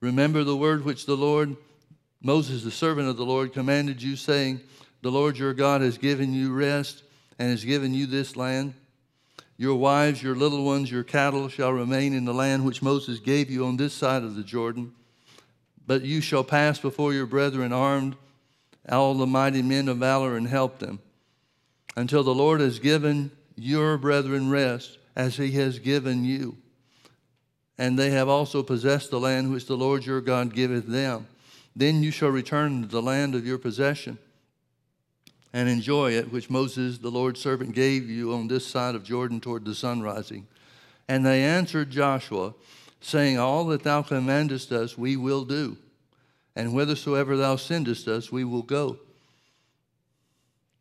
Remember 0.00 0.44
the 0.44 0.56
word 0.56 0.84
which 0.84 1.06
the 1.06 1.16
Lord, 1.16 1.56
Moses, 2.20 2.64
the 2.64 2.70
servant 2.70 3.08
of 3.08 3.16
the 3.16 3.24
Lord, 3.24 3.52
commanded 3.52 4.02
you, 4.02 4.16
saying, 4.16 4.60
The 5.02 5.10
Lord 5.10 5.38
your 5.38 5.54
God 5.54 5.80
has 5.80 5.98
given 5.98 6.32
you 6.32 6.52
rest 6.52 7.04
and 7.38 7.50
has 7.50 7.64
given 7.64 7.94
you 7.94 8.06
this 8.06 8.36
land. 8.36 8.74
Your 9.56 9.74
wives, 9.74 10.22
your 10.22 10.36
little 10.36 10.64
ones, 10.64 10.90
your 10.90 11.02
cattle 11.02 11.48
shall 11.48 11.72
remain 11.72 12.12
in 12.12 12.24
the 12.24 12.34
land 12.34 12.64
which 12.64 12.82
Moses 12.82 13.18
gave 13.18 13.50
you 13.50 13.66
on 13.66 13.76
this 13.76 13.92
side 13.92 14.22
of 14.22 14.36
the 14.36 14.44
Jordan. 14.44 14.92
But 15.84 16.02
you 16.02 16.20
shall 16.20 16.44
pass 16.44 16.78
before 16.78 17.12
your 17.12 17.26
brethren 17.26 17.72
armed, 17.72 18.14
all 18.88 19.14
the 19.14 19.26
mighty 19.26 19.62
men 19.62 19.88
of 19.88 19.98
valor, 19.98 20.36
and 20.36 20.48
help 20.48 20.78
them, 20.78 21.00
until 21.96 22.22
the 22.22 22.34
Lord 22.34 22.60
has 22.60 22.78
given 22.78 23.30
your 23.56 23.98
brethren 23.98 24.50
rest, 24.50 24.98
as 25.16 25.36
he 25.36 25.52
has 25.52 25.78
given 25.78 26.24
you. 26.24 26.56
And 27.76 27.98
they 27.98 28.10
have 28.10 28.28
also 28.28 28.62
possessed 28.62 29.10
the 29.10 29.20
land 29.20 29.52
which 29.52 29.66
the 29.66 29.76
Lord 29.76 30.04
your 30.04 30.20
God 30.20 30.54
giveth 30.54 30.86
them. 30.86 31.26
Then 31.74 32.02
you 32.02 32.10
shall 32.10 32.30
return 32.30 32.82
to 32.82 32.88
the 32.88 33.02
land 33.02 33.34
of 33.34 33.46
your 33.46 33.58
possession 33.58 34.18
and 35.52 35.68
enjoy 35.68 36.12
it, 36.12 36.32
which 36.32 36.50
Moses, 36.50 36.98
the 36.98 37.10
Lord's 37.10 37.40
servant, 37.40 37.74
gave 37.74 38.08
you 38.08 38.32
on 38.32 38.48
this 38.48 38.66
side 38.66 38.94
of 38.94 39.04
Jordan 39.04 39.40
toward 39.40 39.64
the 39.64 39.74
sun 39.74 40.02
rising. 40.02 40.46
And 41.08 41.24
they 41.24 41.42
answered 41.42 41.90
Joshua, 41.90 42.54
saying, 43.00 43.38
All 43.38 43.64
that 43.66 43.82
thou 43.82 44.02
commandest 44.02 44.72
us, 44.72 44.98
we 44.98 45.16
will 45.16 45.44
do, 45.44 45.76
and 46.56 46.70
whithersoever 46.70 47.36
thou 47.36 47.56
sendest 47.56 48.08
us, 48.08 48.32
we 48.32 48.44
will 48.44 48.62
go. 48.62 48.98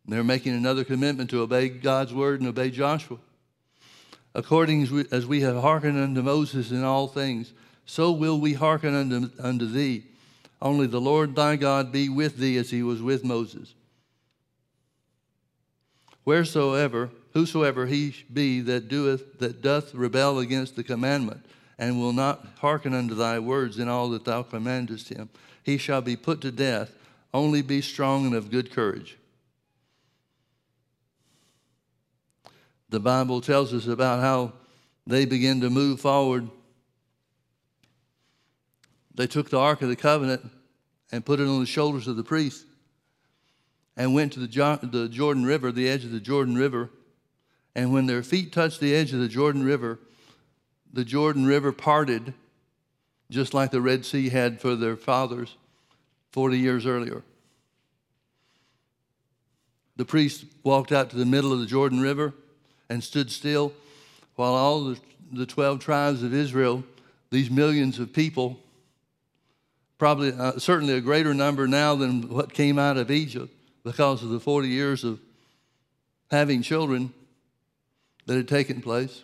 They're 0.05 0.23
making 0.23 0.53
another 0.53 0.83
commitment 0.83 1.29
to 1.31 1.41
obey 1.41 1.69
God's 1.69 2.13
word 2.13 2.39
and 2.39 2.49
obey 2.49 2.71
Joshua. 2.71 3.17
According 4.33 4.83
as 4.83 4.91
we, 4.91 5.05
as 5.11 5.25
we 5.25 5.41
have 5.41 5.57
hearkened 5.57 5.97
unto 5.97 6.21
Moses 6.21 6.71
in 6.71 6.83
all 6.83 7.07
things, 7.07 7.53
so 7.85 8.11
will 8.11 8.39
we 8.39 8.53
hearken 8.53 8.95
unto, 8.95 9.29
unto 9.39 9.65
thee. 9.65 10.05
Only 10.61 10.87
the 10.87 11.01
Lord 11.01 11.35
thy 11.35 11.55
God 11.55 11.91
be 11.91 12.09
with 12.09 12.37
thee 12.37 12.57
as 12.57 12.69
he 12.69 12.83
was 12.83 13.01
with 13.01 13.23
Moses 13.23 13.73
wheresoever 16.27 17.09
whosoever 17.31 17.85
he 17.85 18.13
be 18.33 18.59
that 18.59 18.89
doeth 18.89 19.39
that 19.39 19.61
doth 19.61 19.95
rebel 19.95 20.39
against 20.39 20.75
the 20.75 20.83
commandment 20.83 21.39
and 21.79 21.99
will 21.99 22.13
not 22.13 22.45
hearken 22.59 22.93
unto 22.93 23.13
thy 23.13 23.39
words 23.39 23.77
in 23.77 23.87
all 23.87 24.09
that 24.09 24.25
thou 24.25 24.43
commandest 24.43 25.09
him. 25.09 25.29
He 25.63 25.77
shall 25.77 26.01
be 26.01 26.15
put 26.15 26.41
to 26.41 26.51
death. 26.51 26.93
Only 27.33 27.61
be 27.61 27.81
strong 27.81 28.25
and 28.25 28.35
of 28.35 28.49
good 28.49 28.71
courage. 28.71 29.17
The 32.89 32.99
bible 32.99 33.41
tells 33.41 33.73
us 33.73 33.85
about 33.85 34.21
how 34.21 34.53
they 35.05 35.25
begin 35.25 35.61
to 35.61 35.69
move 35.69 35.99
forward. 35.99 36.49
They 39.13 39.27
took 39.27 39.49
the 39.49 39.59
ark 39.59 39.81
of 39.81 39.89
the 39.89 39.95
covenant 39.95 40.49
and 41.11 41.25
put 41.25 41.39
it 41.39 41.47
on 41.47 41.59
the 41.59 41.65
shoulders 41.65 42.07
of 42.07 42.15
the 42.15 42.23
priests 42.23 42.65
and 43.97 44.13
went 44.13 44.33
to 44.33 44.39
the, 44.39 44.79
the 44.83 45.09
Jordan 45.09 45.43
River, 45.43 45.71
the 45.71 45.89
edge 45.89 46.05
of 46.05 46.11
the 46.11 46.19
Jordan 46.19 46.55
River. 46.55 46.91
And 47.75 47.91
when 47.91 48.05
their 48.05 48.23
feet 48.23 48.53
touched 48.53 48.79
the 48.79 48.95
edge 48.95 49.11
of 49.13 49.19
the 49.19 49.27
Jordan 49.27 49.63
River, 49.63 49.99
the 50.97 51.05
Jordan 51.05 51.45
River 51.45 51.71
parted, 51.71 52.33
just 53.29 53.53
like 53.53 53.69
the 53.69 53.81
Red 53.81 54.03
Sea 54.03 54.29
had 54.29 54.59
for 54.59 54.75
their 54.75 54.95
fathers 54.95 55.55
40 56.31 56.57
years 56.57 56.87
earlier. 56.87 57.21
The 59.97 60.05
priest 60.05 60.45
walked 60.63 60.91
out 60.91 61.11
to 61.11 61.15
the 61.15 61.23
middle 61.23 61.53
of 61.53 61.59
the 61.59 61.67
Jordan 61.67 62.01
River 62.01 62.33
and 62.89 63.03
stood 63.03 63.29
still 63.29 63.73
while 64.37 64.55
all 64.55 64.85
the, 64.85 64.99
the 65.31 65.45
12 65.45 65.77
tribes 65.77 66.23
of 66.23 66.33
Israel, 66.33 66.83
these 67.29 67.51
millions 67.51 67.99
of 67.99 68.11
people, 68.11 68.59
probably 69.99 70.33
uh, 70.33 70.57
certainly 70.57 70.95
a 70.95 71.01
greater 71.01 71.35
number 71.35 71.67
now 71.67 71.93
than 71.93 72.27
what 72.27 72.55
came 72.55 72.79
out 72.79 72.97
of 72.97 73.11
Egypt, 73.11 73.53
because 73.83 74.23
of 74.23 74.29
the 74.29 74.39
40 74.39 74.67
years 74.67 75.03
of 75.03 75.19
having 76.31 76.63
children 76.63 77.13
that 78.25 78.35
had 78.35 78.47
taken 78.47 78.81
place. 78.81 79.21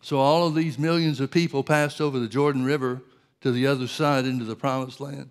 So 0.00 0.18
all 0.18 0.46
of 0.46 0.54
these 0.54 0.78
millions 0.78 1.20
of 1.20 1.30
people 1.30 1.62
passed 1.62 2.00
over 2.00 2.18
the 2.18 2.28
Jordan 2.28 2.64
River 2.64 3.02
to 3.40 3.52
the 3.52 3.66
other 3.66 3.86
side 3.86 4.26
into 4.26 4.44
the 4.44 4.56
promised 4.56 5.00
land. 5.00 5.30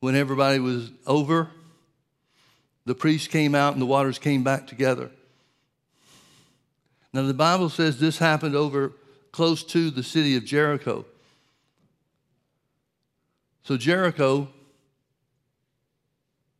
When 0.00 0.14
everybody 0.14 0.58
was 0.58 0.90
over, 1.06 1.50
the 2.84 2.94
priests 2.94 3.28
came 3.28 3.54
out 3.54 3.72
and 3.72 3.80
the 3.80 3.86
waters 3.86 4.18
came 4.18 4.44
back 4.44 4.66
together. 4.66 5.10
Now, 7.12 7.22
the 7.22 7.34
Bible 7.34 7.68
says 7.68 7.98
this 7.98 8.18
happened 8.18 8.56
over 8.56 8.92
close 9.32 9.62
to 9.64 9.90
the 9.90 10.02
city 10.02 10.36
of 10.36 10.44
Jericho. 10.44 11.04
So 13.62 13.76
Jericho, 13.76 14.48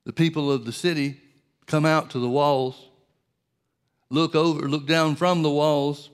the 0.04 0.12
people 0.12 0.50
of 0.50 0.64
the 0.64 0.72
city, 0.72 1.20
come 1.66 1.84
out 1.84 2.10
to 2.10 2.18
the 2.18 2.28
walls, 2.28 2.88
look 4.14 4.34
over, 4.34 4.68
look 4.68 4.86
down 4.86 5.16
from 5.16 5.42
the 5.42 5.50
walls, 5.50 6.10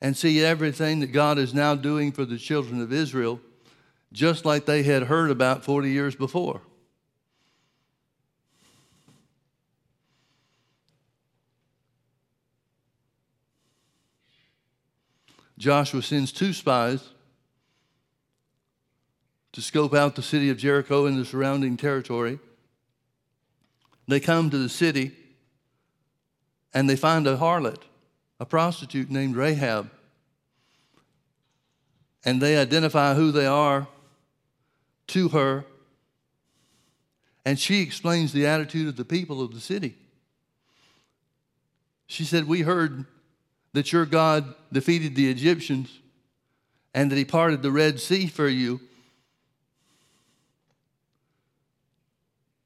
and 0.00 0.16
see 0.16 0.42
everything 0.42 1.00
that 1.00 1.08
God 1.08 1.38
is 1.38 1.52
now 1.52 1.74
doing 1.74 2.12
for 2.12 2.24
the 2.24 2.38
children 2.38 2.80
of 2.80 2.92
Israel, 2.92 3.40
just 4.12 4.44
like 4.44 4.64
they 4.64 4.84
had 4.84 5.04
heard 5.04 5.30
about 5.30 5.64
40 5.64 5.90
years 5.90 6.14
before. 6.14 6.62
Joshua 15.58 16.02
sends 16.02 16.30
two 16.30 16.52
spies 16.52 17.02
to 19.50 19.60
scope 19.60 19.92
out 19.92 20.14
the 20.14 20.22
city 20.22 20.50
of 20.50 20.56
Jericho 20.56 21.06
and 21.06 21.18
the 21.18 21.24
surrounding 21.24 21.76
territory. 21.76 22.38
They 24.06 24.20
come 24.20 24.50
to 24.50 24.58
the 24.58 24.68
city 24.68 25.12
and 26.74 26.88
they 26.88 26.96
find 26.96 27.26
a 27.26 27.36
harlot, 27.36 27.82
a 28.40 28.46
prostitute 28.46 29.10
named 29.10 29.36
Rahab. 29.36 29.90
And 32.24 32.40
they 32.40 32.56
identify 32.56 33.14
who 33.14 33.30
they 33.30 33.46
are 33.46 33.86
to 35.08 35.28
her. 35.28 35.64
And 37.44 37.58
she 37.58 37.80
explains 37.80 38.32
the 38.32 38.46
attitude 38.46 38.88
of 38.88 38.96
the 38.96 39.04
people 39.04 39.40
of 39.40 39.54
the 39.54 39.60
city. 39.60 39.96
She 42.06 42.24
said, 42.24 42.46
We 42.46 42.62
heard 42.62 43.06
that 43.72 43.92
your 43.92 44.04
God 44.04 44.54
defeated 44.72 45.14
the 45.14 45.30
Egyptians 45.30 46.00
and 46.92 47.10
that 47.10 47.16
he 47.16 47.24
parted 47.24 47.62
the 47.62 47.70
Red 47.70 48.00
Sea 48.00 48.26
for 48.26 48.48
you 48.48 48.80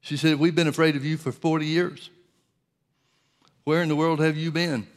She 0.03 0.17
said, 0.17 0.37
We've 0.37 0.53
been 0.53 0.67
afraid 0.67 0.97
of 0.97 1.05
you 1.05 1.15
for 1.15 1.31
40 1.31 1.65
years. 1.65 2.09
Where 3.63 3.81
in 3.81 3.89
the 3.89 3.95
world 3.95 4.19
have 4.19 4.37
you 4.37 4.51
been? 4.51 4.87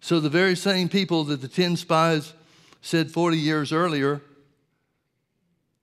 So, 0.00 0.18
the 0.18 0.30
very 0.30 0.56
same 0.56 0.88
people 0.88 1.24
that 1.24 1.40
the 1.40 1.48
10 1.48 1.76
spies 1.76 2.32
said 2.80 3.10
40 3.10 3.36
years 3.36 3.72
earlier 3.72 4.22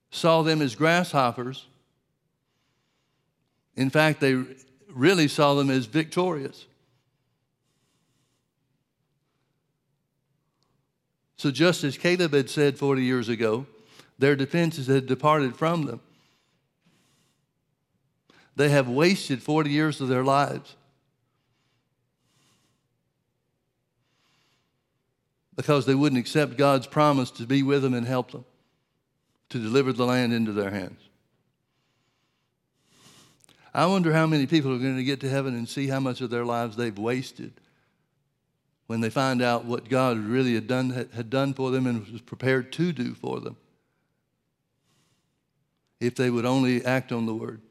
saw 0.10 0.42
them 0.42 0.62
as 0.62 0.76
grasshoppers. 0.76 1.66
In 3.76 3.90
fact, 3.90 4.20
they 4.20 4.44
really 4.90 5.28
saw 5.28 5.54
them 5.54 5.70
as 5.70 5.86
victorious. 5.86 6.66
So, 11.38 11.52
just 11.52 11.84
as 11.84 11.98
Caleb 11.98 12.34
had 12.34 12.50
said 12.50 12.78
40 12.78 13.04
years 13.04 13.30
ago, 13.30 13.68
their 14.18 14.36
defenses 14.36 14.88
had 14.88 15.06
departed 15.06 15.56
from 15.56 15.86
them. 15.86 16.02
They 18.58 18.70
have 18.70 18.90
wasted 18.90 19.44
40 19.44 19.70
years 19.70 20.02
of 20.02 20.08
their 20.08 20.24
lives. 20.24 20.76
Because 25.56 25.86
they 25.86 25.94
wouldn't 25.94 26.20
accept 26.20 26.58
God's 26.58 26.88
promise 26.88 27.30
to 27.32 27.46
be 27.46 27.62
with 27.62 27.84
them 27.84 27.94
and 27.94 28.06
help 28.06 28.32
them, 28.32 28.46
to 29.50 29.60
deliver 29.60 29.94
the 29.94 30.08
land 30.08 30.34
into 30.34 30.54
their 30.54 30.72
hands. 30.72 31.00
I 33.76 33.86
wonder 33.86 34.12
how 34.12 34.26
many 34.26 34.48
people 34.48 34.74
are 34.74 34.80
going 34.80 34.98
to 34.98 35.04
get 35.04 35.20
to 35.20 35.30
heaven 35.30 35.54
and 35.54 35.70
see 35.70 35.86
how 35.86 36.00
much 36.00 36.22
of 36.22 36.32
their 36.32 36.46
lives 36.46 36.76
they've 36.76 36.98
wasted 36.98 37.54
when 38.88 39.02
they 39.02 39.12
find 39.12 39.44
out 39.44 39.66
what 39.66 39.88
God 39.88 40.18
really 40.18 40.56
had 40.56 40.68
done, 40.68 41.08
had 41.14 41.30
done 41.30 41.54
for 41.54 41.70
them 41.70 41.86
and 41.86 42.08
was 42.08 42.22
prepared 42.22 42.72
to 42.74 42.92
do 42.92 43.14
for 43.14 43.40
them 43.40 43.56
if 46.00 46.16
they 46.16 46.32
would 46.32 46.46
only 46.46 46.84
act 46.84 47.12
on 47.12 47.28
the 47.28 47.36
word. 47.36 47.62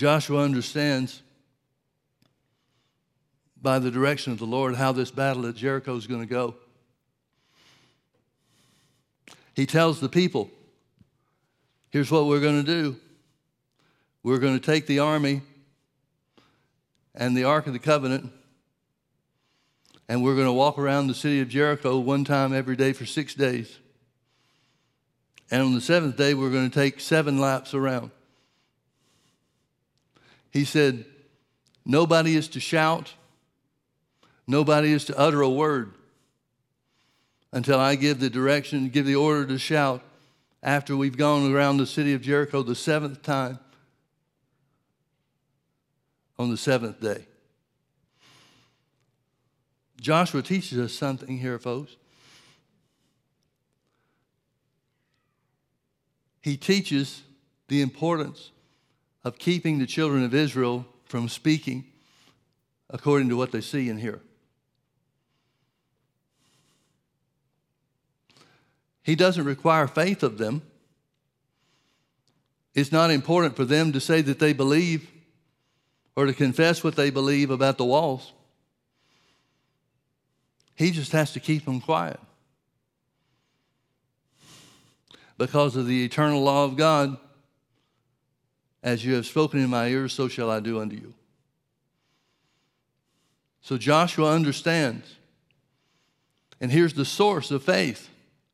Joshua 0.00 0.42
understands 0.42 1.20
by 3.60 3.78
the 3.78 3.90
direction 3.90 4.32
of 4.32 4.38
the 4.38 4.46
Lord 4.46 4.74
how 4.74 4.92
this 4.92 5.10
battle 5.10 5.44
at 5.44 5.56
Jericho 5.56 5.94
is 5.94 6.06
going 6.06 6.22
to 6.22 6.26
go. 6.26 6.54
He 9.54 9.66
tells 9.66 10.00
the 10.00 10.08
people, 10.08 10.50
here's 11.90 12.10
what 12.10 12.24
we're 12.24 12.40
going 12.40 12.64
to 12.64 12.66
do. 12.82 12.96
We're 14.22 14.38
going 14.38 14.58
to 14.58 14.64
take 14.64 14.86
the 14.86 15.00
army 15.00 15.42
and 17.14 17.36
the 17.36 17.44
Ark 17.44 17.66
of 17.66 17.74
the 17.74 17.78
Covenant, 17.78 18.32
and 20.08 20.24
we're 20.24 20.34
going 20.34 20.46
to 20.46 20.52
walk 20.52 20.78
around 20.78 21.08
the 21.08 21.14
city 21.14 21.42
of 21.42 21.50
Jericho 21.50 21.98
one 21.98 22.24
time 22.24 22.54
every 22.54 22.74
day 22.74 22.94
for 22.94 23.04
six 23.04 23.34
days. 23.34 23.78
And 25.50 25.60
on 25.60 25.74
the 25.74 25.80
seventh 25.82 26.16
day, 26.16 26.32
we're 26.32 26.48
going 26.48 26.70
to 26.70 26.74
take 26.74 27.00
seven 27.00 27.38
laps 27.38 27.74
around. 27.74 28.12
He 30.50 30.64
said, 30.64 31.04
Nobody 31.84 32.36
is 32.36 32.48
to 32.48 32.60
shout, 32.60 33.14
nobody 34.46 34.92
is 34.92 35.04
to 35.06 35.18
utter 35.18 35.40
a 35.40 35.48
word 35.48 35.94
until 37.52 37.80
I 37.80 37.94
give 37.94 38.20
the 38.20 38.30
direction, 38.30 38.90
give 38.90 39.06
the 39.06 39.16
order 39.16 39.46
to 39.46 39.58
shout 39.58 40.02
after 40.62 40.96
we've 40.96 41.16
gone 41.16 41.52
around 41.52 41.78
the 41.78 41.86
city 41.86 42.12
of 42.12 42.20
Jericho 42.20 42.62
the 42.62 42.74
seventh 42.74 43.22
time 43.22 43.58
on 46.38 46.50
the 46.50 46.56
seventh 46.56 47.00
day. 47.00 47.26
Joshua 50.00 50.42
teaches 50.42 50.78
us 50.78 50.92
something 50.92 51.38
here, 51.38 51.58
folks. 51.58 51.96
He 56.40 56.56
teaches 56.56 57.22
the 57.68 57.82
importance 57.82 58.50
of 59.24 59.38
keeping 59.38 59.78
the 59.78 59.86
children 59.86 60.24
of 60.24 60.34
Israel 60.34 60.86
from 61.04 61.28
speaking 61.28 61.84
according 62.88 63.28
to 63.28 63.36
what 63.36 63.52
they 63.52 63.60
see 63.60 63.88
and 63.88 64.00
hear. 64.00 64.20
He 69.02 69.14
doesn't 69.14 69.44
require 69.44 69.86
faith 69.86 70.22
of 70.22 70.38
them. 70.38 70.62
It's 72.74 72.92
not 72.92 73.10
important 73.10 73.56
for 73.56 73.64
them 73.64 73.92
to 73.92 74.00
say 74.00 74.20
that 74.22 74.38
they 74.38 74.52
believe 74.52 75.10
or 76.16 76.26
to 76.26 76.32
confess 76.32 76.84
what 76.84 76.96
they 76.96 77.10
believe 77.10 77.50
about 77.50 77.78
the 77.78 77.84
walls. 77.84 78.32
He 80.74 80.90
just 80.90 81.12
has 81.12 81.32
to 81.32 81.40
keep 81.40 81.64
them 81.64 81.80
quiet. 81.80 82.20
Because 85.38 85.76
of 85.76 85.86
the 85.86 86.04
eternal 86.04 86.42
law 86.42 86.64
of 86.64 86.76
God, 86.76 87.16
as 88.82 89.04
you 89.04 89.14
have 89.14 89.26
spoken 89.26 89.60
in 89.60 89.70
my 89.70 89.88
ears, 89.88 90.12
so 90.12 90.28
shall 90.28 90.50
I 90.50 90.60
do 90.60 90.80
unto 90.80 90.96
you. 90.96 91.14
So 93.60 93.76
Joshua 93.76 94.32
understands. 94.32 95.16
And 96.60 96.70
here's 96.70 96.94
the 96.94 97.04
source 97.04 97.50
of 97.50 97.62
faith 97.62 98.08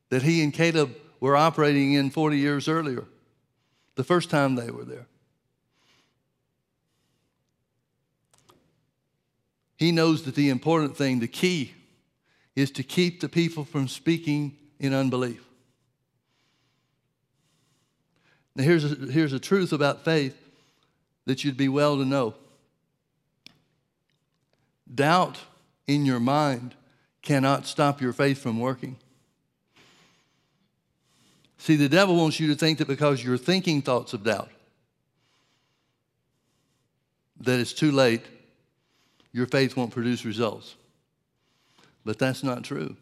that 0.09 0.23
he 0.23 0.43
and 0.43 0.53
Caleb 0.53 0.95
were 1.19 1.35
operating 1.35 1.93
in 1.93 2.09
40 2.09 2.37
years 2.37 2.67
earlier, 2.67 3.05
the 3.95 4.03
first 4.03 4.29
time 4.29 4.55
they 4.55 4.71
were 4.71 4.85
there. 4.85 5.07
He 9.75 9.91
knows 9.91 10.23
that 10.23 10.35
the 10.35 10.49
important 10.49 10.97
thing, 10.97 11.19
the 11.19 11.27
key, 11.27 11.73
is 12.55 12.71
to 12.71 12.83
keep 12.83 13.21
the 13.21 13.29
people 13.29 13.63
from 13.63 13.87
speaking 13.87 14.57
in 14.79 14.93
unbelief. 14.93 15.46
Now, 18.57 18.63
here's 18.63 18.83
a, 18.83 18.95
here's 18.95 19.33
a 19.33 19.39
truth 19.39 19.71
about 19.71 20.03
faith 20.03 20.35
that 21.25 21.43
you'd 21.43 21.57
be 21.57 21.69
well 21.69 21.95
to 21.97 22.03
know 22.03 22.33
doubt 24.93 25.37
in 25.85 26.05
your 26.05 26.19
mind 26.19 26.73
cannot 27.21 27.67
stop 27.67 28.01
your 28.01 28.13
faith 28.13 28.39
from 28.39 28.59
working. 28.59 28.97
See, 31.57 31.75
the 31.75 31.89
devil 31.89 32.15
wants 32.15 32.39
you 32.39 32.47
to 32.47 32.55
think 32.55 32.77
that 32.77 32.87
because 32.87 33.23
you're 33.23 33.37
thinking 33.37 33.81
thoughts 33.81 34.13
of 34.13 34.23
doubt, 34.23 34.49
that 37.41 37.59
it's 37.59 37.73
too 37.73 37.91
late, 37.91 38.23
your 39.33 39.45
faith 39.45 39.75
won't 39.75 39.91
produce 39.91 40.23
results. 40.23 40.75
But 42.05 42.17
that's 42.17 42.43
not 42.43 42.63
true. 42.63 42.95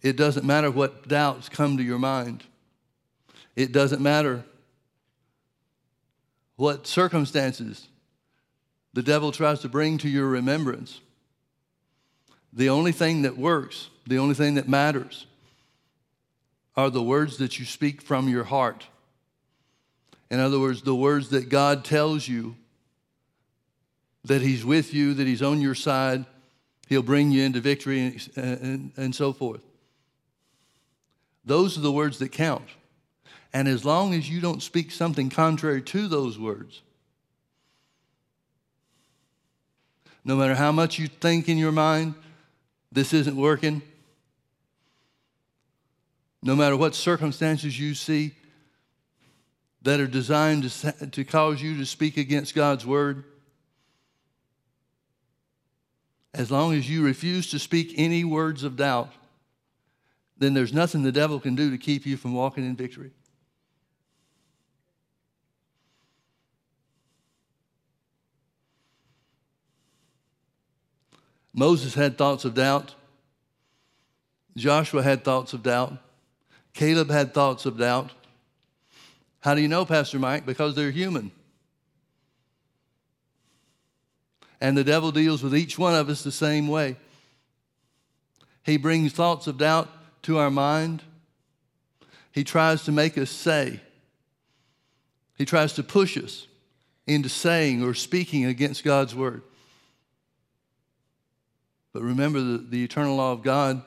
It 0.00 0.16
doesn't 0.16 0.46
matter 0.46 0.70
what 0.70 1.08
doubts 1.08 1.48
come 1.48 1.76
to 1.76 1.82
your 1.82 1.98
mind. 1.98 2.44
It 3.54 3.72
doesn't 3.72 4.00
matter 4.00 4.44
what 6.56 6.86
circumstances 6.86 7.88
the 8.94 9.02
devil 9.02 9.32
tries 9.32 9.60
to 9.60 9.68
bring 9.68 9.98
to 9.98 10.08
your 10.08 10.26
remembrance. 10.26 11.00
The 12.52 12.68
only 12.68 12.92
thing 12.92 13.22
that 13.22 13.36
works, 13.36 13.88
the 14.06 14.18
only 14.18 14.34
thing 14.34 14.54
that 14.54 14.68
matters, 14.68 15.26
are 16.76 16.90
the 16.90 17.02
words 17.02 17.38
that 17.38 17.58
you 17.58 17.64
speak 17.64 18.02
from 18.02 18.28
your 18.28 18.44
heart. 18.44 18.86
In 20.30 20.40
other 20.40 20.58
words, 20.58 20.82
the 20.82 20.94
words 20.94 21.30
that 21.30 21.48
God 21.48 21.84
tells 21.84 22.26
you 22.26 22.56
that 24.24 24.40
He's 24.40 24.64
with 24.64 24.94
you, 24.94 25.14
that 25.14 25.26
He's 25.26 25.42
on 25.42 25.60
your 25.60 25.74
side, 25.74 26.24
He'll 26.88 27.02
bring 27.02 27.30
you 27.30 27.42
into 27.42 27.60
victory, 27.60 28.00
and, 28.00 28.30
and, 28.36 28.92
and 28.96 29.14
so 29.14 29.32
forth. 29.32 29.62
Those 31.44 31.76
are 31.76 31.80
the 31.80 31.92
words 31.92 32.18
that 32.18 32.30
count. 32.30 32.68
And 33.52 33.68
as 33.68 33.84
long 33.84 34.14
as 34.14 34.28
you 34.28 34.40
don't 34.40 34.62
speak 34.62 34.90
something 34.90 35.28
contrary 35.28 35.82
to 35.82 36.08
those 36.08 36.38
words, 36.38 36.82
no 40.24 40.36
matter 40.36 40.54
how 40.54 40.72
much 40.72 40.98
you 40.98 41.08
think 41.08 41.48
in 41.48 41.58
your 41.58 41.72
mind, 41.72 42.14
this 42.90 43.12
isn't 43.12 43.36
working, 43.36 43.82
no 46.42 46.56
matter 46.56 46.76
what 46.76 46.94
circumstances 46.94 47.78
you 47.78 47.94
see 47.94 48.34
that 49.82 50.00
are 50.00 50.06
designed 50.06 50.70
to, 50.70 51.06
to 51.10 51.24
cause 51.24 51.60
you 51.60 51.76
to 51.76 51.86
speak 51.86 52.16
against 52.16 52.54
God's 52.54 52.86
word, 52.86 53.24
as 56.34 56.50
long 56.50 56.72
as 56.72 56.88
you 56.88 57.02
refuse 57.02 57.50
to 57.50 57.58
speak 57.58 57.94
any 57.96 58.24
words 58.24 58.62
of 58.64 58.76
doubt, 58.76 59.10
then 60.38 60.54
there's 60.54 60.72
nothing 60.72 61.02
the 61.02 61.12
devil 61.12 61.38
can 61.38 61.54
do 61.54 61.70
to 61.70 61.78
keep 61.78 62.06
you 62.06 62.16
from 62.16 62.32
walking 62.32 62.64
in 62.64 62.74
victory. 62.74 63.10
Moses 71.54 71.94
had 71.94 72.16
thoughts 72.16 72.44
of 72.44 72.54
doubt. 72.54 72.94
Joshua 74.56 75.02
had 75.02 75.24
thoughts 75.24 75.52
of 75.52 75.62
doubt. 75.62 75.94
Caleb 76.74 77.10
had 77.10 77.34
thoughts 77.34 77.66
of 77.66 77.78
doubt. 77.78 78.10
How 79.40 79.54
do 79.54 79.60
you 79.60 79.68
know, 79.68 79.84
Pastor 79.84 80.18
Mike? 80.18 80.46
Because 80.46 80.74
they're 80.74 80.90
human. 80.90 81.30
And 84.60 84.76
the 84.76 84.84
devil 84.84 85.10
deals 85.10 85.42
with 85.42 85.56
each 85.56 85.78
one 85.78 85.94
of 85.94 86.08
us 86.08 86.22
the 86.22 86.32
same 86.32 86.68
way. 86.68 86.96
He 88.62 88.76
brings 88.76 89.12
thoughts 89.12 89.46
of 89.48 89.58
doubt 89.58 89.88
to 90.22 90.38
our 90.38 90.50
mind. 90.50 91.02
He 92.30 92.44
tries 92.44 92.84
to 92.84 92.92
make 92.92 93.18
us 93.18 93.30
say. 93.30 93.80
He 95.36 95.44
tries 95.44 95.72
to 95.74 95.82
push 95.82 96.16
us 96.16 96.46
into 97.06 97.28
saying 97.28 97.82
or 97.82 97.94
speaking 97.94 98.44
against 98.44 98.84
God's 98.84 99.14
word. 99.14 99.42
But 101.92 102.02
remember, 102.02 102.40
the, 102.40 102.58
the 102.58 102.84
eternal 102.84 103.16
law 103.16 103.32
of 103.32 103.42
God 103.42 103.82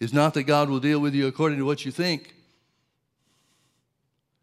is 0.00 0.12
not 0.12 0.34
that 0.34 0.44
God 0.44 0.68
will 0.68 0.80
deal 0.80 1.00
with 1.00 1.14
you 1.14 1.26
according 1.26 1.58
to 1.58 1.64
what 1.64 1.84
you 1.84 1.92
think, 1.92 2.34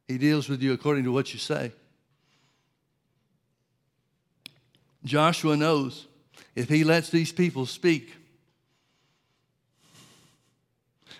He 0.08 0.18
deals 0.18 0.48
with 0.50 0.62
you 0.62 0.74
according 0.74 1.04
to 1.06 1.12
what 1.12 1.34
you 1.34 1.40
say. 1.40 1.72
Joshua 5.06 5.56
knows 5.56 6.08
if 6.56 6.68
he 6.68 6.84
lets 6.84 7.10
these 7.10 7.32
people 7.32 7.66
speak, 7.66 8.14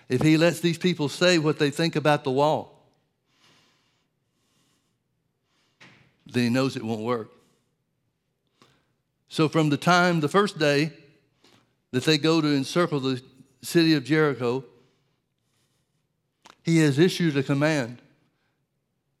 if 0.08 0.20
he 0.22 0.36
lets 0.36 0.60
these 0.60 0.78
people 0.78 1.08
say 1.08 1.38
what 1.38 1.58
they 1.58 1.70
think 1.70 1.94
about 1.96 2.24
the 2.24 2.30
wall, 2.30 2.82
then 6.26 6.44
he 6.44 6.50
knows 6.50 6.76
it 6.76 6.82
won't 6.82 7.02
work. 7.02 7.30
So, 9.28 9.48
from 9.48 9.70
the 9.70 9.76
time, 9.76 10.20
the 10.20 10.28
first 10.28 10.58
day 10.58 10.92
that 11.92 12.04
they 12.04 12.18
go 12.18 12.40
to 12.40 12.48
encircle 12.48 13.00
the 13.00 13.22
city 13.62 13.94
of 13.94 14.04
Jericho, 14.04 14.64
he 16.62 16.78
has 16.78 16.98
issued 16.98 17.36
a 17.36 17.42
command 17.42 18.02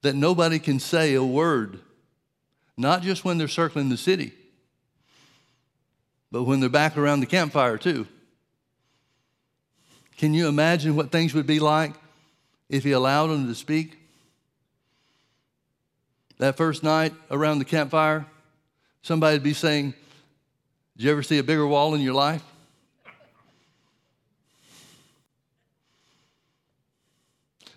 that 0.02 0.14
nobody 0.14 0.58
can 0.58 0.78
say 0.78 1.14
a 1.14 1.24
word, 1.24 1.80
not 2.76 3.02
just 3.02 3.24
when 3.24 3.38
they're 3.38 3.48
circling 3.48 3.88
the 3.88 3.96
city, 3.96 4.32
but 6.30 6.44
when 6.44 6.60
they're 6.60 6.68
back 6.68 6.96
around 6.96 7.20
the 7.20 7.26
campfire 7.26 7.78
too. 7.78 8.06
Can 10.16 10.34
you 10.34 10.48
imagine 10.48 10.96
what 10.96 11.12
things 11.12 11.34
would 11.34 11.46
be 11.46 11.60
like 11.60 11.92
if 12.68 12.84
he 12.84 12.92
allowed 12.92 13.28
them 13.28 13.46
to 13.48 13.54
speak? 13.54 13.98
That 16.38 16.56
first 16.56 16.82
night 16.82 17.14
around 17.30 17.58
the 17.58 17.64
campfire, 17.64 18.26
somebody 19.02 19.36
would 19.36 19.42
be 19.42 19.54
saying, 19.54 19.94
Did 20.96 21.04
you 21.04 21.12
ever 21.12 21.22
see 21.22 21.38
a 21.38 21.42
bigger 21.42 21.66
wall 21.66 21.94
in 21.94 22.00
your 22.00 22.14
life? 22.14 22.42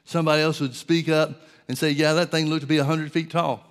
Somebody 0.10 0.42
else 0.42 0.60
would 0.60 0.74
speak 0.74 1.08
up 1.08 1.40
and 1.68 1.78
say, 1.78 1.92
Yeah, 1.92 2.14
that 2.14 2.32
thing 2.32 2.48
looked 2.48 2.62
to 2.62 2.68
be 2.68 2.80
100 2.80 3.12
feet 3.12 3.30
tall. 3.30 3.64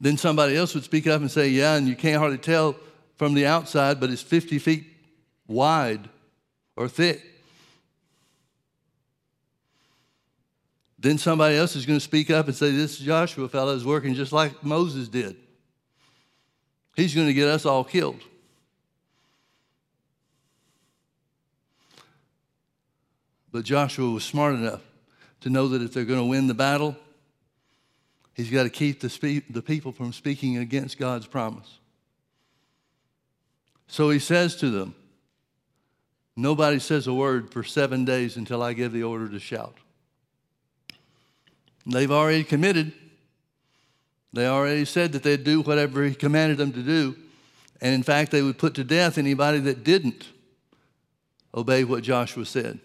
Then 0.00 0.16
somebody 0.16 0.56
else 0.56 0.74
would 0.74 0.82
speak 0.82 1.06
up 1.06 1.20
and 1.20 1.30
say, 1.30 1.50
Yeah, 1.50 1.76
and 1.76 1.86
you 1.86 1.94
can't 1.94 2.18
hardly 2.18 2.38
tell 2.38 2.74
from 3.14 3.34
the 3.34 3.46
outside, 3.46 4.00
but 4.00 4.10
it's 4.10 4.22
50 4.22 4.58
feet 4.58 4.86
wide 5.46 6.08
or 6.74 6.88
thick. 6.88 7.22
then 10.98 11.18
somebody 11.18 11.54
else 11.54 11.76
is 11.76 11.84
going 11.86 11.98
to 11.98 12.04
speak 12.04 12.30
up 12.30 12.46
and 12.46 12.56
say, 12.56 12.72
This 12.72 12.98
Joshua 12.98 13.48
fellow 13.48 13.76
is 13.76 13.84
working 13.84 14.14
just 14.14 14.32
like 14.32 14.64
Moses 14.64 15.06
did. 15.06 15.36
He's 16.96 17.14
going 17.14 17.28
to 17.28 17.34
get 17.34 17.46
us 17.46 17.64
all 17.64 17.84
killed. 17.84 18.20
But 23.54 23.64
Joshua 23.64 24.10
was 24.10 24.24
smart 24.24 24.56
enough 24.56 24.80
to 25.42 25.48
know 25.48 25.68
that 25.68 25.80
if 25.80 25.94
they're 25.94 26.04
going 26.04 26.18
to 26.18 26.24
win 26.24 26.48
the 26.48 26.54
battle, 26.54 26.96
he's 28.32 28.50
got 28.50 28.64
to 28.64 28.68
keep 28.68 28.98
the, 28.98 29.08
spe- 29.08 29.46
the 29.48 29.62
people 29.62 29.92
from 29.92 30.12
speaking 30.12 30.56
against 30.56 30.98
God's 30.98 31.28
promise. 31.28 31.78
So 33.86 34.10
he 34.10 34.18
says 34.18 34.56
to 34.56 34.70
them, 34.70 34.96
Nobody 36.34 36.80
says 36.80 37.06
a 37.06 37.14
word 37.14 37.52
for 37.52 37.62
seven 37.62 38.04
days 38.04 38.36
until 38.36 38.60
I 38.60 38.72
give 38.72 38.90
the 38.90 39.04
order 39.04 39.28
to 39.28 39.38
shout. 39.38 39.76
They've 41.86 42.10
already 42.10 42.42
committed. 42.42 42.92
They 44.32 44.48
already 44.48 44.84
said 44.84 45.12
that 45.12 45.22
they'd 45.22 45.44
do 45.44 45.60
whatever 45.60 46.02
he 46.02 46.16
commanded 46.16 46.58
them 46.58 46.72
to 46.72 46.82
do. 46.82 47.14
And 47.80 47.94
in 47.94 48.02
fact, 48.02 48.32
they 48.32 48.42
would 48.42 48.58
put 48.58 48.74
to 48.74 48.82
death 48.82 49.16
anybody 49.16 49.60
that 49.60 49.84
didn't 49.84 50.26
obey 51.54 51.84
what 51.84 52.02
Joshua 52.02 52.46
said. 52.46 52.80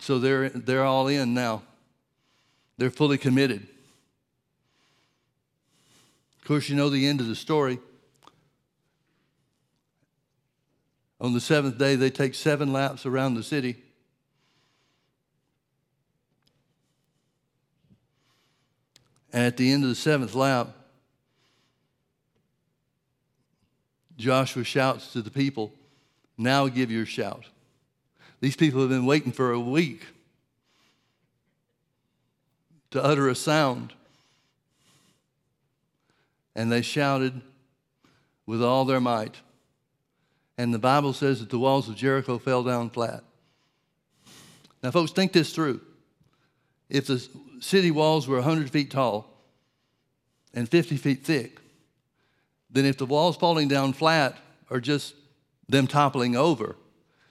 So 0.00 0.18
they're, 0.18 0.48
they're 0.48 0.84
all 0.84 1.08
in 1.08 1.34
now. 1.34 1.62
They're 2.78 2.90
fully 2.90 3.18
committed. 3.18 3.66
Of 6.40 6.48
course, 6.48 6.68
you 6.70 6.74
know 6.74 6.88
the 6.88 7.06
end 7.06 7.20
of 7.20 7.26
the 7.26 7.36
story. 7.36 7.78
On 11.20 11.34
the 11.34 11.40
seventh 11.40 11.76
day, 11.76 11.96
they 11.96 12.08
take 12.08 12.34
seven 12.34 12.72
laps 12.72 13.04
around 13.04 13.34
the 13.34 13.42
city. 13.42 13.76
And 19.32 19.44
at 19.44 19.58
the 19.58 19.70
end 19.70 19.84
of 19.84 19.90
the 19.90 19.94
seventh 19.94 20.34
lap, 20.34 20.68
Joshua 24.16 24.64
shouts 24.64 25.12
to 25.12 25.20
the 25.20 25.30
people, 25.30 25.74
Now 26.38 26.68
give 26.68 26.90
your 26.90 27.06
shout. 27.06 27.44
These 28.40 28.56
people 28.56 28.80
have 28.80 28.88
been 28.88 29.06
waiting 29.06 29.32
for 29.32 29.52
a 29.52 29.60
week 29.60 30.06
to 32.90 33.02
utter 33.02 33.28
a 33.28 33.34
sound. 33.34 33.92
And 36.54 36.72
they 36.72 36.82
shouted 36.82 37.40
with 38.46 38.62
all 38.62 38.84
their 38.84 39.00
might. 39.00 39.36
And 40.58 40.74
the 40.74 40.78
Bible 40.78 41.12
says 41.12 41.40
that 41.40 41.50
the 41.50 41.58
walls 41.58 41.88
of 41.88 41.96
Jericho 41.96 42.38
fell 42.38 42.62
down 42.62 42.90
flat. 42.90 43.22
Now, 44.82 44.90
folks, 44.90 45.12
think 45.12 45.32
this 45.32 45.54
through. 45.54 45.80
If 46.88 47.06
the 47.06 47.26
city 47.60 47.90
walls 47.90 48.26
were 48.26 48.36
100 48.36 48.70
feet 48.70 48.90
tall 48.90 49.26
and 50.52 50.68
50 50.68 50.96
feet 50.96 51.24
thick, 51.24 51.60
then 52.70 52.84
if 52.84 52.96
the 52.96 53.06
walls 53.06 53.36
falling 53.36 53.68
down 53.68 53.92
flat 53.92 54.36
are 54.70 54.80
just 54.80 55.14
them 55.68 55.86
toppling 55.86 56.36
over, 56.36 56.76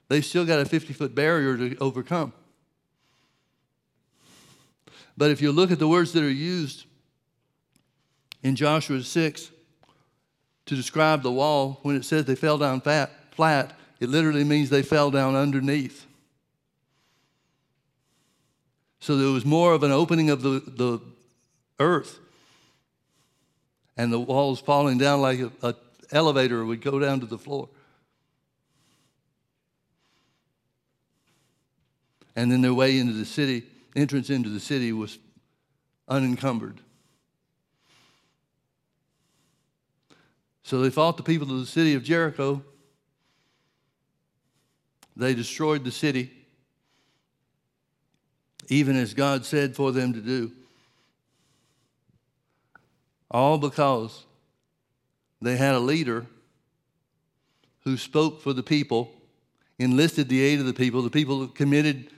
they've 0.09 0.25
still 0.25 0.45
got 0.45 0.59
a 0.59 0.65
50 0.65 0.93
foot 0.93 1.15
barrier 1.15 1.55
to 1.55 1.77
overcome. 1.77 2.33
But 5.15 5.31
if 5.31 5.41
you 5.41 5.51
look 5.51 5.71
at 5.71 5.79
the 5.79 5.87
words 5.87 6.13
that 6.13 6.23
are 6.23 6.29
used 6.29 6.85
in 8.43 8.55
Joshua 8.55 9.01
6 9.01 9.51
to 10.65 10.75
describe 10.75 11.23
the 11.23 11.31
wall, 11.31 11.79
when 11.83 11.95
it 11.95 12.05
says 12.05 12.25
they 12.25 12.35
fell 12.35 12.57
down 12.57 12.81
fat, 12.81 13.11
flat, 13.31 13.77
it 13.99 14.09
literally 14.09 14.43
means 14.43 14.69
they 14.69 14.81
fell 14.81 15.11
down 15.11 15.35
underneath. 15.35 16.05
So 19.01 19.17
there 19.17 19.31
was 19.31 19.45
more 19.45 19.73
of 19.73 19.83
an 19.83 19.91
opening 19.91 20.29
of 20.29 20.41
the, 20.41 20.61
the 20.65 21.01
earth 21.79 22.19
and 23.97 24.13
the 24.13 24.19
walls 24.19 24.61
falling 24.61 24.97
down 24.97 25.21
like 25.21 25.39
an 25.61 25.73
elevator 26.11 26.63
would 26.63 26.81
go 26.81 26.99
down 26.99 27.19
to 27.19 27.25
the 27.25 27.37
floor. 27.37 27.67
And 32.39 32.49
then 32.49 32.61
their 32.61 32.73
way 32.73 32.97
into 32.97 33.11
the 33.11 33.25
city, 33.25 33.63
entrance 33.97 34.29
into 34.29 34.47
the 34.47 34.61
city 34.61 34.93
was 34.93 35.19
unencumbered. 36.07 36.79
So 40.63 40.79
they 40.79 40.89
fought 40.89 41.17
the 41.17 41.23
people 41.23 41.51
of 41.51 41.59
the 41.59 41.65
city 41.65 41.95
of 41.95 42.03
Jericho. 42.03 42.63
They 45.17 45.33
destroyed 45.33 45.83
the 45.83 45.91
city, 45.91 46.31
even 48.69 48.95
as 48.95 49.13
God 49.13 49.43
said 49.43 49.75
for 49.75 49.91
them 49.91 50.13
to 50.13 50.21
do. 50.21 50.53
All 53.29 53.57
because 53.57 54.23
they 55.41 55.57
had 55.57 55.75
a 55.75 55.79
leader 55.79 56.25
who 57.83 57.97
spoke 57.97 58.41
for 58.41 58.53
the 58.53 58.63
people, 58.63 59.11
enlisted 59.77 60.29
the 60.29 60.41
aid 60.41 60.61
of 60.61 60.65
the 60.65 60.73
people, 60.73 61.01
the 61.01 61.09
people 61.09 61.45
committed 61.45 62.11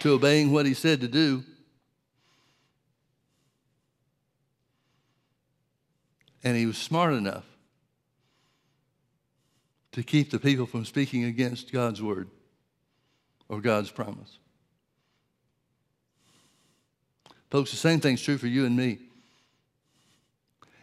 to 0.00 0.12
obeying 0.12 0.50
what 0.50 0.66
he 0.66 0.74
said 0.74 1.00
to 1.00 1.08
do. 1.08 1.44
And 6.42 6.56
he 6.56 6.66
was 6.66 6.78
smart 6.78 7.12
enough 7.12 7.44
to 9.92 10.02
keep 10.02 10.30
the 10.30 10.38
people 10.38 10.66
from 10.66 10.84
speaking 10.84 11.24
against 11.24 11.72
God's 11.72 12.02
word 12.02 12.28
or 13.48 13.60
God's 13.60 13.90
promise. 13.90 14.38
Folks, 17.50 17.72
the 17.72 17.76
same 17.76 18.00
thing's 18.00 18.22
true 18.22 18.38
for 18.38 18.46
you 18.46 18.64
and 18.64 18.76
me. 18.76 18.98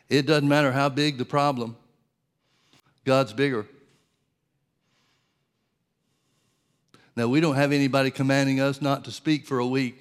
It 0.09 0.25
doesn't 0.25 0.47
matter 0.47 0.71
how 0.71 0.89
big 0.89 1.17
the 1.17 1.25
problem, 1.25 1.75
God's 3.03 3.33
bigger. 3.33 3.65
Now, 7.17 7.27
we 7.27 7.39
don't 7.39 7.55
have 7.55 7.71
anybody 7.71 8.11
commanding 8.11 8.59
us 8.59 8.79
not 8.79 9.05
to 9.05 9.11
speak 9.11 9.47
for 9.47 9.57
a 9.57 9.65
week 9.65 9.99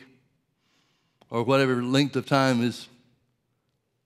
or 1.30 1.42
whatever 1.44 1.82
length 1.82 2.14
of 2.14 2.26
time 2.26 2.62
is 2.62 2.88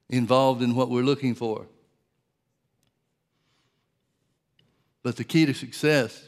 involved 0.08 0.62
in 0.62 0.76
what 0.76 0.90
we're 0.90 1.02
looking 1.02 1.34
for. 1.34 1.66
But 5.02 5.16
the 5.16 5.24
key 5.24 5.44
to 5.44 5.52
success 5.52 6.22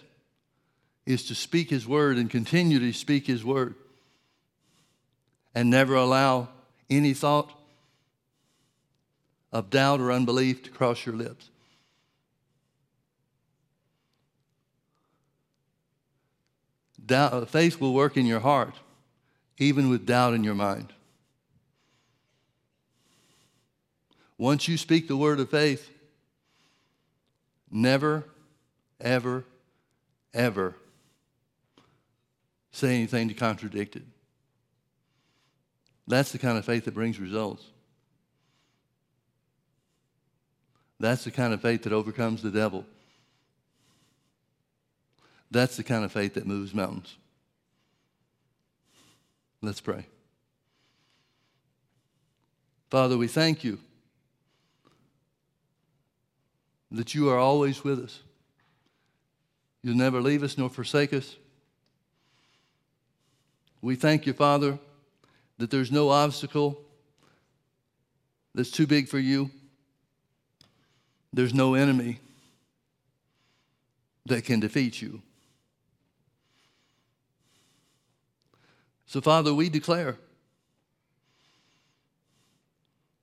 is 1.07 1.24
to 1.28 1.37
speak 1.37 1.70
His 1.70 1.87
word 1.87 2.16
and 2.16 2.28
continue 2.28 2.80
to 2.80 2.93
speak 2.93 3.28
His 3.28 3.45
word 3.45 3.76
and 5.55 5.70
never 5.70 5.95
allow 5.95 6.49
any 6.91 7.14
thought 7.14 7.53
of 9.53 9.70
doubt 9.70 10.01
or 10.01 10.11
unbelief 10.11 10.64
to 10.64 10.70
cross 10.70 11.07
your 11.07 11.14
lips. 11.14 11.49
Doubt, 17.05 17.32
uh, 17.32 17.44
faith 17.44 17.80
will 17.80 17.92
work 17.92 18.16
in 18.16 18.26
your 18.26 18.40
heart, 18.40 18.74
even 19.59 19.88
with 19.90 20.07
doubt 20.07 20.34
in 20.34 20.44
your 20.44 20.55
mind. 20.55 20.92
Once 24.38 24.68
you 24.68 24.76
speak 24.76 25.09
the 25.09 25.16
word 25.16 25.40
of 25.40 25.50
faith, 25.50 25.90
never, 27.70 28.24
ever, 29.00 29.44
ever 30.34 30.74
say 32.72 32.94
anything 32.94 33.28
to 33.28 33.34
contradict 33.34 33.96
it. 33.96 34.03
That's 36.07 36.32
the 36.32 36.38
kind 36.38 36.59
of 36.59 36.64
faith 36.64 36.84
that 36.86 36.94
brings 36.94 37.20
results. 37.20 37.64
That's 40.98 41.24
the 41.24 41.30
kind 41.30 41.53
of 41.53 41.61
faith 41.61 41.82
that 41.82 41.92
overcomes 41.92 42.42
the 42.42 42.50
devil. 42.50 42.84
That's 45.53 45.76
the 45.76 45.84
kind 45.84 46.03
of 46.03 46.11
faith 46.11 46.32
that 46.34 46.46
moves 46.46 46.72
mountains. 46.72 47.14
Let's 49.61 49.82
pray. 49.82 50.07
Father, 52.88 53.18
we 53.18 53.28
thank 53.28 53.62
you 53.62 53.78
that 56.90 57.14
you 57.14 57.28
are 57.28 57.38
always 57.38 57.84
with 57.84 58.00
us. 58.00 58.20
You'll 59.82 59.96
never 59.96 60.22
leave 60.22 60.42
us 60.42 60.57
nor 60.57 60.70
forsake 60.70 61.12
us. 61.12 61.36
We 63.82 63.94
thank 63.94 64.24
you, 64.24 64.32
Father, 64.32 64.78
that 65.59 65.70
there's 65.70 65.92
no 65.92 66.09
obstacle 66.09 66.80
that's 68.55 68.70
too 68.70 68.86
big 68.86 69.07
for 69.07 69.18
you. 69.18 69.50
There's 71.30 71.53
no 71.53 71.74
enemy 71.74 72.20
that 74.24 74.44
can 74.44 74.59
defeat 74.59 75.03
you. 75.03 75.20
So, 79.12 79.20
Father, 79.20 79.52
we 79.52 79.68
declare 79.68 80.16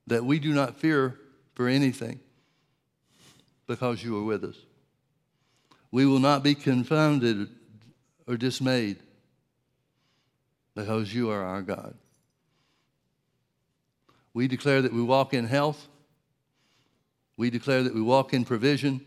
that 0.06 0.24
we 0.24 0.38
do 0.38 0.54
not 0.54 0.78
fear 0.78 1.20
for 1.56 1.68
anything 1.68 2.20
because 3.66 4.04
you 4.04 4.16
are 4.20 4.24
with 4.24 4.44
us. 4.44 4.56
We 5.90 6.06
will 6.06 6.20
not 6.20 6.44
be 6.44 6.54
confounded 6.54 7.50
or 8.28 8.38
dismayed 8.38 8.98
because 10.76 11.12
you 11.12 11.32
are 11.32 11.42
our 11.42 11.64
God. 11.64 11.96
We 14.36 14.48
declare 14.48 14.84
that 14.84 14.94
we 14.94 15.02
walk 15.02 15.34
in 15.34 15.48
health. 15.48 15.88
We 17.36 17.50
declare 17.50 17.82
that 17.82 17.96
we 17.96 18.02
walk 18.04 18.32
in 18.32 18.46
provision. 18.46 19.04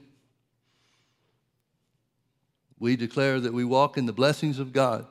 We 2.80 2.96
declare 2.96 3.38
that 3.38 3.52
we 3.52 3.62
walk 3.64 3.96
in 3.96 4.06
the 4.06 4.12
blessings 4.12 4.58
of 4.58 4.72
God 4.72 5.06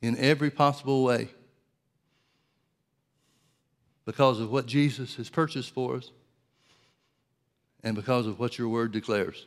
in 0.00 0.16
every 0.18 0.50
possible 0.50 1.04
way 1.04 1.28
because 4.04 4.40
of 4.40 4.50
what 4.50 4.66
Jesus 4.66 5.16
has 5.16 5.28
purchased 5.28 5.70
for 5.70 5.96
us 5.96 6.10
and 7.82 7.94
because 7.94 8.26
of 8.26 8.38
what 8.38 8.58
your 8.58 8.68
word 8.68 8.92
declares. 8.92 9.46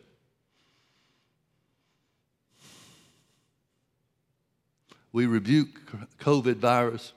We 5.13 5.25
rebuke 5.25 5.67
COVID 6.19 6.55
virus 6.55 7.13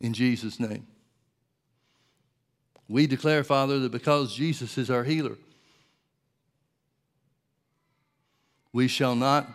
in 0.00 0.12
Jesus' 0.12 0.58
name. 0.58 0.86
We 2.88 3.06
declare, 3.06 3.44
Father, 3.44 3.78
that 3.78 3.92
because 3.92 4.34
Jesus 4.34 4.76
is 4.76 4.90
our 4.90 5.04
healer, 5.04 5.36
we 8.72 8.88
shall 8.88 9.14
not 9.14 9.48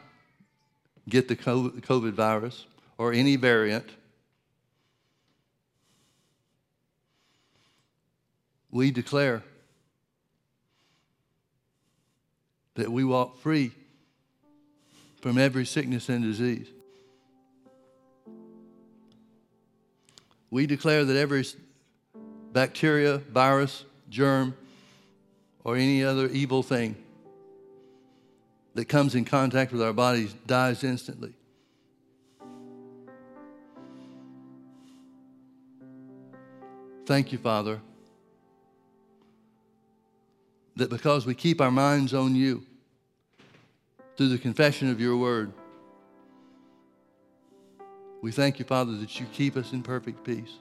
get 1.07 1.27
the 1.27 1.35
COVID 1.35 2.13
virus 2.13 2.65
or 2.97 3.13
any 3.13 3.35
variant. 3.35 3.89
We 8.71 8.91
declare 8.91 9.43
that 12.75 12.91
we 12.91 13.03
walk 13.03 13.39
free 13.39 13.71
from 15.21 15.37
every 15.37 15.65
sickness 15.65 16.09
and 16.09 16.23
disease. 16.23 16.67
We 20.51 20.67
declare 20.67 21.03
that 21.05 21.17
every 21.17 21.45
bacteria, 22.53 23.17
virus, 23.17 23.83
germ, 24.09 24.55
or 25.63 25.75
any 25.75 26.03
other 26.03 26.27
evil 26.27 26.63
thing 26.63 26.95
that 28.77 28.87
comes 28.87 29.15
in 29.15 29.25
contact 29.25 29.71
with 29.71 29.81
our 29.81 29.91
bodies 29.91 30.35
dies 30.45 30.83
instantly. 30.83 31.33
Thank 37.07 37.31
you, 37.31 37.39
Father, 37.39 37.81
that 40.75 40.91
because 40.91 41.25
we 41.25 41.33
keep 41.33 41.59
our 41.59 41.71
minds 41.71 42.13
on 42.13 42.35
you 42.35 42.63
through 44.15 44.29
the 44.29 44.37
confession 44.37 44.91
of 44.91 45.01
your 45.01 45.17
word, 45.17 45.51
we 48.21 48.31
thank 48.31 48.59
you, 48.59 48.65
Father, 48.65 48.95
that 48.97 49.19
you 49.19 49.25
keep 49.33 49.57
us 49.57 49.73
in 49.73 49.81
perfect 49.81 50.23
peace. 50.23 50.53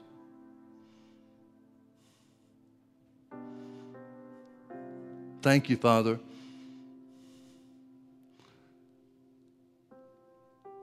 Thank 5.43 5.69
you, 5.69 5.77
Father 5.77 6.19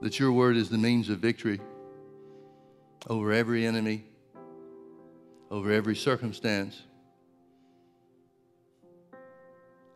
that 0.01 0.19
your 0.19 0.31
word 0.31 0.57
is 0.57 0.69
the 0.69 0.77
means 0.77 1.09
of 1.09 1.19
victory 1.19 1.59
over 3.07 3.31
every 3.31 3.65
enemy, 3.65 4.03
over 5.51 5.71
every 5.71 5.95
circumstance, 5.95 6.81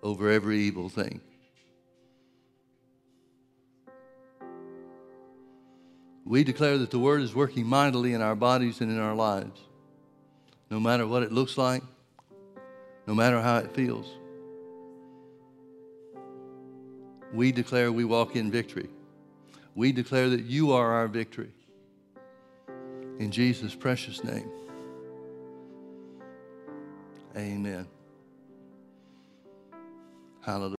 over 0.02 0.30
every 0.30 0.60
evil 0.60 0.90
thing. 0.90 1.20
We 6.26 6.44
declare 6.44 6.78
that 6.78 6.92
the 6.92 7.00
word 7.00 7.22
is 7.22 7.34
working 7.34 7.66
mightily 7.66 8.14
in 8.14 8.22
our 8.22 8.36
bodies 8.36 8.82
and 8.82 8.92
in 8.92 9.00
our 9.00 9.16
lives, 9.16 9.60
no 10.70 10.80
matter 10.80 11.08
what 11.08 11.24
it 11.24 11.32
looks 11.32 11.58
like, 11.58 11.82
no 13.08 13.16
matter 13.16 13.42
how 13.42 13.58
it 13.58 13.72
feels. 13.74 14.08
We 17.34 17.52
declare 17.52 17.92
we 17.92 18.06
walk 18.06 18.36
in 18.36 18.52
victory 18.52 18.90
we 19.80 19.94
declare 19.94 20.28
that 20.28 20.44
you 20.44 20.74
are 20.74 20.92
our 20.92 21.08
victory. 21.08 21.54
In 23.18 23.32
Jesus' 23.32 23.74
precious 23.74 24.22
name. 24.26 24.52
Amen. 27.38 27.88
Hallelujah. 30.42 30.76